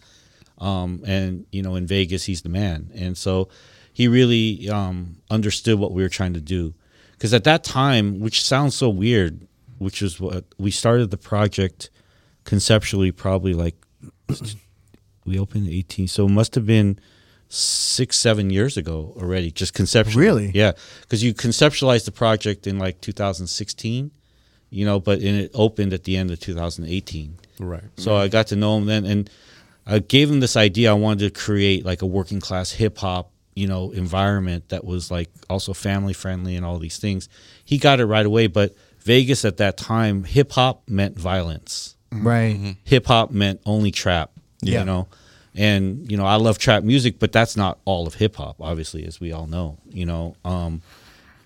[0.60, 3.50] um, and you know in Vegas he's the man, and so
[3.94, 6.74] he really um, understood what we were trying to do.
[7.18, 9.48] Because at that time, which sounds so weird,
[9.80, 11.90] which is what we started the project
[12.44, 13.76] conceptually, probably like
[15.26, 17.00] we opened eighteen, so it must have been
[17.50, 20.26] six, seven years ago already, just conceptually.
[20.26, 20.52] Really?
[20.54, 24.12] Yeah, because you conceptualized the project in like 2016,
[24.70, 27.38] you know, but and it opened at the end of 2018.
[27.60, 27.84] Right.
[27.98, 29.30] So I got to know him then, and
[29.86, 30.92] I gave him this idea.
[30.92, 35.10] I wanted to create like a working class hip hop, you know, environment that was
[35.10, 37.28] like also family friendly and all these things.
[37.66, 41.96] He got it right away, but Vegas at that time, hip hop meant violence.
[42.12, 42.78] Right.
[42.84, 44.32] Hip hop meant only trap.
[44.62, 44.80] Yeah.
[44.80, 45.08] You know,
[45.56, 49.06] and you know I love trap music, but that's not all of hip hop, obviously,
[49.06, 49.78] as we all know.
[49.90, 50.84] You know, um,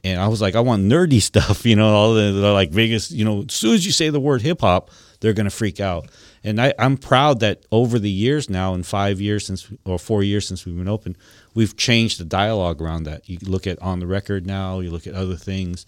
[0.03, 1.65] and I was like, I want nerdy stuff.
[1.65, 3.09] You know, all the they're like Vegas.
[3.09, 4.89] You know, as soon as you say the word hip hop,
[5.21, 6.09] they're gonna freak out.
[6.43, 10.23] And I, I'm proud that over the years now, in five years since or four
[10.23, 11.15] years since we've been open,
[11.53, 13.27] we've changed the dialogue around that.
[13.29, 14.79] You look at on the record now.
[14.79, 15.85] You look at other things.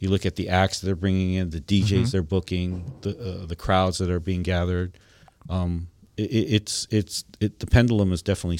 [0.00, 3.10] You look at the acts that they're bringing in, the DJs they're booking, the
[3.42, 4.98] uh, the crowds that are being gathered.
[5.48, 8.58] Um, it, it- it's it's it, the pendulum has definitely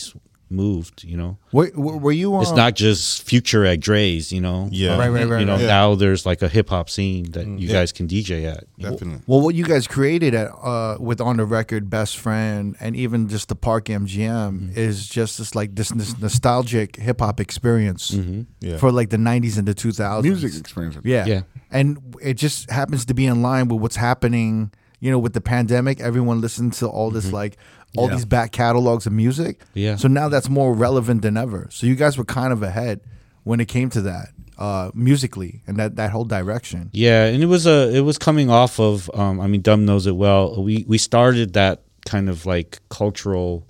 [0.54, 1.04] moved.
[1.04, 2.42] You know, Were, were were you on?
[2.42, 4.32] it's um, not just future at Drai's.
[4.32, 4.96] You know, Yeah.
[4.96, 5.62] Right, right, right, You know, right.
[5.62, 5.66] Yeah.
[5.66, 7.58] now there's like a hip hop scene that mm.
[7.58, 7.74] you Yeah.
[7.74, 8.64] guys can DJ at.
[8.78, 9.22] Definitely.
[9.26, 13.28] Well, what you guys created at uh, with on the record, best friend, and even
[13.28, 14.78] just the Park MGM mm-hmm.
[14.78, 18.42] is just this like this, this nostalgic hip hop experience mm-hmm.
[18.60, 18.78] Yeah.
[18.78, 20.22] for like the '90s and the 2000s.
[20.22, 20.96] Music experience.
[21.04, 21.42] yeah, Yeah.
[21.70, 24.70] and it just happens to be in line with what's happening.
[25.00, 27.34] You know, with the pandemic, everyone listens to all this mm-hmm.
[27.34, 27.56] like
[27.96, 28.14] all Yeah.
[28.16, 29.60] these back catalogs of music.
[29.74, 29.96] Yeah.
[29.96, 31.68] So now that's more relevant than ever.
[31.70, 33.00] So you guys were kind of ahead
[33.44, 36.90] when it came to that uh, musically and that that whole direction.
[36.92, 40.06] Yeah, and it was a it was coming off of um, I mean Dumb knows
[40.06, 40.62] it well.
[40.62, 43.66] We we started that kind of like cultural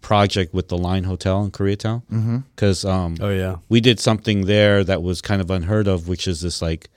[0.00, 3.56] project with the Line Hotel in Koreatown because um, Oh yeah.
[3.68, 6.88] we did something there that was kind of unheard of, which is this like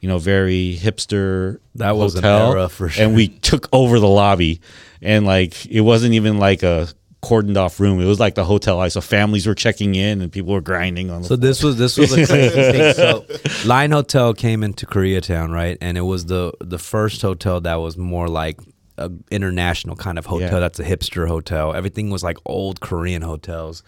[0.00, 3.04] you know very hipster That was an era for sure.
[3.04, 4.60] and we took over the lobby,
[5.06, 6.88] and like it wasn't even like a
[7.22, 8.00] cordoned off room.
[8.00, 8.78] It was like the hotel.
[8.80, 11.28] I so, families were checking in and people were grinding on the.
[11.28, 12.94] So this was this was a crazy thing.
[12.94, 13.24] So
[13.66, 15.78] Line Hotel came into Koreatown, right?
[15.80, 18.60] And it was the the first hotel that was more like
[18.98, 20.52] a international kind of hotel.
[20.54, 20.60] Yeah.
[20.60, 21.74] That's a hipster hotel.
[21.74, 23.82] Everything was like old Korean hotels.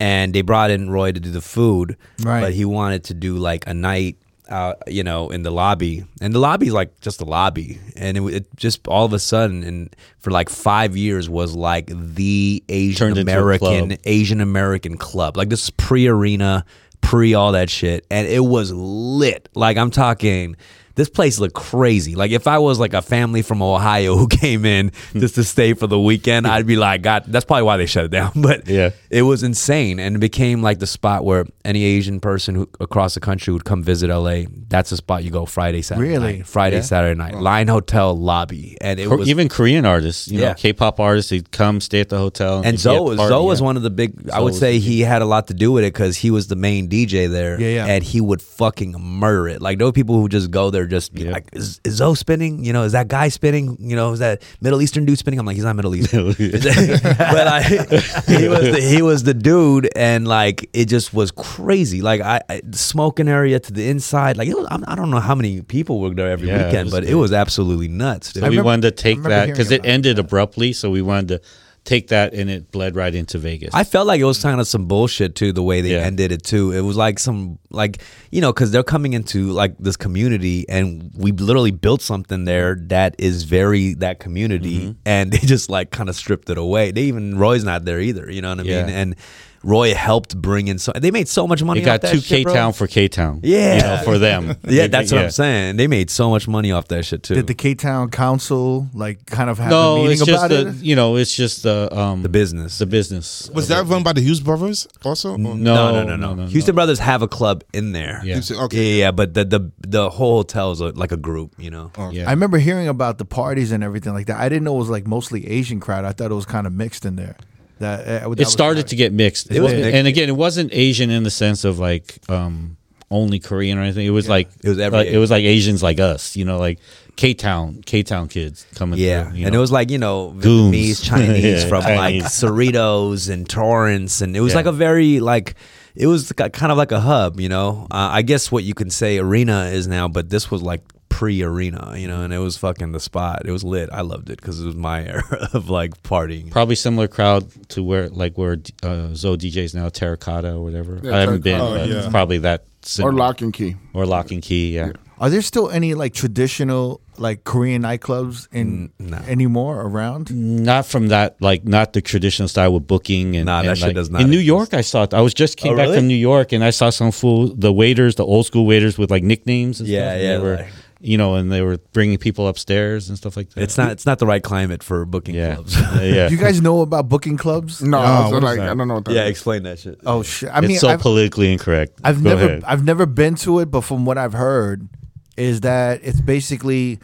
[0.00, 2.40] And they brought in Roy to do the food, Right.
[2.40, 4.16] but he wanted to do like a night
[4.52, 8.22] uh, you know, in the lobby, and the lobby's like just a lobby, and it,
[8.34, 13.16] it just all of a sudden, and for like five years, was like the Asian
[13.16, 13.98] American club.
[14.04, 15.38] Asian American club.
[15.38, 16.66] Like this is pre arena,
[17.00, 18.06] pre all that shit.
[18.10, 19.48] And it was lit.
[19.54, 20.56] Like I'm talking
[20.94, 22.14] this place looked crazy.
[22.14, 25.74] Like if I was like a family from Ohio who came in just to stay
[25.74, 28.32] for the weekend, I'd be like, God, that's probably why they shut it down.
[28.42, 28.90] But Yeah.
[29.10, 33.14] it was insane, and it became like the spot where any Asian person who across
[33.14, 34.44] the country would come visit LA.
[34.68, 36.32] That's the spot you go Friday, Saturday, Really?
[36.38, 36.46] night.
[36.46, 36.82] Friday, Yeah.
[36.82, 40.48] Saturday night, Line Hotel lobby, and it Or was even Korean artists, you Yeah.
[40.48, 43.76] know, K-pop artists, they'd come stay at the hotel, And Zoe, Zoe party, was one
[43.76, 44.30] of the big.
[44.32, 46.56] I would say he had a lot to do with it because he was the
[46.56, 47.60] main DJ there.
[47.60, 47.86] Yeah, yeah.
[47.86, 49.62] And he would fucking murder it.
[49.62, 51.32] Like there were people who just go there, just Yeah.
[51.32, 52.64] like, is, "Is Zoe spinning?
[52.64, 53.76] You know, is that guy spinning?
[53.80, 57.46] You know, is that Middle Eastern dude spinning?" I'm like, he's not Middle Eastern, but
[57.46, 62.00] I, he was the, he was the dude, and like it just was crazy.
[62.02, 65.34] Like I, I smoking area to the inside, like it was, I'm- don't know how
[65.34, 68.32] many people were there every Yeah, it weekend, was but it was absolutely nuts.
[68.32, 68.42] Dude.
[68.42, 70.72] So we remember- wanted to take that because it about ended abruptly.
[70.72, 71.40] So we wanted to
[71.84, 73.74] take that, and it bled right into Vegas.
[73.74, 75.98] I felt like it was kind of some bullshit too, the way they Yeah.
[76.06, 76.70] ended it too.
[76.72, 81.10] It was like some like you know because they're coming into like this community, and
[81.16, 84.92] we literally built something there that is very that community, Mm-hmm.
[85.06, 86.90] and they just like kind of stripped it away.
[86.92, 88.30] They even Roy's not there either.
[88.30, 88.86] You know what I Yeah.
[88.86, 88.94] mean?
[88.94, 89.16] And
[89.64, 91.80] Roy helped bring in so they made so much money.
[91.80, 93.40] It got off that two K Town for K Town.
[93.42, 93.76] Yeah.
[93.76, 94.56] you know, for them.
[94.68, 95.24] Yeah, that's what yeah.
[95.24, 95.76] I'm saying.
[95.76, 97.34] They made so much money off that shit too.
[97.34, 100.48] Did the K Town Council like kind of have a No, meeting it's just about
[100.50, 100.74] the it?
[100.76, 102.78] you know, it's just the um the business.
[102.78, 103.50] the business.
[103.54, 105.32] Was that run by the Hughes brothers also?
[105.32, 108.20] Or- no, no, no, no, no, Houston Brothers have a club in there.
[108.24, 108.34] Yeah.
[108.34, 108.98] Houston- Yeah, okay.
[108.98, 111.90] yeah, but the the the whole hotel is a, like a group, you know.
[112.12, 112.26] Yeah.
[112.28, 114.38] I remember hearing about the parties and everything like that.
[114.40, 116.04] I didn't know it was like mostly Asian crowd.
[116.04, 117.36] I thought it was kind of mixed in there.
[117.82, 119.50] That, uh, that it started to get mixed.
[119.50, 122.76] It was and again, it wasn't Asian in the sense of like um
[123.10, 124.06] only Korean or anything.
[124.06, 126.78] It was like It was like, it was like Asians like us, you know, like
[127.16, 128.98] K Town, K Town kids coming.
[128.98, 130.74] Yeah, through, you and it was like you know Goons.
[130.74, 134.56] Vietnamese, Chinese Yeah, from like Cerritos and Torrance, and it was Yeah.
[134.58, 135.54] like a very like
[135.94, 137.86] it was kind of like a hub, you know.
[137.90, 140.80] Uh, I guess what you can say arena is now, but this was like
[141.12, 143.42] pre-arena, you know, and it was fucking the spot.
[143.44, 143.88] It was lit.
[143.92, 146.50] I loved it because it was my era of like partying.
[146.50, 151.00] probably similar crowd to where like where uh, Zoe DJs now, Terracotta or whatever.
[151.02, 151.78] Yeah, I haven't been, Terracotta.
[151.78, 152.10] but Oh, it's yeah.
[152.10, 152.64] probably that
[153.02, 153.76] Or lock and key.
[153.94, 154.74] or lock and key.
[154.74, 154.92] Yeah.
[155.18, 159.18] Are there still any like traditional like Korean nightclubs in no.
[159.28, 160.34] anymore around?
[160.34, 163.94] Not from that, like not the traditional style with booking and Nah, that shit like,
[163.94, 164.46] does not In New exist.
[164.48, 165.14] York, I saw it.
[165.14, 165.98] I was just came Oh, back really?
[165.98, 169.12] from New York and I saw some fool, the waiters, the old school waiters with
[169.12, 169.78] like nicknames.
[169.78, 170.72] And Yeah, stuff, and yeah, They were, like-
[171.02, 173.62] you know, and they were bringing people upstairs and stuff like that.
[173.62, 173.90] It's not.
[173.90, 175.76] It's not the right climate for booking yeah, clubs.
[176.00, 176.28] yeah.
[176.28, 177.82] Do you guys know about booking clubs?
[177.82, 178.60] No, No, I was what is like.
[178.60, 179.30] I don't know what that yeah, is.
[179.30, 180.00] explain that shit.
[180.06, 180.48] Oh shit!
[180.50, 182.00] I it's mean, so I've, politically incorrect.
[182.04, 182.64] I've Go never ahead.
[182.64, 184.88] I've never been to it, but from what I've heard,
[185.36, 187.00] is that it's basically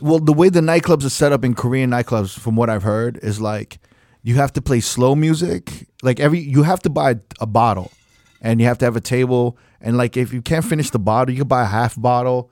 [0.00, 3.18] well the way the nightclubs are set up in Korean nightclubs from what I've heard
[3.22, 3.80] is like
[4.22, 7.90] you have to play slow music like every you have to buy a bottle
[8.40, 11.32] and you have to have a table and like if you can't finish the bottle
[11.32, 12.50] you can buy a half bottle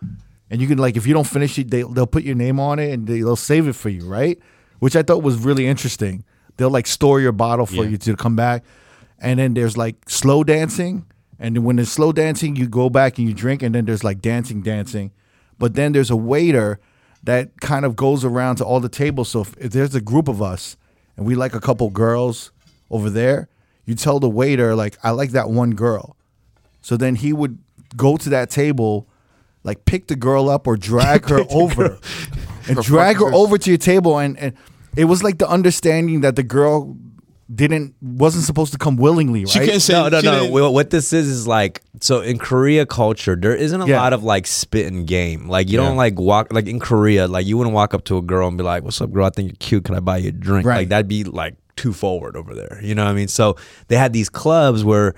[0.50, 2.78] and you can like if you don't finish it they, they'll put your name on
[2.78, 4.38] it and they, they'll save it for you right?
[4.78, 6.24] Which I thought was really interesting.
[6.56, 7.90] They'll like store your bottle for Yeah.
[7.90, 8.64] you to come back.
[9.18, 11.04] And then there's like slow dancing.
[11.40, 14.04] And then when there's slow dancing you go back and you drink and then there's
[14.04, 15.10] like dancing dancing.
[15.58, 16.78] But then there's a waiter
[17.24, 19.28] that kind of goes around to all the tables.
[19.30, 20.76] So if, if there's a group of us
[21.16, 22.52] and we like a couple girls
[22.90, 23.48] over there
[23.84, 26.16] you tell the waiter like i like that one girl.
[26.82, 27.58] So then he would
[27.96, 29.08] go to that table
[29.68, 31.98] like pick the girl up or drag her over
[32.68, 34.52] and The drag her over to your table and, and
[34.96, 36.96] it was like the understanding that the girl
[37.54, 40.52] didn't wasn't supposed to come willingly right She can't say no, no no didn't.
[40.52, 44.00] Well, What this is is like so in Korea culture, there isn't a Yeah.
[44.02, 45.48] lot of like spit and game.
[45.48, 45.86] Like you Yeah.
[45.86, 48.58] don't like walk like in Korea, like you wouldn't walk up to a girl and
[48.58, 49.24] be like, "What's up, girl?
[49.26, 49.84] I think you're cute.
[49.84, 50.78] Can I buy you a drink?" Right.
[50.80, 52.80] Like that'd be like too forward over there.
[52.82, 53.28] You know what I mean?
[53.28, 53.56] So
[53.88, 55.14] they had these clubs where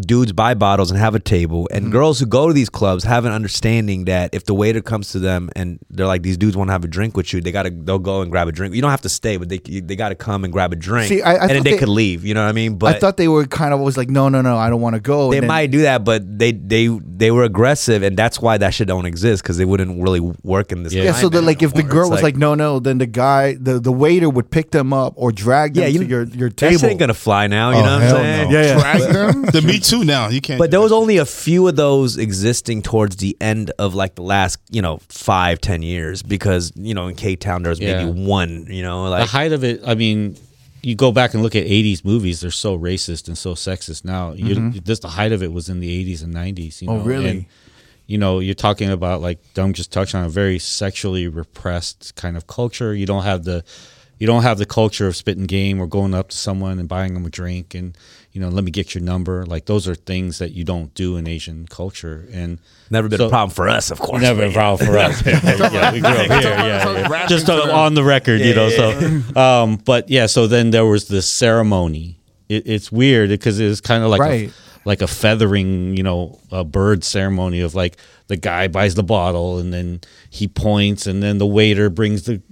[0.00, 1.92] dudes buy bottles and have a table and Mm-hmm.
[1.92, 5.18] girls who go to these clubs have an understanding that if the waiter comes to
[5.18, 7.70] them and they're like these dudes want to have a drink with you they gotta
[7.70, 10.14] they'll go and grab a drink you don't have to stay but they they gotta
[10.14, 12.32] come and grab a drink See, I- I and then they, they- could leave you
[12.34, 14.40] know what i mean but i thought they were kind of always like no no
[14.40, 16.88] no i don't want to go they And then- might do that, but they they
[17.22, 20.72] they were aggressive, and that's why that shit don't exist because they wouldn't really work
[20.72, 20.92] in this.
[20.92, 21.04] Yeah.
[21.04, 23.54] yeah so then climate like if the girl was like, no no then the guy
[23.54, 26.48] the, the waiter would pick them up or drag them yeah, you to your your
[26.48, 27.70] that table shit ain't gonna fly now.
[27.70, 28.50] You Oh, know what I'm saying?
[28.50, 28.58] no.
[28.58, 28.80] Yeah, yeah.
[28.80, 29.42] Drag them.
[29.42, 30.28] the Me Too now.
[30.28, 30.58] You can't.
[30.58, 34.22] But there was only a few of those existing towards the end of like the
[34.22, 38.04] last, you know, five, ten years because, you know, in K Town there was Yeah.
[38.04, 40.36] maybe one, you know, like the height of it i mean
[40.82, 44.32] you go back and look at 80s movies they're so racist and so sexist now
[44.32, 47.02] you, just the height of it was in the 80s and 90s you know Mm-hmm.
[47.02, 47.28] Oh, really?
[47.30, 47.46] and,
[48.08, 52.36] you know you're talking about like Dom just touched on a very sexually repressed kind
[52.36, 53.62] of culture you don't have the
[54.18, 57.14] you don't have the culture of spitting game or going up to someone and buying
[57.14, 57.96] them a drink and
[58.32, 61.16] you know let me get your number like those are things that you don't do
[61.16, 62.58] in asian culture and
[62.90, 64.20] never been so- a problem for us, of course.
[64.22, 65.24] Never a problem for us.
[65.26, 66.40] yeah, we grew up here.
[66.42, 67.26] Yeah, yeah.
[67.26, 68.68] just on, on the record, you know.
[68.68, 72.18] So, um, but yeah, so then there was this ceremony.
[72.50, 74.50] It, it's weird because it was kind of like Right.
[74.50, 74.52] a,
[74.84, 77.96] like a feathering, you know, a bird ceremony of like
[78.26, 82.42] the guy buys the bottle and then he points and then the waiter brings the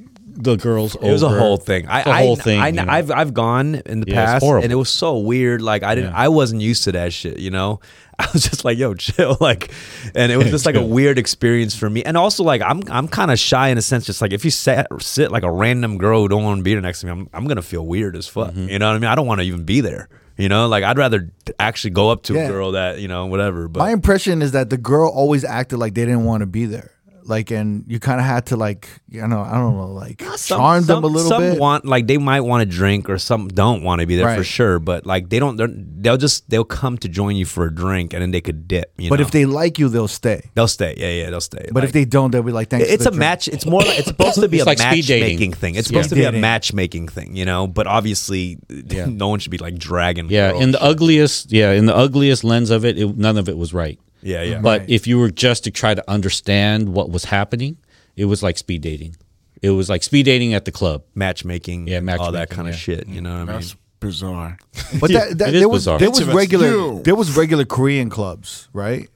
[0.42, 1.08] the girls over.
[1.08, 1.86] It was a whole thing.
[1.88, 2.60] I, It's a I, whole thing.
[2.60, 2.84] I, you know.
[2.88, 4.64] I've I've gone in the Yeah, past, horrible.
[4.64, 5.62] and it was so weird.
[5.62, 6.18] Like I didn't, Yeah.
[6.18, 7.38] I wasn't used to that shit.
[7.38, 7.80] You know,
[8.18, 9.70] I was just like, "Yo, chill," like,
[10.14, 12.02] and it was just like a weird experience for me.
[12.02, 14.04] And also, like, I'm I'm kind of shy in a sense.
[14.06, 16.72] Just like if you sat, sit like a random girl who don't want to be
[16.74, 18.50] there next to me, I'm I'm gonna feel weird as fuck.
[18.50, 18.68] Mm-hmm.
[18.68, 19.10] You know what I mean?
[19.10, 20.08] I don't want to even be there.
[20.36, 22.40] You know, like I'd rather actually go up to Yeah.
[22.46, 23.68] a girl that you know whatever.
[23.68, 26.64] But my impression is that the girl always acted like they didn't want to be
[26.64, 26.92] there
[27.24, 30.58] like and you kind of had to like you know i don't know like Some-
[30.58, 33.48] charm them a little some bit want like they might want to drink or some
[33.48, 35.68] don't want to be there for sure but like they don't they're-
[36.02, 38.92] they'll just they'll come to join you for a drink and then they could dip
[38.98, 39.26] you but know?
[39.26, 42.04] if they like you they'll stay they'll stay yeah yeah they'll stay but if they
[42.04, 44.40] don't they'll be like thanks it's for a drink." match it's more like, it's supposed
[44.40, 46.02] to be a like matchmaking thing it's Yeah.
[46.02, 49.76] supposed to be a matchmaking thing you know but obviously no one should be like
[49.78, 50.50] dragging yeah.
[50.50, 50.62] girls.
[50.62, 53.74] In the ugliest, yeah, in the ugliest lens of it, it none of it was
[53.74, 53.98] right.
[54.22, 54.90] Yeah yeah But Right.
[54.90, 57.76] if you were just to try to understand what was happening,
[58.16, 59.16] it was like speed dating.
[59.62, 61.02] It was like speed dating at the club.
[61.14, 63.24] matchmaking Yeah, all that matchmaking, kind of shit you mm.
[63.24, 64.58] know what I mean That's bizarre.
[65.00, 65.98] but that, that It is there was bizarre.
[65.98, 69.08] there was regular there was regular korean clubs right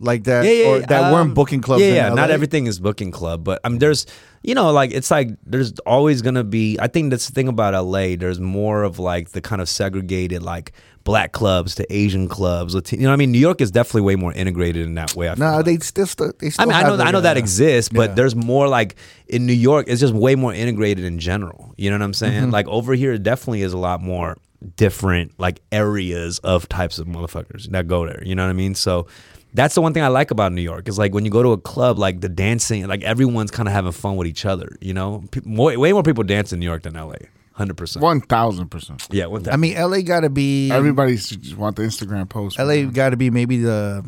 [0.00, 2.14] like that yeah, yeah, or that Um, weren't booking clubs Yeah, yeah.
[2.14, 4.06] Not everything is booking club, but I mean, there's,
[4.42, 6.78] you know, like it's like there's always gonna be.
[6.80, 8.16] I think that's the thing about LA.
[8.16, 10.72] There's more of like the kind of segregated like
[11.04, 12.74] black clubs to Asian clubs.
[12.74, 15.14] Latino, you know, what I mean, New York is definitely way more integrated in that
[15.14, 15.28] way.
[15.28, 15.66] I no like.
[15.66, 16.06] they still
[16.38, 18.14] they still I mean, I know, I know that exists, but yeah.
[18.14, 18.96] there's more like
[19.28, 21.74] in New York, it's just way more integrated in general.
[21.76, 22.44] You know what I'm saying?
[22.44, 22.50] Mm-hmm.
[22.50, 24.38] Like over here, it definitely is a lot more
[24.76, 28.22] different, like areas of types of motherfuckers that go there.
[28.24, 28.74] You know what I mean?
[28.74, 29.06] So
[29.54, 31.50] that's the one thing I like about New York is like when you go to
[31.52, 34.76] a club, like the dancing, like everyone's kind of having fun with each other.
[34.80, 37.14] You know, Pe- more, way more people dance in New York than LA.
[37.52, 38.02] Hundred percent.
[38.02, 39.06] One thousand percent.
[39.10, 42.58] Yeah, one i mean la gotta be Everybody just want the Instagram post.
[42.58, 44.02] LA got to be maybe the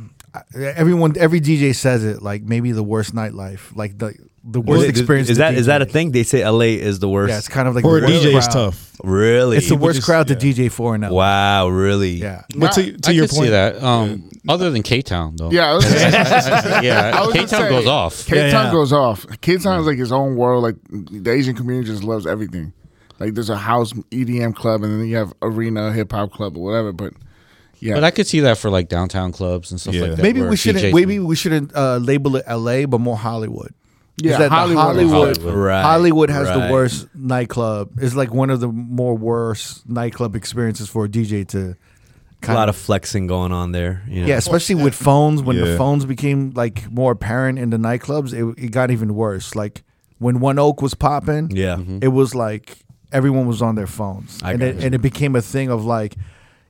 [0.54, 4.14] everyone every DJ says it like maybe the worst nightlife like the
[4.44, 5.28] the worst experience.
[5.31, 6.10] Is to that is that a thing?
[6.12, 7.31] They say LA is the worst.
[7.31, 8.52] Yeah, it's kind of like For a the worst DJ, it's crowd.
[8.73, 8.97] tough.
[9.05, 9.56] really.
[9.56, 10.36] It's the worst just- crowd yeah.
[10.36, 11.12] to DJ for now.
[11.12, 12.12] Wow, really?
[12.14, 13.82] Yeah, But to, to I your could point, see that.
[13.82, 15.51] Um, other than K Town though.
[15.51, 15.98] Yeah, I was gonna
[16.43, 17.20] say- yeah.
[17.20, 18.27] Was K gonna Town say, goes off.
[18.27, 18.73] K-Town yeah.
[18.73, 19.27] goes off.
[19.40, 20.62] K-Town is like his own world.
[20.64, 22.73] Like the Asian community just loves everything.
[23.20, 26.64] Like there's a house EDM club, and then you have arena hip hop club or
[26.64, 26.93] whatever.
[26.93, 27.12] But
[27.78, 27.94] Yeah.
[27.94, 30.02] But I could see that for like downtown clubs and stuff Yeah.
[30.02, 30.23] like that.
[30.23, 30.85] Maybe where we shouldn't.
[30.86, 33.73] DJs Maybe we shouldn't uh, label it L.A., but more Hollywood.
[34.16, 34.84] Yeah, Is that the Hollywood.
[34.84, 35.55] Hollywood, Hollywood.
[35.55, 36.66] Right, Hollywood has right.
[36.66, 37.93] the worst nightclub.
[37.98, 41.76] It's like one of the more worst nightclub experiences for a DJ to.
[42.43, 44.02] a lot of flexing going on there.
[44.06, 44.26] You know?
[44.26, 45.43] Yeah, especially with phones.
[45.43, 49.55] When the phones became like more apparent in the nightclubs, it, it got even worse.
[49.55, 49.82] Like
[50.18, 51.78] when One Oak was popping, yeah.
[52.02, 52.78] it was like
[53.12, 54.82] everyone was on their phones, I and it, you.
[54.82, 56.16] and it became a thing of like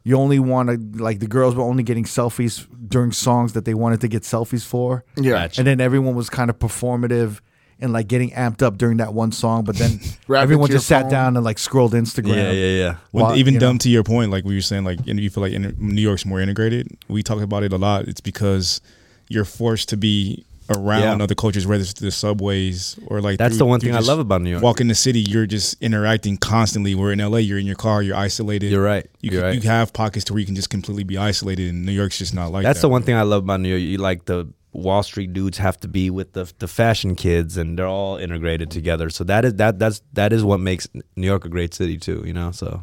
[0.04, 3.74] you only want to like the girls were only getting selfies during songs that they
[3.74, 5.32] wanted to get selfies for, Yeah.
[5.32, 5.60] Gotcha.
[5.60, 7.40] and then everyone was kind of performative
[7.80, 10.78] and like getting amped up during that one song, but then Grab everyone into your
[10.78, 11.10] just sat phone.
[11.10, 12.36] down and like scrolled Instagram.
[12.36, 12.96] Yeah, yeah, yeah.
[13.10, 13.66] When, Well, even you know.
[13.68, 16.00] dumb to your point, like we were saying, like and you feel like in, New
[16.02, 16.88] York's more integrated.
[17.08, 18.06] We talk about it a lot.
[18.06, 18.80] It's because
[19.28, 21.24] you're forced to be around Yeah.
[21.24, 23.38] other cultures, whether it's the subways or like.
[23.38, 24.62] That's through- the one thing I love about New York.
[24.62, 26.94] Walk in the city, you're just interacting constantly.
[26.94, 28.70] Where in LA, you're in your car, you're isolated.
[28.70, 29.06] You're right.
[29.20, 29.62] You, You're can- right.
[29.62, 32.34] you have pockets to where you can just completely be isolated, and New York's just
[32.34, 32.68] not like that.
[32.70, 32.88] That's that.
[32.88, 33.80] the one thing I love about New York.
[33.80, 37.78] You like the Wall Street dudes have to be with the the fashion kids, and
[37.78, 39.10] they're all integrated together.
[39.10, 42.22] So that is that that's that is what makes New York a great city too.
[42.24, 42.82] You know, so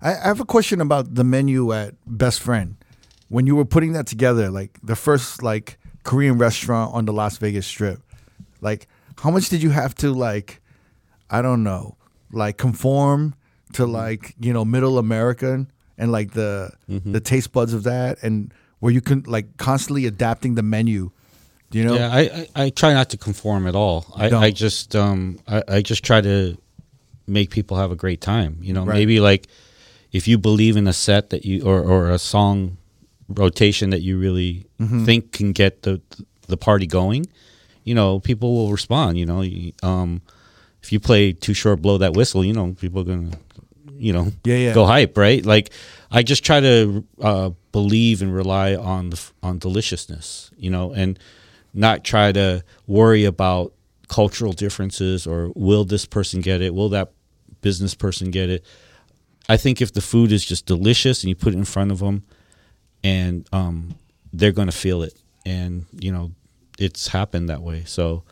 [0.00, 2.76] I, I have a question about the menu at Best Friend.
[3.28, 7.36] When you were putting that together, like the first like Korean restaurant on the Las
[7.38, 8.00] Vegas Strip,
[8.60, 8.86] like
[9.22, 10.60] how much did you have to like,
[11.28, 11.96] I don't know,
[12.32, 13.34] like conform
[13.72, 18.52] to like you know Middle American and like the the taste buds of that, and
[18.80, 21.10] where you can like constantly adapting the menu,
[21.72, 21.94] you know?
[21.96, 24.06] Yeah, I, I, I try not to conform at all.
[24.14, 24.30] I.
[24.30, 26.56] I just um I, I just try to
[27.26, 28.58] make people have a great time.
[28.60, 28.94] You know, Right.
[28.98, 29.48] maybe like
[30.12, 32.76] if you believe in a set that you or, or a song
[33.28, 35.04] rotation that you really Mm-hmm.
[35.06, 36.00] think can get the
[36.48, 37.26] the party going,
[37.82, 39.16] you know, people will respond.
[39.18, 39.42] You know,
[39.82, 40.20] um,
[40.82, 42.44] if you play too short, blow that whistle.
[42.44, 43.30] You know, people are gonna,
[43.98, 44.74] you know, Yeah, yeah.
[44.74, 45.44] go hype, right?
[45.44, 45.70] Like
[46.10, 51.18] I just try to uh, believe and rely on the on deliciousness, you know, and
[51.72, 53.72] not try to worry about
[54.08, 56.74] cultural differences or will this person get it?
[56.74, 57.12] Will that
[57.62, 58.62] business person get it?
[59.48, 61.98] I think if the food is just delicious and you put it in front of
[62.00, 62.22] them,
[63.06, 63.76] and um,
[64.32, 65.14] they're going to feel it,
[65.44, 66.32] and you know,
[66.78, 67.84] it's happened that way.
[67.86, 68.22] So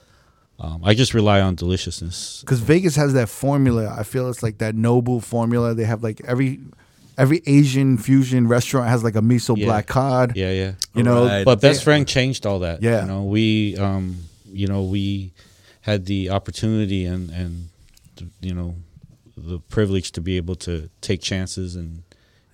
[0.59, 2.41] um, I just rely on deliciousness.
[2.41, 3.95] because Vegas has that formula.
[3.99, 5.75] I feel it's like that noble formula.
[5.75, 6.61] They have like every
[7.17, 9.67] every Asian fusion restaurant has like a miso Yeah.
[9.67, 10.37] black cod.
[10.37, 10.73] Yeah, yeah.
[10.95, 11.45] You know, Right.
[11.45, 12.83] but best they- friend changed all that.
[12.83, 13.03] Yeah.
[13.03, 14.17] you know, we, um,
[14.53, 15.33] you know, we
[15.83, 17.69] had the opportunity and and
[18.41, 18.75] you know
[19.37, 22.03] the privilege to be able to take chances and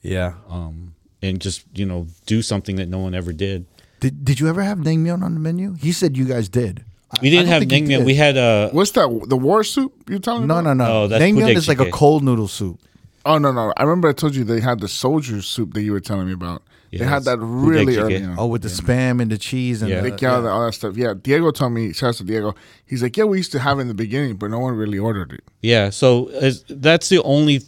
[0.02, 0.32] yeah.
[0.48, 3.66] um and just you know do something that no one ever did.
[4.00, 5.74] Did Did you ever have naengmyeon on the menu?
[5.74, 6.84] He said you guys did.
[7.20, 7.98] We didn't have think naengmyeon.
[7.98, 8.06] did.
[8.06, 9.26] We had uh What's that?
[9.28, 10.46] The war soup you're telling me?
[10.48, 10.76] no, about?
[10.76, 10.92] no, no.
[11.02, 12.80] Oh, that's naengmyeon is like a cold noodle soup.
[13.26, 13.72] Oh no, no.
[13.76, 16.32] I remember I told you they had the soldier soup that you were telling me
[16.32, 16.62] about.
[16.90, 18.24] they had that really early.
[18.24, 18.36] on.
[18.38, 20.00] Oh, with the spam and the cheese and Yeah.
[20.00, 20.96] the, Like, yeah, all that stuff.
[20.96, 21.92] Yeah, Diego told me.
[21.92, 22.54] Shout out to Diego.
[22.86, 24.98] He's like, yeah, we used to have it in the beginning, but no one really
[24.98, 25.44] ordered it.
[25.62, 25.90] yeah.
[25.90, 27.60] So as, that's the only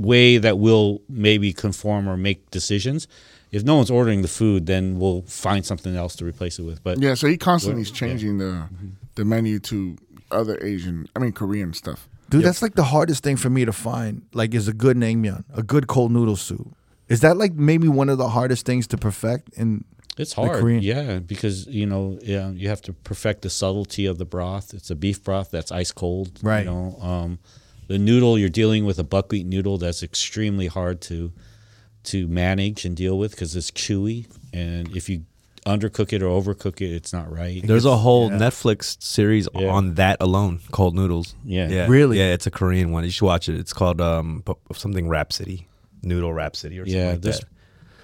[0.00, 3.08] way that we'll maybe conform or make decisions.
[3.52, 6.82] If no one's ordering the food, then we'll find something else to replace it with.
[6.82, 7.94] But Yeah, so he constantly is Yeah.
[7.96, 8.64] changing the
[9.14, 9.96] the menu to
[10.30, 12.06] other Asian, I mean Korean stuff.
[12.28, 14.22] Dude, that's like the hardest thing for me to find.
[14.34, 16.74] Like, is a good naengmyeon, a good cold noodle soup.
[17.08, 19.50] Is that like maybe one of the hardest things to perfect?
[19.56, 19.84] In
[20.18, 24.06] It's The hard, Korean- yeah, because you know, yeah, you have to perfect the subtlety
[24.06, 24.74] of the broth.
[24.74, 26.64] It's a beef broth that's ice cold, Right.
[26.66, 27.38] You know, um,
[27.86, 31.32] the noodle you're dealing with a buckwheat noodle that's extremely hard to
[32.04, 35.24] to manage and deal with because it's chewy, and if you
[35.66, 37.60] undercook it or overcook it, it's not right.
[37.66, 38.38] There's a whole yeah.
[38.38, 39.68] Netflix series Yeah.
[39.68, 41.34] on that alone, called noodles.
[41.44, 41.68] Yeah.
[41.68, 42.18] yeah, Really?
[42.18, 43.02] Yeah, it's a Korean one.
[43.02, 43.56] You should watch it.
[43.56, 44.44] It's called um
[44.74, 45.66] something Rhapsody,
[46.02, 47.48] Noodle Rhapsody, or something yeah, like there's- that.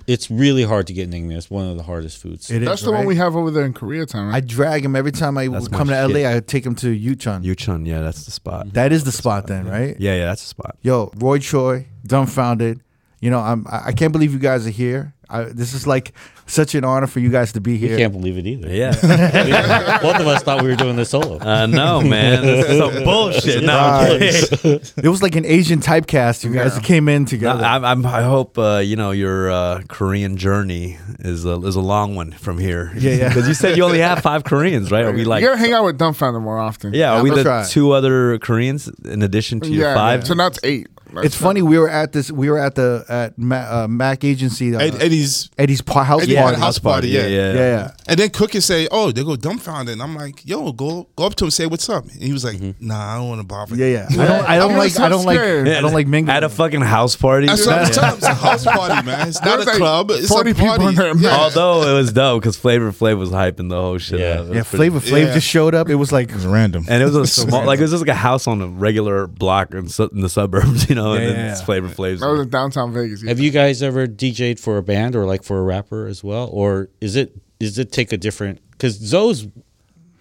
[0.06, 1.36] It's really hard to get naengmyeon.
[1.36, 2.50] It's one of the hardest foods.
[2.50, 4.32] it is, That's the one we have over there in Koreatown.
[4.32, 6.14] I drag him every time I That's come my to LA.
[6.14, 6.26] shit.
[6.26, 7.44] I take him to Yuchun.
[7.44, 8.72] Yuchun, yeah, that's the spot.
[8.74, 9.96] that is the spot, then, right?
[9.98, 10.76] Yeah, yeah, that's the spot.
[10.82, 12.80] Yo, Roy Choi, Dumbfoundead.
[13.22, 13.66] You know, I'm.
[13.70, 15.14] I I can't believe you guys are here.
[15.30, 16.12] I, this is like
[16.46, 17.96] such an honor for you guys to be we here.
[17.96, 18.68] can't believe it either.
[18.68, 18.90] Yeah,
[20.02, 21.38] both of us thought we were doing this solo.
[21.38, 23.64] uh, no, man, this is some bullshit.
[23.64, 24.20] No, I'm.
[24.20, 26.44] It was like an Asian typecast.
[26.44, 26.82] You guys Yeah.
[26.82, 27.64] came in No, together.
[27.64, 31.80] I'm, I'm, I hope uh, you know your uh, Korean journey is a, is a
[31.80, 32.92] long one from here.
[32.96, 33.28] Yeah, yeah.
[33.32, 35.04] Because you said you only have five Koreans, right?
[35.04, 35.40] Are we like?
[35.42, 36.92] you gotta hang out with Dumbfoundead more often.
[36.92, 37.66] Yeah, are we the right.
[37.66, 39.94] two other Koreans in addition to your yeah.
[39.94, 40.20] five?
[40.20, 40.24] yeah.
[40.26, 40.88] So now it's eight.
[41.16, 41.62] It's funny.
[41.62, 42.30] We were at this.
[42.30, 44.74] We were at the at Ma, uh, Mac Agency.
[44.74, 46.58] Uh, Ed, Eddie's Eddie's pa- house Eddie party.
[46.58, 47.26] house party, yeah.
[47.26, 47.90] yeah, yeah.
[48.06, 51.34] And then Crooked say, "Oh, they go Dumbfoundead." And I'm like, "Yo, go go up
[51.36, 53.76] to him, say what's up." And he was like, "Nah, I don't want to bother."
[53.76, 54.22] Yeah, yeah.
[54.22, 54.48] I don't.
[54.48, 54.98] I don't I'm like.
[55.00, 55.38] I don't like.
[55.38, 55.68] scared.
[55.68, 56.36] I don't like mingling.
[56.36, 57.46] At a fucking house party.
[57.46, 58.16] That's what I'm telling.
[58.16, 59.28] It's a house party, man.
[59.28, 60.10] It's not a like club.
[60.10, 61.16] It's 40 a people in there.
[61.16, 61.36] Yeah.
[61.36, 64.20] Although it was dope because Flavor Flav was hyping the whole shit.
[64.20, 64.26] Yeah.
[64.26, 64.38] up.
[64.46, 65.88] It was yeah, Flavor Flav just showed up.
[65.88, 66.84] It was like It was random.
[66.88, 69.26] And it was a small, like it was just like a house on a regular
[69.26, 71.01] block in the suburbs, you know.
[71.12, 71.66] And Yeah, then yeah, it's yeah.
[71.66, 72.20] Flavor Flav's.
[72.20, 73.22] That was in downtown Vegas.
[73.26, 76.48] Have you guys ever DJ'd for a band or like for a rapper as well,
[76.52, 78.60] or is it is it take a different?
[78.72, 79.46] Because Zoe's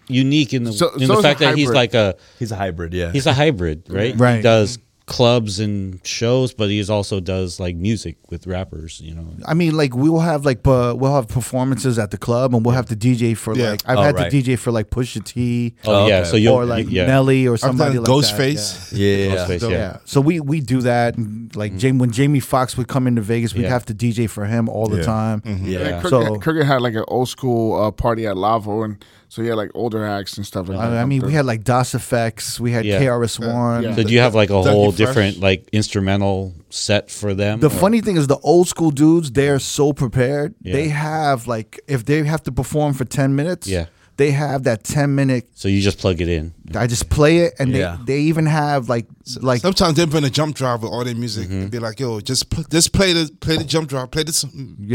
[0.08, 2.56] unique in the Zo- in the Zoe's a fact that he's like a He's a
[2.56, 3.12] hybrid, yeah.
[3.12, 4.14] he's a hybrid, right?
[4.18, 4.36] Right.
[4.36, 4.78] He does
[5.12, 9.00] clubs and shows, but he also does like music with rappers.
[9.00, 9.26] You know.
[9.46, 12.64] I mean, like we will have like uh, we'll have performances at the club, and
[12.64, 13.70] we'll have to DJ for Yeah.
[13.72, 14.30] like I've Oh, had right.
[14.30, 16.30] to DJ for like Pusha T Oh, Oh, yeah, okay.
[16.30, 17.06] so you'll or like yeah.
[17.06, 18.90] Nelly or I've somebody like Ghostface.
[18.90, 18.96] that.
[18.98, 19.34] yeah, yeah.
[19.36, 19.68] Ghostface, Yeah.
[19.68, 19.76] yeah.
[19.76, 19.96] yeah.
[20.04, 23.54] So we we do that, and like Jamie, when Jamie Foxx would come into Vegas,
[23.54, 23.68] we'd Yeah.
[23.76, 25.02] have to DJ for him all the Yeah.
[25.16, 25.42] time.
[25.44, 25.78] And yeah.
[25.78, 28.96] then Crooked, So- Crooked had like an old school uh, party at Lavo, and
[29.32, 30.92] so he had like older acts and stuff like that.
[30.92, 33.00] I, I mean, we had like Das EFX, we had Yeah.
[33.00, 33.82] KRS One.
[33.82, 33.94] yeah.
[33.96, 34.98] So do you have like a Dougie whole Fresh.
[35.02, 37.60] different like instrumental set for them?
[37.60, 40.54] The or- funny thing is, the old school dudes, they're so prepared.
[40.60, 40.74] Yeah.
[40.74, 43.86] They have like, if they have to perform for ten minutes, Yeah.
[44.18, 45.44] they have that ten minute.
[45.54, 46.52] so you just plug it in.
[46.74, 47.96] I just play it, and Yeah.
[48.04, 49.06] they they even have like
[49.40, 51.46] like Sometimes they bring a jump drive with all their music.
[51.48, 51.62] Mm-hmm.
[51.62, 54.34] and Be like, "Yo, just pl- just play the play the jump drive, play the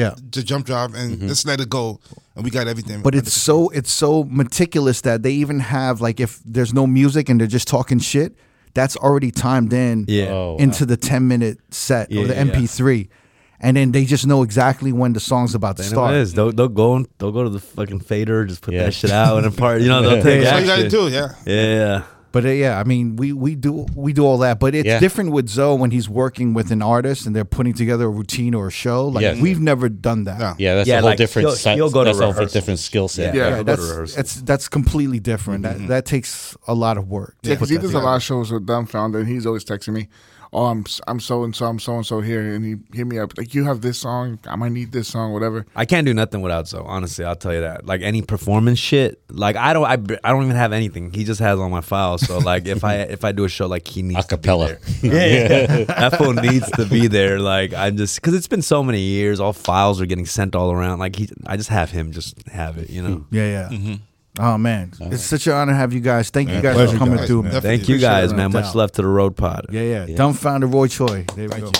[0.02, 0.14] Yeah.
[0.36, 2.00] the jump drive, and just let it go."
[2.38, 3.02] And we got everything.
[3.02, 7.30] But it's so it's so meticulous that they even have like if there's no music
[7.30, 8.36] and they're just talking shit,
[8.74, 10.28] that's already timed in Yeah.
[10.30, 10.58] Oh, wow.
[10.58, 12.36] into the 10 minute set Yeah, or the.
[12.36, 13.10] MP3.
[13.60, 16.10] And then they just know exactly when the song's about to They start.
[16.12, 16.34] what it is.
[16.36, 18.84] They'll, they'll go and they'll go to the fucking fader, just put Yeah.
[18.84, 19.82] that shit out and a part.
[19.82, 21.08] You know, they'll take That's all you gotta do.
[21.10, 21.34] Yeah.
[21.48, 22.04] Yeah,
[22.38, 25.00] But uh, yeah, I mean, we we do we do all that, but it's Yeah.
[25.00, 28.54] different with Zoe when he's working with an artist and they're putting together a routine
[28.54, 29.08] or a show.
[29.08, 29.42] Like Yes.
[29.42, 30.38] we've never done that.
[30.40, 30.54] No.
[30.60, 31.48] Yeah, that's Yeah, a whole like, different.
[31.48, 32.54] he'll- si- he'll go to that's a whole rehearsals.
[32.54, 33.34] different skill set.
[33.34, 34.16] Yeah, Yeah, go to that's rehearsal.
[34.18, 35.64] that's that's completely different.
[35.64, 37.36] That that takes a lot of work.
[37.42, 38.06] to Yeah, put because he that does a together.
[38.12, 39.20] lot of shows with Dumbfoundead.
[39.22, 40.08] And he's always texting me,
[40.54, 43.20] "Oh, I'm I'm so and so, I'm so and so here," and he hit me
[43.20, 44.40] up like, "You have this song?
[44.48, 46.84] I might need this song, whatever." I can't do nothing without Zoe.
[46.86, 47.86] Honestly, I'll tell you that.
[47.86, 49.94] Like any performance shit, like I don't, I,
[50.24, 51.12] I don't even have anything.
[51.12, 52.18] He just has on my file.
[52.18, 54.80] So like if I if I do a show, like he needs Acapella.
[54.80, 55.08] To.
[55.08, 55.84] Yeah, yeah.
[55.86, 57.40] that fool needs to be there.
[57.40, 59.40] Like I'm just because it's been so many years.
[59.40, 61.00] All files are getting sent all around.
[61.00, 62.90] Like he, I just have him just have it.
[62.90, 63.26] You know.
[63.32, 63.70] Yeah, yeah.
[63.72, 63.96] Mm-hmm.
[64.40, 66.30] Oh man, it's such an honor to have you guys.
[66.30, 67.52] Thank you guys pleasure, for coming guys, through, man.
[67.52, 67.54] man.
[67.54, 67.78] Definitely.
[67.78, 68.52] Thank you guys, man.
[68.52, 68.76] Much doubt.
[68.76, 69.66] love to the Road Pod.
[69.72, 70.06] Yeah, yeah.
[70.06, 70.16] yeah.
[70.16, 71.26] Dumbfoundead Roy Choi.
[71.36, 71.72] There we go.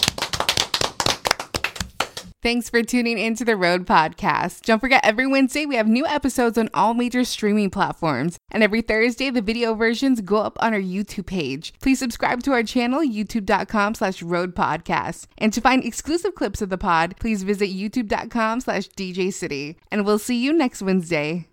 [2.44, 4.62] Thanks for tuning into the Road Podcast.
[4.62, 8.38] Don't forget, every Wednesday we have new episodes on all major streaming platforms.
[8.52, 11.74] And every Thursday, the video versions go up on our YouTube page.
[11.82, 15.26] Please subscribe to our channel, youtube.com slash road podcast.
[15.38, 19.78] And to find exclusive clips of the pod, please visit youtube.com slash DJ City.
[19.92, 21.48] And we'll see you next Wednesday.